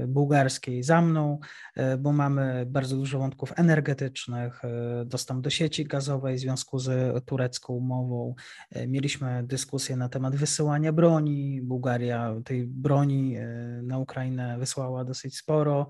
bułgarskiej 0.07 0.84
za 0.84 1.01
mną, 1.01 1.39
e, 1.75 1.97
bo 1.97 2.11
mamy 2.11 2.65
bardzo 2.65 2.95
dużo 2.95 3.19
wątków 3.19 3.53
energetycznych, 3.55 4.65
e, 4.65 5.05
dostęp 5.05 5.41
do 5.41 5.49
sieci 5.49 5.86
gazowej 5.86 6.36
w 6.36 6.39
związku 6.39 6.80
z 6.80 7.25
turecką 7.25 7.73
umową. 7.73 8.36
E, 8.71 8.88
mieliśmy 8.88 9.43
dyskusję 9.43 9.95
na 9.95 10.09
temat 10.09 10.36
wysyłania 10.36 10.93
broni. 10.93 11.61
Bułgaria 11.61 12.36
tej 12.45 12.67
broni 12.67 13.38
na 13.84 13.97
Ukrainę 13.97 14.57
wysłała 14.59 15.05
dosyć 15.05 15.38
sporo. 15.38 15.88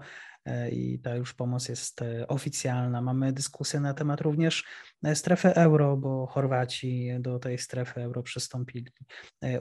E, 0.47 0.69
i 0.69 0.99
ta 0.99 1.15
już 1.15 1.33
pomoc 1.33 1.69
jest 1.69 2.01
e, 2.01 2.27
oficjalna. 2.27 3.01
Mamy 3.01 3.33
dyskusję 3.33 3.79
na 3.79 3.93
temat 3.93 4.21
również 4.21 4.65
e, 5.03 5.15
strefy 5.15 5.55
euro, 5.55 5.97
bo 5.97 6.25
Chorwaci 6.25 7.09
do 7.19 7.39
tej 7.39 7.57
strefy 7.57 8.01
euro 8.01 8.23
przystąpili. 8.23 8.85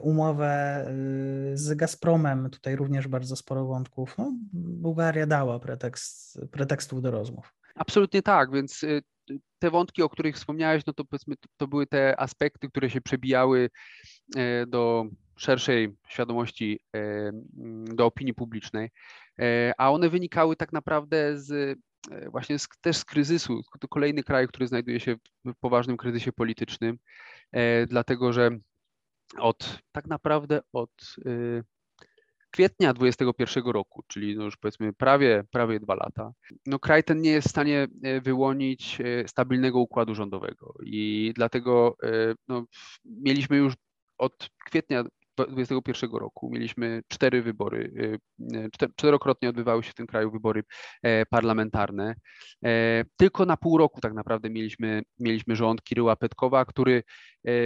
Umowę 0.01 0.85
z 1.53 1.73
Gazpromem, 1.73 2.49
tutaj 2.49 2.75
również 2.75 3.07
bardzo 3.07 3.35
sporo 3.35 3.65
wątków. 3.65 4.17
No, 4.17 4.33
Bułgaria 4.53 5.27
dała 5.27 5.59
pretekst, 5.59 6.39
pretekstów 6.51 7.01
do 7.01 7.11
rozmów. 7.11 7.53
Absolutnie 7.75 8.21
tak, 8.21 8.51
więc 8.51 8.85
te 9.59 9.71
wątki, 9.71 10.01
o 10.01 10.09
których 10.09 10.35
wspomniałeś, 10.35 10.85
no 10.85 10.93
to 10.93 11.05
powiedzmy, 11.05 11.35
to 11.57 11.67
były 11.67 11.87
te 11.87 12.19
aspekty, 12.19 12.69
które 12.69 12.89
się 12.89 13.01
przebijały 13.01 13.69
do 14.67 15.05
szerszej 15.37 15.95
świadomości, 16.07 16.79
do 17.95 18.05
opinii 18.05 18.33
publicznej. 18.33 18.89
E, 19.41 19.73
a 19.77 19.91
one 19.91 20.09
wynikały 20.09 20.55
tak 20.55 20.73
naprawdę 20.73 21.39
z 21.39 21.79
e, 22.11 22.29
właśnie 22.29 22.59
z, 22.59 22.67
też 22.81 22.97
z 22.97 23.05
kryzysu. 23.05 23.61
To 23.79 23.87
kolejny 23.87 24.23
kraj, 24.23 24.47
który 24.47 24.67
znajduje 24.67 24.99
się 24.99 25.15
w 25.45 25.53
poważnym 25.59 25.97
kryzysie 25.97 26.33
politycznym, 26.33 26.97
e, 27.51 27.85
dlatego 27.85 28.33
że 28.33 28.49
od 29.39 29.79
tak 29.91 30.07
naprawdę 30.07 30.61
od 30.73 31.15
kwietnia 32.51 32.93
2021 32.93 33.73
roku, 33.73 34.03
czyli 34.07 34.37
no 34.37 34.43
już 34.43 34.57
powiedzmy 34.57 34.93
prawie, 34.93 35.43
prawie 35.51 35.79
dwa 35.79 35.95
lata, 35.95 36.31
no 36.65 36.79
kraj 36.79 37.03
ten 37.03 37.21
nie 37.21 37.31
jest 37.31 37.47
w 37.47 37.51
stanie 37.51 37.87
wyłonić 38.21 38.97
stabilnego 39.27 39.79
układu 39.79 40.15
rządowego 40.15 40.73
i 40.83 41.31
dlatego 41.35 41.97
no, 42.47 42.65
mieliśmy 43.05 43.57
już 43.57 43.73
od 44.17 44.49
kwietnia 44.65 45.03
2021 45.45 46.19
roku. 46.19 46.49
Mieliśmy 46.49 47.01
cztery 47.07 47.41
wybory, 47.41 47.91
czterokrotnie 48.95 49.49
odbywały 49.49 49.83
się 49.83 49.91
w 49.91 49.95
tym 49.95 50.07
kraju 50.07 50.31
wybory 50.31 50.63
parlamentarne. 51.29 52.15
Tylko 53.17 53.45
na 53.45 53.57
pół 53.57 53.77
roku 53.77 54.01
tak 54.01 54.13
naprawdę 54.13 54.49
mieliśmy, 54.49 55.01
mieliśmy 55.19 55.55
rząd 55.55 55.83
Kiryła 55.83 56.15
Petkowa, 56.15 56.65
który 56.65 57.03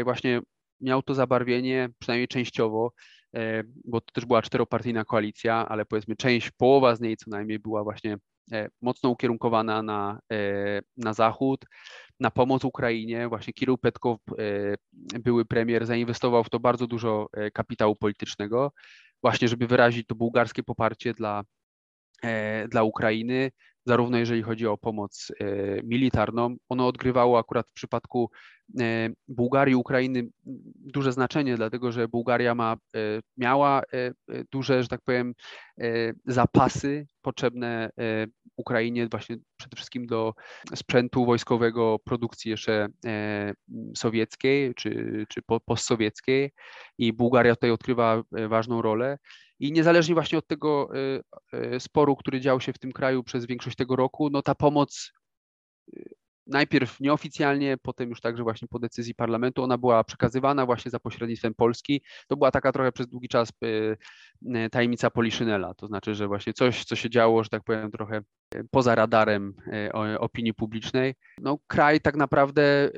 właśnie 0.04 0.42
miał 0.82 1.02
to 1.02 1.16
zabarwienie, 1.16 1.90
przynajmniej 2.00 2.28
częściowo, 2.28 2.94
E, 3.36 3.64
bo 3.86 4.02
to 4.02 4.12
też 4.14 4.26
była 4.26 4.42
czteropartyjna 4.42 5.06
koalicja, 5.06 5.70
ale 5.70 5.86
powiedzmy 5.86 6.16
część, 6.16 6.52
połowa 6.52 6.96
z 6.96 7.02
niej 7.02 7.18
co 7.18 7.26
najmniej 7.30 7.60
była 7.60 7.84
właśnie 7.84 8.14
e, 8.14 8.18
mocno 8.82 9.10
ukierunkowana 9.10 9.84
na, 9.84 10.20
e, 10.32 10.82
na 10.98 11.14
zachód, 11.14 11.66
na 12.20 12.32
pomoc 12.32 12.66
Ukrainie. 12.66 13.28
Właśnie 13.28 13.54
Kirył 13.54 13.78
Petkow, 13.78 14.20
były 15.20 15.46
premier, 15.46 15.86
zainwestował 15.86 16.44
w 16.44 16.50
to 16.50 16.60
bardzo 16.60 16.88
dużo 16.88 17.30
kapitału 17.54 17.96
politycznego, 17.96 18.72
właśnie 19.22 19.48
żeby 19.48 19.68
wyrazić 19.68 20.08
to 20.08 20.16
bułgarskie 20.16 20.64
poparcie 20.64 21.14
dla, 21.14 21.44
dla 22.70 22.84
Ukrainy, 22.84 23.52
zarówno 23.86 24.18
jeżeli 24.18 24.42
chodzi 24.42 24.68
o 24.68 24.78
pomoc 24.78 25.32
militarną. 25.84 26.56
Ono 26.70 26.88
odgrywało 26.88 27.40
akurat 27.40 27.68
w 27.68 27.74
przypadku 27.74 28.30
E, 28.30 28.61
Bułgarii, 29.28 29.76
Ukrainy 29.76 30.28
duże 30.76 31.12
znaczenie, 31.12 31.56
dlatego 31.56 31.92
że 31.92 32.08
Bułgaria 32.08 32.56
ma, 32.56 32.78
e, 32.96 33.00
miała 33.38 33.82
e, 33.82 34.14
duże, 34.52 34.84
że 34.84 34.90
tak 34.90 35.02
powiem, 35.02 35.34
zapasy 36.26 37.08
potrzebne 37.22 37.90
Ukrainie 38.56 39.08
właśnie 39.08 39.38
przede 39.58 39.76
wszystkim 39.76 40.08
do 40.08 40.34
sprzętu 40.76 41.26
wojskowego 41.26 42.00
produkcji 42.00 42.52
jeszcze 42.52 42.88
sowieckiej 43.98 44.76
czy, 44.76 45.26
czy 45.30 45.42
postsowieckiej 45.66 46.52
i 46.98 47.14
Bułgaria 47.14 47.56
tutaj 47.56 47.72
odgrywa 47.72 48.24
ważną 48.32 48.82
rolę. 48.82 49.18
I 49.60 49.72
niezależnie 49.72 50.16
właśnie 50.16 50.38
od 50.38 50.48
tego 50.48 50.90
sporu, 51.80 52.16
który 52.16 52.42
dział 52.42 52.62
się 52.62 52.74
w 52.74 52.80
tym 52.80 52.92
kraju 52.92 53.24
przez 53.24 53.46
większość 53.46 53.76
tego 53.76 53.96
roku, 53.96 54.30
no 54.30 54.42
ta 54.42 54.56
pomoc 54.56 55.12
najpierw 56.48 57.00
nieoficjalnie, 57.00 57.78
potem 57.82 58.10
już 58.10 58.22
także 58.22 58.44
właśnie 58.44 58.68
po 58.68 58.80
decyzji 58.80 59.16
parlamentu, 59.16 59.64
ona 59.64 59.78
była 59.78 60.04
przekazywana 60.04 60.66
właśnie 60.66 60.92
za 60.92 61.00
pośrednictwem 61.00 61.54
Polski. 61.54 62.02
To 62.28 62.38
była 62.38 62.52
taka 62.52 62.72
trochę 62.72 62.92
przez 62.92 63.08
długi 63.08 63.28
czas 63.28 63.50
y, 63.64 63.98
y, 64.56 64.70
tajemnica 64.72 65.10
Poliszynela, 65.10 65.74
to 65.74 65.88
znaczy, 65.88 66.16
że 66.16 66.28
właśnie 66.28 66.54
coś, 66.54 66.86
co 66.86 66.96
się 66.96 67.10
działo, 67.10 67.44
że 67.44 67.50
tak 67.50 67.64
powiem, 67.64 67.92
trochę 67.92 68.22
y, 68.56 68.64
poza 68.72 68.96
radarem 68.96 69.54
opinii 70.20 70.54
publicznej. 70.54 71.16
No 71.42 71.58
kraj 71.68 72.02
tak 72.02 72.16
naprawdę 72.16 72.90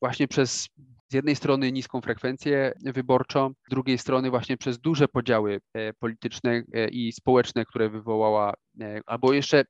właśnie 0.00 0.28
przez 0.28 0.68
z 1.10 1.14
jednej 1.14 1.36
strony 1.36 1.72
niską 1.72 2.00
frekwencję 2.00 2.72
wyborczą, 2.84 3.50
z 3.66 3.70
drugiej 3.70 3.98
strony 3.98 4.30
właśnie 4.30 4.56
przez 4.56 4.78
duże 4.78 5.08
podziały 5.08 5.60
polityczne 5.98 6.62
i 6.90 7.12
społeczne, 7.12 7.64
które 7.64 7.90
wywołała, 7.90 8.54
albo 9.06 9.32
jeszcze 9.32 9.64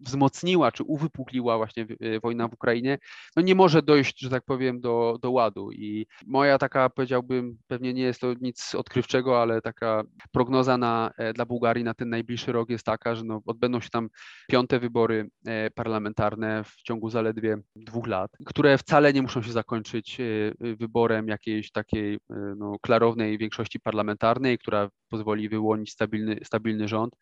wzmocniła 0.00 0.72
czy 0.72 0.84
uwypukliła 0.84 1.56
właśnie 1.56 1.86
wojna 2.22 2.48
w 2.48 2.54
Ukrainie, 2.54 2.98
no 3.36 3.42
nie 3.42 3.54
może 3.54 3.82
dojść, 3.82 4.20
że 4.20 4.30
tak 4.30 4.44
powiem, 4.44 4.80
do, 4.80 5.18
do 5.22 5.30
ładu. 5.30 5.72
I 5.72 6.06
moja 6.26 6.58
taka, 6.58 6.90
powiedziałbym, 6.90 7.58
pewnie 7.66 7.94
nie 7.94 8.02
jest 8.02 8.20
to 8.20 8.34
nic 8.40 8.74
odkrywczego, 8.74 9.42
ale 9.42 9.60
taka 9.60 10.02
prognoza 10.32 10.78
na, 10.78 11.10
dla 11.34 11.46
Bułgarii 11.46 11.84
na 11.84 11.94
ten 11.94 12.08
najbliższy 12.08 12.52
rok 12.52 12.70
jest 12.70 12.84
taka, 12.84 13.14
że 13.14 13.24
no, 13.24 13.42
odbędą 13.46 13.80
się 13.80 13.90
tam 13.90 14.08
piąte 14.48 14.78
wybory 14.78 15.30
parlamentarne 15.74 16.64
w 16.64 16.82
ciągu 16.82 17.10
zaledwie 17.10 17.56
dwóch 17.76 18.06
lat, 18.06 18.30
które 18.46 18.78
wcale 18.78 19.12
nie 19.12 19.22
muszą 19.22 19.42
się 19.42 19.52
zakończyć 19.52 20.18
wyborem 20.60 21.28
jakiejś 21.28 21.70
takiej 21.70 22.14
e, 22.14 22.18
no, 22.56 22.76
klarownej 22.82 23.38
większości 23.38 23.80
parlamentarnej, 23.80 24.58
która 24.58 24.90
pozwoli 25.08 25.48
wyłonić 25.48 25.90
stabilny, 25.90 26.38
stabilny 26.44 26.88
rząd. 26.88 27.16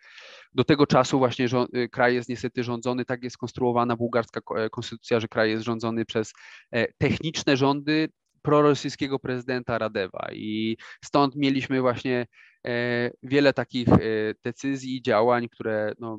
Do 0.54 0.64
tego 0.64 0.86
czasu 0.86 1.17
właśnie 1.18 1.46
e, 1.72 1.88
kraj 1.88 2.14
jest 2.14 2.28
niestety 2.28 2.64
rządzony, 2.64 3.04
tak 3.04 3.22
jest 3.22 3.34
skonstruowana 3.34 3.96
bułgarska 3.96 4.40
e, 4.56 4.70
konstytucja, 4.70 5.20
że 5.20 5.28
kraj 5.28 5.50
jest 5.50 5.64
rządzony 5.64 6.04
przez 6.04 6.32
techniczne 6.98 7.56
rządy 7.56 8.08
prorosyjskiego 8.42 9.18
prezydenta 9.18 9.78
Radewa. 9.78 10.28
I 10.32 10.76
stąd 11.04 11.36
mieliśmy 11.36 11.80
właśnie 11.80 12.26
wiele 13.22 13.52
takich 13.52 13.88
decyzji 14.44 15.02
działań, 15.02 15.48
które 15.48 15.92
no, 15.98 16.18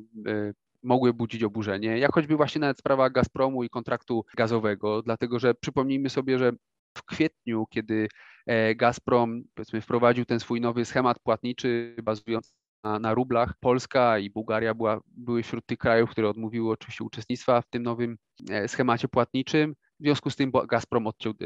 mogły 0.82 1.12
budzić 1.14 1.42
oburzenie, 1.42 1.98
jak 1.98 2.14
choćby 2.14 2.36
właśnie 2.36 2.60
nawet 2.60 2.78
sprawa 2.78 3.10
Gazpromu 3.10 3.64
i 3.64 3.68
kontraktu 3.68 4.24
gazowego, 4.36 5.02
dlatego 5.02 5.38
że 5.38 5.54
przypomnijmy 5.54 6.10
sobie, 6.10 6.38
że 6.38 6.52
w 6.98 7.02
kwietniu, 7.02 7.66
kiedy 7.70 8.08
e, 8.46 8.74
Gazprom 8.74 9.42
powiedzmy, 9.54 9.80
wprowadził 9.80 10.24
ten 10.24 10.40
swój 10.40 10.60
nowy 10.60 10.84
schemat 10.84 11.18
płatniczy 11.18 11.96
bazujący 12.02 12.52
na, 12.84 13.14
rublach, 13.14 13.54
Polska 13.60 14.18
i 14.18 14.30
Bułgaria 14.30 14.74
była, 14.74 15.00
były 15.06 15.42
wśród 15.42 15.66
tych 15.66 15.78
krajów, 15.78 16.10
które 16.10 16.28
odmówiły 16.28 16.72
oczywiście 16.72 17.04
uczestnictwa 17.04 17.62
w 17.62 17.68
tym 17.68 17.82
nowym 17.82 18.18
e, 18.50 18.68
schemacie 18.68 19.08
płatniczym. 19.08 19.74
W 20.00 20.02
związku 20.02 20.30
z 20.30 20.36
tym 20.36 20.52
Gazprom 20.68 21.06
odciął 21.06 21.32
e, 21.32 21.36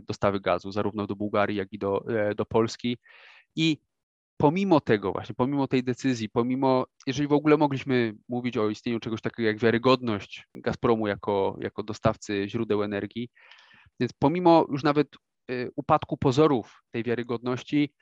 dostawy 0.00 0.40
gazu 0.40 0.72
zarówno 0.72 1.06
do 1.06 1.16
Bułgarii, 1.16 1.56
jak 1.56 1.72
i 1.72 1.78
do, 1.78 2.04
do 2.36 2.44
Polski. 2.44 2.98
I 3.56 3.78
pomimo 4.36 4.80
tego 4.80 5.12
właśnie, 5.12 5.34
pomimo 5.34 5.68
tej 5.68 5.84
decyzji, 5.84 6.28
pomimo, 6.28 6.86
jeżeli 7.06 7.28
w 7.28 7.32
ogóle 7.32 7.56
mogliśmy 7.56 8.14
mówić 8.28 8.56
o 8.56 8.68
istnieniu 8.68 9.00
czegoś 9.00 9.20
takiego 9.20 9.46
jak 9.46 9.58
wiarygodność 9.58 10.48
Gazpromu 10.54 11.06
jako, 11.06 11.56
jako 11.60 11.82
dostawcy 11.82 12.48
źródeł 12.48 12.82
energii, 12.82 13.28
więc 14.00 14.12
pomimo 14.18 14.66
już 14.70 14.82
nawet 14.82 15.08
upadku 15.76 16.16
pozorów 16.16 16.82
tej 16.90 17.02
wiarygodności, 17.02 17.92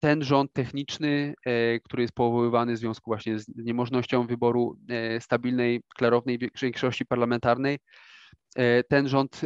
ten 0.00 0.24
rząd 0.24 0.52
techniczny, 0.52 1.34
e, 1.46 1.80
który 1.80 2.02
jest 2.02 2.14
powoływany 2.14 2.74
w 2.74 2.78
związku 2.78 3.10
właśnie 3.10 3.38
z 3.38 3.48
niemożnością 3.56 4.26
wyboru 4.26 4.78
e, 4.88 5.20
stabilnej, 5.20 5.82
klarownej 5.96 6.38
większości 6.62 7.06
parlamentarnej, 7.06 7.78
e, 8.56 8.84
ten 8.84 9.08
rząd 9.08 9.40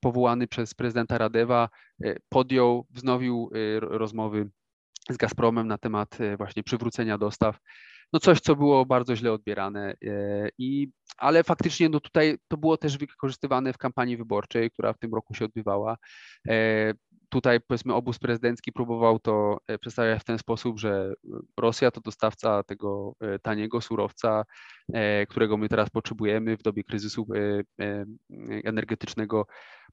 powołany 0.00 0.46
przez 0.46 0.74
prezydenta 0.74 1.18
Radewa 1.18 1.68
podjął, 2.28 2.86
wznowił 2.90 3.50
rozmowy 3.80 4.50
z 5.10 5.16
Gazpromem 5.16 5.68
na 5.68 5.78
temat 5.78 6.18
właśnie 6.38 6.62
przywrócenia 6.62 7.18
dostaw 7.18 7.58
no 8.12 8.20
coś, 8.20 8.40
co 8.40 8.56
było 8.56 8.86
bardzo 8.86 9.16
źle 9.16 9.32
odbierane. 9.32 9.94
I, 10.58 10.88
ale 11.16 11.44
faktycznie 11.44 11.88
no 11.88 12.00
tutaj 12.00 12.38
to 12.48 12.56
było 12.56 12.76
też 12.76 12.98
wykorzystywane 12.98 13.72
w 13.72 13.78
kampanii 13.78 14.16
wyborczej, 14.16 14.70
która 14.70 14.92
w 14.92 14.98
tym 14.98 15.14
roku 15.14 15.34
się 15.34 15.44
odbywała. 15.44 15.96
E, 17.28 17.30
tutaj 17.30 17.60
powiedzmy 17.60 17.94
obóz 17.94 18.18
prezydencki 18.18 18.72
próbował 18.72 19.18
to 19.18 19.58
e, 19.66 19.78
przedstawiać 19.78 20.20
w 20.20 20.24
ten 20.24 20.38
sposób, 20.38 20.78
że 20.78 21.14
Rosja 21.60 21.90
to 21.90 22.00
dostawca 22.00 22.62
tego 22.62 23.12
taniego 23.42 23.80
surowca, 23.80 24.44
którego 25.28 25.56
my 25.56 25.68
teraz 25.68 25.90
potrzebujemy 25.90 26.56
w 26.56 26.62
dobie 26.62 26.84
kryzysu 26.84 27.26
energetycznego. 28.64 29.46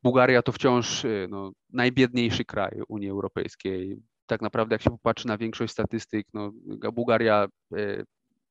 Bułgaria 0.03 0.41
to 0.41 0.51
wciąż 0.51 1.05
no, 1.29 1.51
najbiedniejszy 1.69 2.45
kraj 2.45 2.81
Unii 2.87 3.09
Europejskiej 3.09 3.97
tak 4.25 4.41
naprawdę 4.41 4.75
jak 4.75 4.81
się 4.81 4.89
popatrzy 4.89 5.27
na 5.27 5.37
większość 5.37 5.73
statystyk, 5.73 6.27
no, 6.33 6.51
Bułgaria 6.93 7.47
e, 7.77 8.03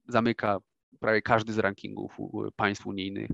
zamyka 0.09 0.59
prawie 1.05 1.23
każdy 1.23 1.53
z 1.53 1.59
rankingów 1.59 2.17
państw 2.57 2.87
unijnych. 2.87 3.31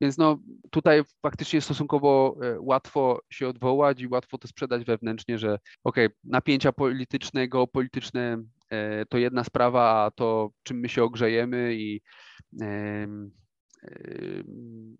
Więc 0.00 0.18
no, 0.18 0.38
tutaj 0.70 1.02
faktycznie 1.22 1.60
stosunkowo 1.60 2.36
e, 2.42 2.60
łatwo 2.60 3.20
się 3.32 3.48
odwołać 3.48 4.00
i 4.00 4.08
łatwo 4.08 4.38
to 4.38 4.48
sprzedać 4.48 4.84
wewnętrznie, 4.84 5.38
że 5.38 5.58
okej, 5.84 6.06
okay, 6.06 6.16
napięcia 6.24 6.72
polityczne, 6.72 7.48
geopolityczne 7.48 8.42
e, 8.70 9.06
to 9.06 9.18
jedna 9.18 9.44
sprawa, 9.44 10.04
a 10.04 10.10
to 10.10 10.50
czym 10.62 10.80
my 10.80 10.88
się 10.88 11.04
ogrzejemy 11.04 11.74
i, 11.74 12.00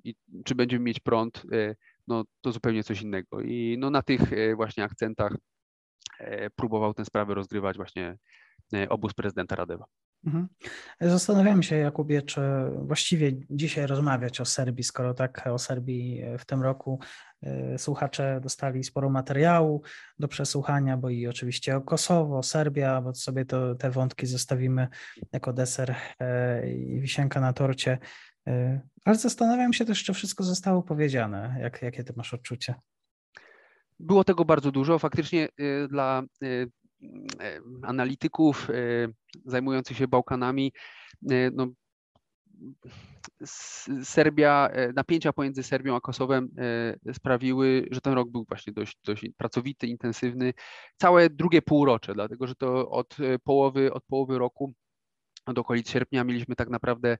i 0.04 0.14
czy 0.44 0.54
będziemy 0.54 0.84
mieć 0.84 1.00
prąd, 1.00 1.42
no 2.08 2.24
to 2.40 2.52
zupełnie 2.52 2.84
coś 2.84 3.02
innego. 3.02 3.40
I 3.40 3.76
no 3.78 3.90
na 3.90 4.02
tych 4.02 4.20
właśnie 4.56 4.84
akcentach 4.84 5.34
E, 6.18 6.50
próbował 6.50 6.94
tę 6.94 7.04
sprawę 7.04 7.34
rozgrywać 7.34 7.76
właśnie 7.76 8.18
e, 8.74 8.88
obóz 8.88 9.14
prezydenta 9.14 9.56
Radewa. 9.56 9.84
Mhm. 10.26 10.48
Zastanawiam 11.00 11.62
się, 11.62 11.76
Jakubie, 11.76 12.22
czy 12.22 12.40
właściwie 12.82 13.32
dzisiaj 13.50 13.86
rozmawiać 13.86 14.40
o 14.40 14.44
Serbii, 14.44 14.84
skoro 14.84 15.14
tak 15.14 15.46
o 15.46 15.58
Serbii 15.58 16.22
w 16.38 16.44
tym 16.44 16.62
roku 16.62 17.00
e, 17.42 17.78
słuchacze 17.78 18.40
dostali 18.42 18.84
sporo 18.84 19.10
materiału 19.10 19.82
do 20.18 20.28
przesłuchania, 20.28 20.96
bo 20.96 21.10
i 21.10 21.26
oczywiście 21.26 21.76
o 21.76 21.80
Kosowo, 21.80 22.42
Serbia, 22.42 23.00
bo 23.00 23.14
sobie 23.14 23.44
to, 23.44 23.74
te 23.74 23.90
wątki 23.90 24.26
zostawimy 24.26 24.88
jako 25.32 25.52
deser 25.52 25.94
i 26.66 27.00
wisienka 27.00 27.40
na 27.40 27.52
torcie. 27.52 27.98
Ale 29.04 29.16
zastanawiam 29.16 29.72
się 29.72 29.84
też, 29.84 30.04
czy 30.04 30.14
wszystko 30.14 30.44
zostało 30.44 30.82
powiedziane. 30.82 31.56
Jak, 31.60 31.82
jakie 31.82 32.04
ty 32.04 32.12
masz 32.16 32.34
odczucie? 32.34 32.74
Było 34.00 34.24
tego 34.24 34.44
bardzo 34.44 34.72
dużo. 34.72 34.98
Faktycznie 34.98 35.48
dla 35.88 36.22
analityków 37.82 38.68
zajmujących 39.44 39.96
się 39.96 40.08
Bałkanami, 40.08 40.72
no, 41.52 41.68
Serbia, 44.04 44.70
napięcia 44.94 45.32
pomiędzy 45.32 45.62
Serbią 45.62 45.96
a 45.96 46.00
Kosowem 46.00 46.48
sprawiły, 47.12 47.88
że 47.90 48.00
ten 48.00 48.12
rok 48.12 48.30
był 48.30 48.44
właśnie 48.48 48.72
dość, 48.72 48.98
dość 49.04 49.26
pracowity, 49.36 49.86
intensywny. 49.86 50.54
Całe 50.96 51.30
drugie 51.30 51.62
półrocze, 51.62 52.14
dlatego 52.14 52.46
że 52.46 52.54
to 52.54 52.90
od 52.90 53.16
połowy, 53.44 53.92
od 53.92 54.04
połowy 54.04 54.38
roku 54.38 54.72
do 55.46 55.60
okolic 55.60 55.90
sierpnia 55.90 56.24
mieliśmy 56.24 56.56
tak 56.56 56.68
naprawdę 56.68 57.18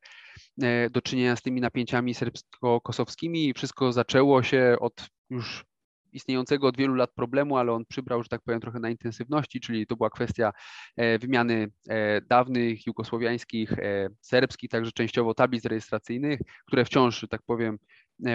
do 0.91 1.03
czynienia 1.03 1.37
z 1.37 1.43
tymi 1.43 1.61
napięciami 1.61 2.14
serbsko-kosowskimi. 2.14 3.53
Wszystko 3.55 3.93
zaczęło 3.93 4.43
się 4.43 4.76
od 4.81 5.09
już 5.31 5.64
istniejącego 6.12 6.66
od 6.66 6.76
wielu 6.76 6.94
lat 6.94 7.11
problemu, 7.14 7.56
ale 7.56 7.72
on 7.72 7.84
przybrał, 7.84 8.22
że 8.22 8.28
tak 8.28 8.40
powiem, 8.42 8.61
trochę 8.61 8.80
na 8.80 8.90
intensywności, 8.90 9.61
czyli 9.61 9.86
to 9.86 9.96
była 9.96 10.11
kwestia 10.11 10.52
e, 10.96 11.18
wymiany 11.18 11.70
e, 11.88 12.20
dawnych 12.20 12.86
jugosłowiańskich, 12.86 13.72
e, 13.72 14.09
serbskich, 14.20 14.70
także 14.70 14.92
częściowo 14.92 15.34
tablic 15.34 15.64
rejestracyjnych, 15.64 16.40
które 16.66 16.84
wciąż, 16.84 17.20
że 17.20 17.28
tak 17.28 17.42
powiem, 17.42 17.78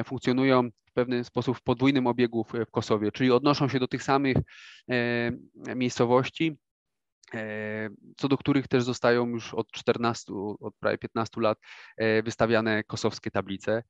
funkcjonują 0.06 0.70
w 0.86 0.94
pewien 0.94 1.24
sposób 1.24 1.58
w 1.58 1.62
podwójnym 1.64 2.08
obiegu 2.08 2.44
w 2.44 2.72
Kosowie, 2.72 3.12
czyli 3.12 3.32
odnoszą 3.32 3.68
się 3.70 3.80
do 3.80 3.88
tych 3.88 4.04
samych 4.04 4.38
miejscowości, 5.76 6.58
co 8.18 8.28
do 8.28 8.38
których 8.38 8.68
też 8.68 8.84
zostają 8.84 9.28
już 9.28 9.54
od 9.54 9.72
14, 9.72 10.34
od 10.60 10.76
prawie 10.76 10.98
15 10.98 11.42
lat 11.42 11.58
wystawiane 12.24 12.84
kosowskie 12.84 13.32
tablice. 13.32 13.84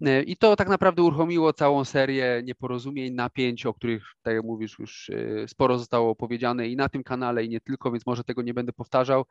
E, 0.00 0.22
I 0.22 0.36
to 0.36 0.56
tak 0.56 0.68
naprawdę 0.68 1.02
uruchomiło 1.02 1.52
całą 1.52 1.84
serię 1.84 2.42
nieporozumień, 2.44 3.14
napięć, 3.14 3.66
o 3.66 3.74
których, 3.74 4.04
tak 4.22 4.34
jak 4.34 4.44
mówisz, 4.44 4.78
już 4.78 5.10
e, 5.10 5.48
sporo 5.48 5.78
zostało 5.78 6.16
powiedziane 6.16 6.68
i 6.68 6.76
na 6.76 6.88
tym 6.88 7.04
kanale, 7.04 7.44
i 7.44 7.48
nie 7.48 7.60
tylko, 7.60 7.92
więc 7.92 8.06
może 8.06 8.24
tego 8.24 8.42
nie 8.42 8.54
będę 8.54 8.72
powtarzał. 8.72 9.24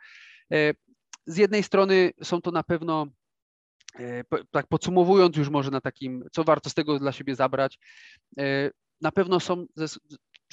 E, 0.52 0.74
z 1.26 1.38
jednej 1.38 1.64
strony 1.64 2.12
są 2.24 2.42
to 2.42 2.52
na 2.52 2.64
pewno, 2.64 3.08
tak 4.52 4.68
podsumowując 4.68 5.38
już 5.38 5.50
może 5.50 5.72
na 5.72 5.82
takim, 5.82 6.24
co 6.32 6.44
warto 6.44 6.70
z 6.70 6.74
tego 6.74 7.00
dla 7.00 7.12
siebie 7.12 7.36
zabrać, 7.36 7.80
na 9.02 9.12
pewno 9.12 9.40
są 9.40 9.66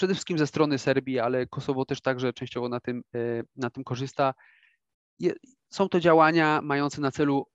przede 0.01 0.15
wszystkim 0.15 0.39
ze 0.39 0.47
strony 0.47 0.79
Serbii, 0.79 1.19
ale 1.19 1.47
Kosowo 1.47 1.85
też 1.85 2.01
także 2.01 2.33
częściowo 2.33 2.69
na 2.69 2.81
tym, 2.81 3.03
na 3.57 3.71
tym 3.71 3.85
korzysta 3.85 4.35
są 5.71 5.89
to 5.89 6.01
działania 6.01 6.61
mające 6.63 7.01
na 7.01 7.11
celu 7.11 7.47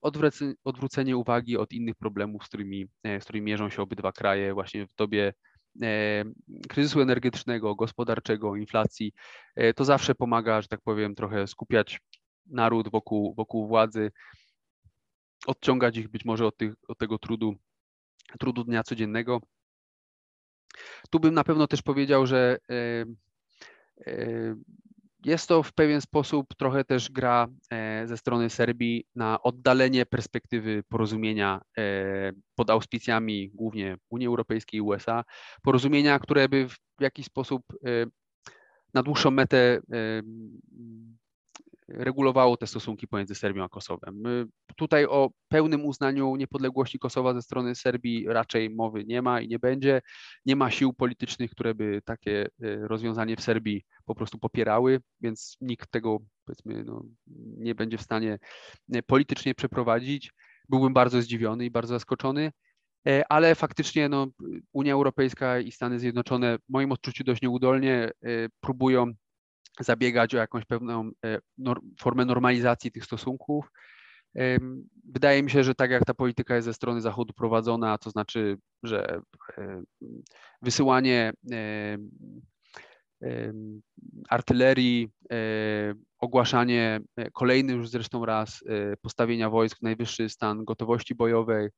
odwrócenie 0.64 1.16
uwagi 1.16 1.56
od 1.56 1.72
innych 1.72 1.94
problemów, 1.94 2.44
z 2.44 2.48
którymi, 2.48 2.86
e, 3.04 3.20
z 3.20 3.24
którymi 3.24 3.46
mierzą 3.46 3.70
się 3.70 3.82
obydwa 3.82 4.12
kraje 4.12 4.54
właśnie 4.54 4.86
w 4.86 4.94
dobie 4.96 5.34
e, 5.82 6.24
kryzysu 6.68 7.00
energetycznego, 7.00 7.74
gospodarczego, 7.74 8.56
inflacji. 8.56 9.12
E, 9.56 9.74
to 9.74 9.84
zawsze 9.84 10.14
pomaga, 10.14 10.62
że 10.62 10.68
tak 10.68 10.80
powiem, 10.80 11.14
trochę 11.14 11.46
skupiać 11.46 12.00
naród 12.46 12.88
wokół, 12.88 13.34
wokół 13.34 13.68
władzy, 13.68 14.12
odciągać 15.46 15.96
ich 15.96 16.08
być 16.08 16.24
może 16.24 16.46
od, 16.46 16.56
tych, 16.56 16.74
od 16.88 16.98
tego 16.98 17.18
trudu, 17.18 17.54
trudu 18.38 18.64
dnia 18.64 18.82
codziennego. 18.82 19.40
Tu 21.10 21.20
bym 21.20 21.34
na 21.34 21.44
pewno 21.44 21.66
też 21.66 21.82
powiedział, 21.82 22.26
że 22.26 22.58
jest 25.26 25.48
to 25.48 25.62
w 25.62 25.72
pewien 25.72 26.00
sposób 26.00 26.54
trochę 26.54 26.84
też 26.84 27.10
gra 27.10 27.48
e, 27.70 28.06
ze 28.06 28.16
strony 28.16 28.50
Serbii 28.50 29.04
na 29.14 29.42
oddalenie 29.42 30.06
perspektywy 30.06 30.82
porozumienia 30.88 31.60
e, 31.78 32.32
pod 32.54 32.70
auspicjami 32.70 33.50
głównie 33.54 33.96
Unii 34.10 34.26
Europejskiej 34.26 34.78
i 34.78 34.80
USA. 34.80 35.24
Porozumienia, 35.62 36.18
które 36.18 36.48
by 36.48 36.68
w 36.68 37.02
jakiś 37.02 37.26
sposób 37.26 37.62
e, 37.72 38.06
na 38.94 39.02
dłuższą 39.02 39.30
metę 39.30 39.80
regulowało 41.88 42.56
te 42.56 42.66
stosunki 42.66 43.08
pomiędzy 43.08 43.34
Serbią 43.34 43.64
a 43.64 43.68
Kosowem. 43.68 44.22
Tutaj 44.76 45.06
o 45.06 45.30
pełnym 45.48 45.84
uznaniu 45.84 46.36
niepodległości 46.36 46.98
Kosowa 46.98 47.34
ze 47.34 47.42
strony 47.42 47.74
Serbii 47.74 48.26
raczej 48.28 48.70
mowy 48.70 49.04
nie 49.04 49.22
ma 49.22 49.40
i 49.40 49.48
nie 49.48 49.58
będzie. 49.58 50.02
Nie 50.46 50.56
ma 50.56 50.70
sił 50.70 50.92
politycznych, 50.92 51.50
które 51.50 51.74
by 51.74 52.02
takie 52.04 52.42
e, 52.42 52.48
rozwiązanie 52.88 53.36
w 53.36 53.40
Serbii 53.40 53.84
po 54.04 54.14
prostu 54.14 54.38
popierały, 54.38 55.00
więc 55.20 55.56
nikt 55.60 55.90
tego 55.90 56.18
powiedzmy 56.44 56.84
no, 56.84 57.04
nie 57.56 57.74
będzie 57.74 57.98
w 57.98 58.02
stanie 58.02 58.38
e, 58.92 59.02
politycznie 59.02 59.54
przeprowadzić. 59.54 60.32
Byłbym 60.68 60.94
bardzo 60.94 61.22
zdziwiony 61.22 61.64
i 61.64 61.70
bardzo 61.70 61.94
zaskoczony 61.94 62.52
e, 63.08 63.22
ale 63.28 63.54
faktycznie 63.54 64.08
no, 64.08 64.26
Unia 64.72 64.92
Europejska 64.92 65.58
i 65.60 65.72
Stany 65.72 65.98
Zjednoczone 65.98 66.58
w 66.58 66.68
moim 66.68 66.92
odczuciu 66.92 67.24
dość 67.24 67.42
nieudolnie 67.42 68.10
próbują 68.60 69.12
zabiegać 69.84 70.34
o 70.34 70.38
jakąś 70.38 70.64
pewną 70.64 71.10
e, 71.24 71.38
formę 72.00 72.24
normalizacji 72.24 72.92
tych 72.92 73.04
stosunków. 73.04 73.70
Wydaje 75.04 75.42
mi 75.42 75.50
się, 75.50 75.64
że 75.64 75.74
tak 75.74 75.90
jak 75.90 76.04
ta 76.04 76.14
polityka 76.14 76.54
jest 76.54 76.64
ze 76.64 76.74
strony 76.74 77.00
Zachodu 77.00 77.34
prowadzona, 77.34 77.98
to 77.98 78.10
znaczy, 78.10 78.58
że 78.82 79.20
e, 79.58 79.82
wysyłanie 80.62 81.32
artylerii, 84.28 85.08
e, 85.32 85.36
ogłaszanie 86.18 87.00
kolejny 87.32 87.72
już 87.72 87.88
zresztą 87.88 88.26
raz 88.26 88.64
postawienia 89.02 89.50
wojsk 89.50 89.82
najwyższy 89.82 90.28
stan 90.28 90.64
gotowości 90.64 91.14
bojowej, 91.14 91.68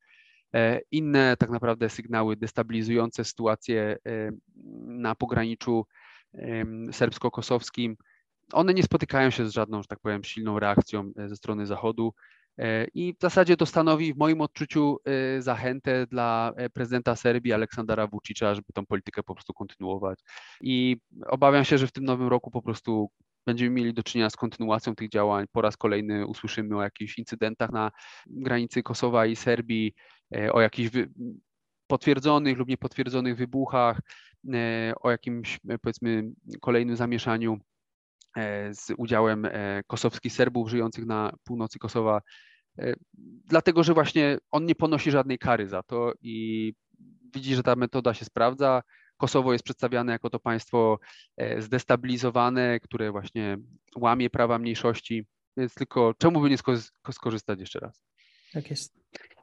inne 0.91 1.37
tak 1.37 1.51
naprawdę 1.51 1.89
sygnały 1.89 2.37
destabilizujące 2.37 3.25
sytuację 3.25 3.97
na 4.87 5.15
pograniczu 5.15 5.87
serbsko-kosowskim, 6.93 7.97
one 8.53 8.75
nie 8.75 8.83
spotykają 8.83 9.31
się 9.31 9.47
z 9.47 9.53
żadną, 9.53 9.83
że 9.83 9.89
tak 9.89 10.01
powiem, 10.01 10.25
silną 10.25 10.59
reakcją 10.59 11.13
e, 11.19 11.29
ze 11.29 11.37
strony 11.37 11.67
Zachodu. 11.67 12.15
E, 12.59 12.87
I 12.95 13.15
w 13.19 13.23
zasadzie 13.23 13.57
to 13.57 13.67
stanowi 13.67 14.15
w 14.15 14.17
moim 14.17 14.41
odczuciu 14.41 14.97
e, 15.05 15.43
zachętę 15.43 16.07
dla 16.07 16.53
prezydenta 16.75 17.17
Serbii 17.17 17.53
Aleksandra 17.53 18.07
Vučića, 18.07 18.55
żeby 18.55 18.73
tą 18.75 18.87
politykę 18.87 19.23
po 19.23 19.35
prostu 19.35 19.53
kontynuować. 19.53 20.19
I 20.61 20.97
obawiam 21.27 21.65
się, 21.65 21.79
że 21.79 21.87
w 21.87 21.93
tym 21.93 22.05
nowym 22.05 22.29
roku 22.29 22.51
po 22.51 22.63
prostu 22.63 23.11
będziemy 23.47 23.71
mieli 23.71 23.95
do 23.95 24.03
czynienia 24.03 24.31
z 24.31 24.37
kontynuacją 24.37 24.95
tych 24.95 25.09
działań. 25.09 25.47
Po 25.53 25.63
raz 25.63 25.77
kolejny 25.77 26.27
usłyszymy 26.27 26.77
o 26.77 26.83
jakichś 26.83 27.19
incydentach 27.19 27.73
na 27.73 27.91
granicy 28.27 28.83
Kosowa 28.83 29.27
i 29.27 29.37
Serbii, 29.37 29.95
o 30.53 30.61
jakichś 30.61 30.91
potwierdzonych 31.87 32.59
lub 32.59 32.69
niepotwierdzonych 32.69 33.37
wybuchach, 33.37 34.01
o 35.01 35.11
jakimś 35.11 35.59
e, 35.69 35.79
powiedzmy 35.79 36.23
kolejnym 36.61 36.97
zamieszaniu 36.97 37.59
e, 38.37 38.75
z 38.75 38.93
udziałem 38.97 39.49
kosowskich 39.87 40.33
Serbów 40.33 40.71
żyjących 40.71 41.07
na 41.07 41.33
północy 41.45 41.79
Kosowa, 41.79 42.21
dlatego 43.45 43.85
że 43.85 43.95
właśnie 43.95 44.39
on 44.51 44.67
nie 44.67 44.75
ponosi 44.75 45.11
żadnej 45.11 45.39
kary 45.39 45.69
za 45.69 45.83
to 45.83 46.13
i 46.23 46.75
widzi, 47.35 47.55
że 47.55 47.63
ta 47.63 47.77
metoda 47.77 48.15
się 48.15 48.25
sprawdza. 48.25 48.83
Kosowo 49.17 49.53
jest 49.53 49.65
przedstawiane 49.65 50.13
jako 50.13 50.31
to 50.31 50.41
państwo 50.41 50.99
zdestabilizowane, 51.59 52.81
które 52.81 53.11
właśnie 53.13 53.59
łamie 53.97 54.31
prawa 54.31 54.59
mniejszości, 54.59 55.27
więc 55.57 55.75
tylko 55.75 56.15
czemu 56.19 56.41
by 56.41 56.51
nie 56.51 56.57
skorzystać 57.13 57.61
jeszcze 57.61 57.81
raz? 57.81 58.03
Tak 58.53 58.71
jest. 58.71 58.98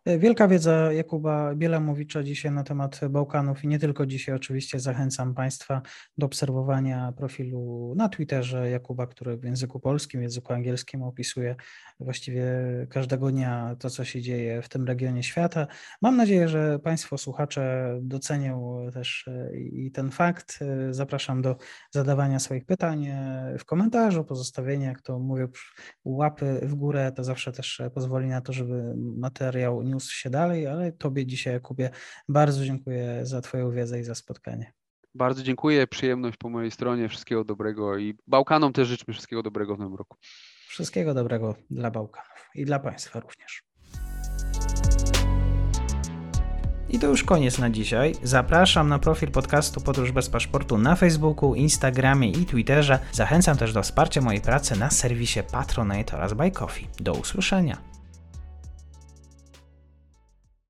Wielka 0.08 0.48
wiedza 0.48 0.94
Jakuba 0.94 1.56
Bielamowicza 1.56 2.24
dzisiaj 2.24 2.52
na 2.52 2.64
temat 2.64 3.00
Bałkanów 3.10 3.64
i 3.64 3.68
nie 3.68 3.80
tylko 3.80 4.06
dzisiaj. 4.06 4.36
Oczywiście 4.36 4.80
zachęcam 4.80 5.34
Państwa 5.34 5.82
do 6.18 6.26
obserwowania 6.26 7.14
profilu 7.18 7.94
na 7.98 8.10
Twitterze 8.10 8.70
Jakuba, 8.70 9.08
który 9.08 9.38
w 9.38 9.44
języku 9.44 9.80
polskim, 9.80 10.20
w 10.20 10.24
języku 10.24 10.54
angielskim 10.54 11.04
opisuje 11.04 11.56
właściwie 12.00 12.46
każdego 12.90 13.32
dnia 13.32 13.76
to, 13.80 13.90
co 13.90 14.06
się 14.06 14.22
dzieje 14.22 14.62
w 14.62 14.70
tym 14.70 14.86
regionie 14.88 15.24
świata. 15.24 15.68
Mam 16.02 16.18
nadzieję, 16.18 16.48
że 16.48 16.80
Państwo 16.80 17.18
słuchacze 17.18 17.96
docenią 18.02 18.80
też 18.94 19.30
i 19.54 19.92
ten 19.92 20.12
fakt. 20.12 20.60
Zapraszam 20.92 21.42
do 21.42 21.56
zadawania 21.92 22.40
swoich 22.40 22.66
pytań 22.66 23.08
w 23.60 23.66
komentarzu, 23.66 24.24
pozostawienia, 24.24 24.88
jak 24.88 25.02
to 25.02 25.20
mówię, 25.20 25.48
łapy 26.04 26.60
w 26.64 26.76
górę. 26.76 27.12
To 27.16 27.24
zawsze 27.24 27.52
też 27.52 27.82
pozwoli 27.94 28.28
na 28.28 28.42
to, 28.42 28.54
żeby 28.54 28.94
materiał 28.98 29.82
nie 29.82 29.95
niósł 29.96 30.12
się 30.12 30.30
dalej, 30.30 30.68
ale 30.68 30.92
Tobie 30.92 31.26
dzisiaj, 31.26 31.54
Jakubie, 31.54 31.90
bardzo 32.30 32.66
dziękuję 32.66 33.20
za 33.24 33.42
Twoją 33.42 33.72
wiedzę 33.72 34.00
i 34.00 34.04
za 34.04 34.16
spotkanie. 34.16 34.74
Bardzo 35.14 35.44
dziękuję, 35.44 35.88
przyjemność 35.88 36.38
po 36.38 36.50
mojej 36.50 36.72
stronie, 36.72 37.10
wszystkiego 37.10 37.44
dobrego 37.44 37.98
i 37.98 38.14
Bałkanom 38.28 38.74
też 38.74 38.88
życzmy 38.88 39.14
wszystkiego 39.14 39.44
dobrego 39.44 39.76
w 39.76 39.80
nowym 39.80 39.96
roku. 39.96 40.18
Wszystkiego 40.68 41.14
dobrego 41.14 41.56
dla 41.70 41.92
Bałkanów 41.92 42.50
i 42.56 42.66
dla 42.66 42.80
Państwa 42.80 43.20
również. 43.20 43.64
I 46.90 47.00
to 47.00 47.08
już 47.08 47.24
koniec 47.24 47.60
na 47.60 47.70
dzisiaj. 47.70 48.16
Zapraszam 48.24 48.90
na 48.90 49.00
profil 49.00 49.32
podcastu 49.32 49.82
Podróż 49.82 50.12
bez 50.12 50.30
paszportu 50.30 50.78
na 50.78 50.96
Facebooku, 50.96 51.56
Instagramie 51.56 52.32
i 52.32 52.46
Twitterze. 52.46 53.00
Zachęcam 53.12 53.58
też 53.58 53.74
do 53.74 53.84
wsparcia 53.84 54.22
mojej 54.22 54.42
pracy 54.42 54.80
na 54.80 54.90
serwisie 54.90 55.40
Patronite 55.52 56.18
oraz 56.18 56.34
Buy 56.34 56.52
Coffee. 56.52 56.88
Do 57.00 57.14
usłyszenia. 57.14 57.95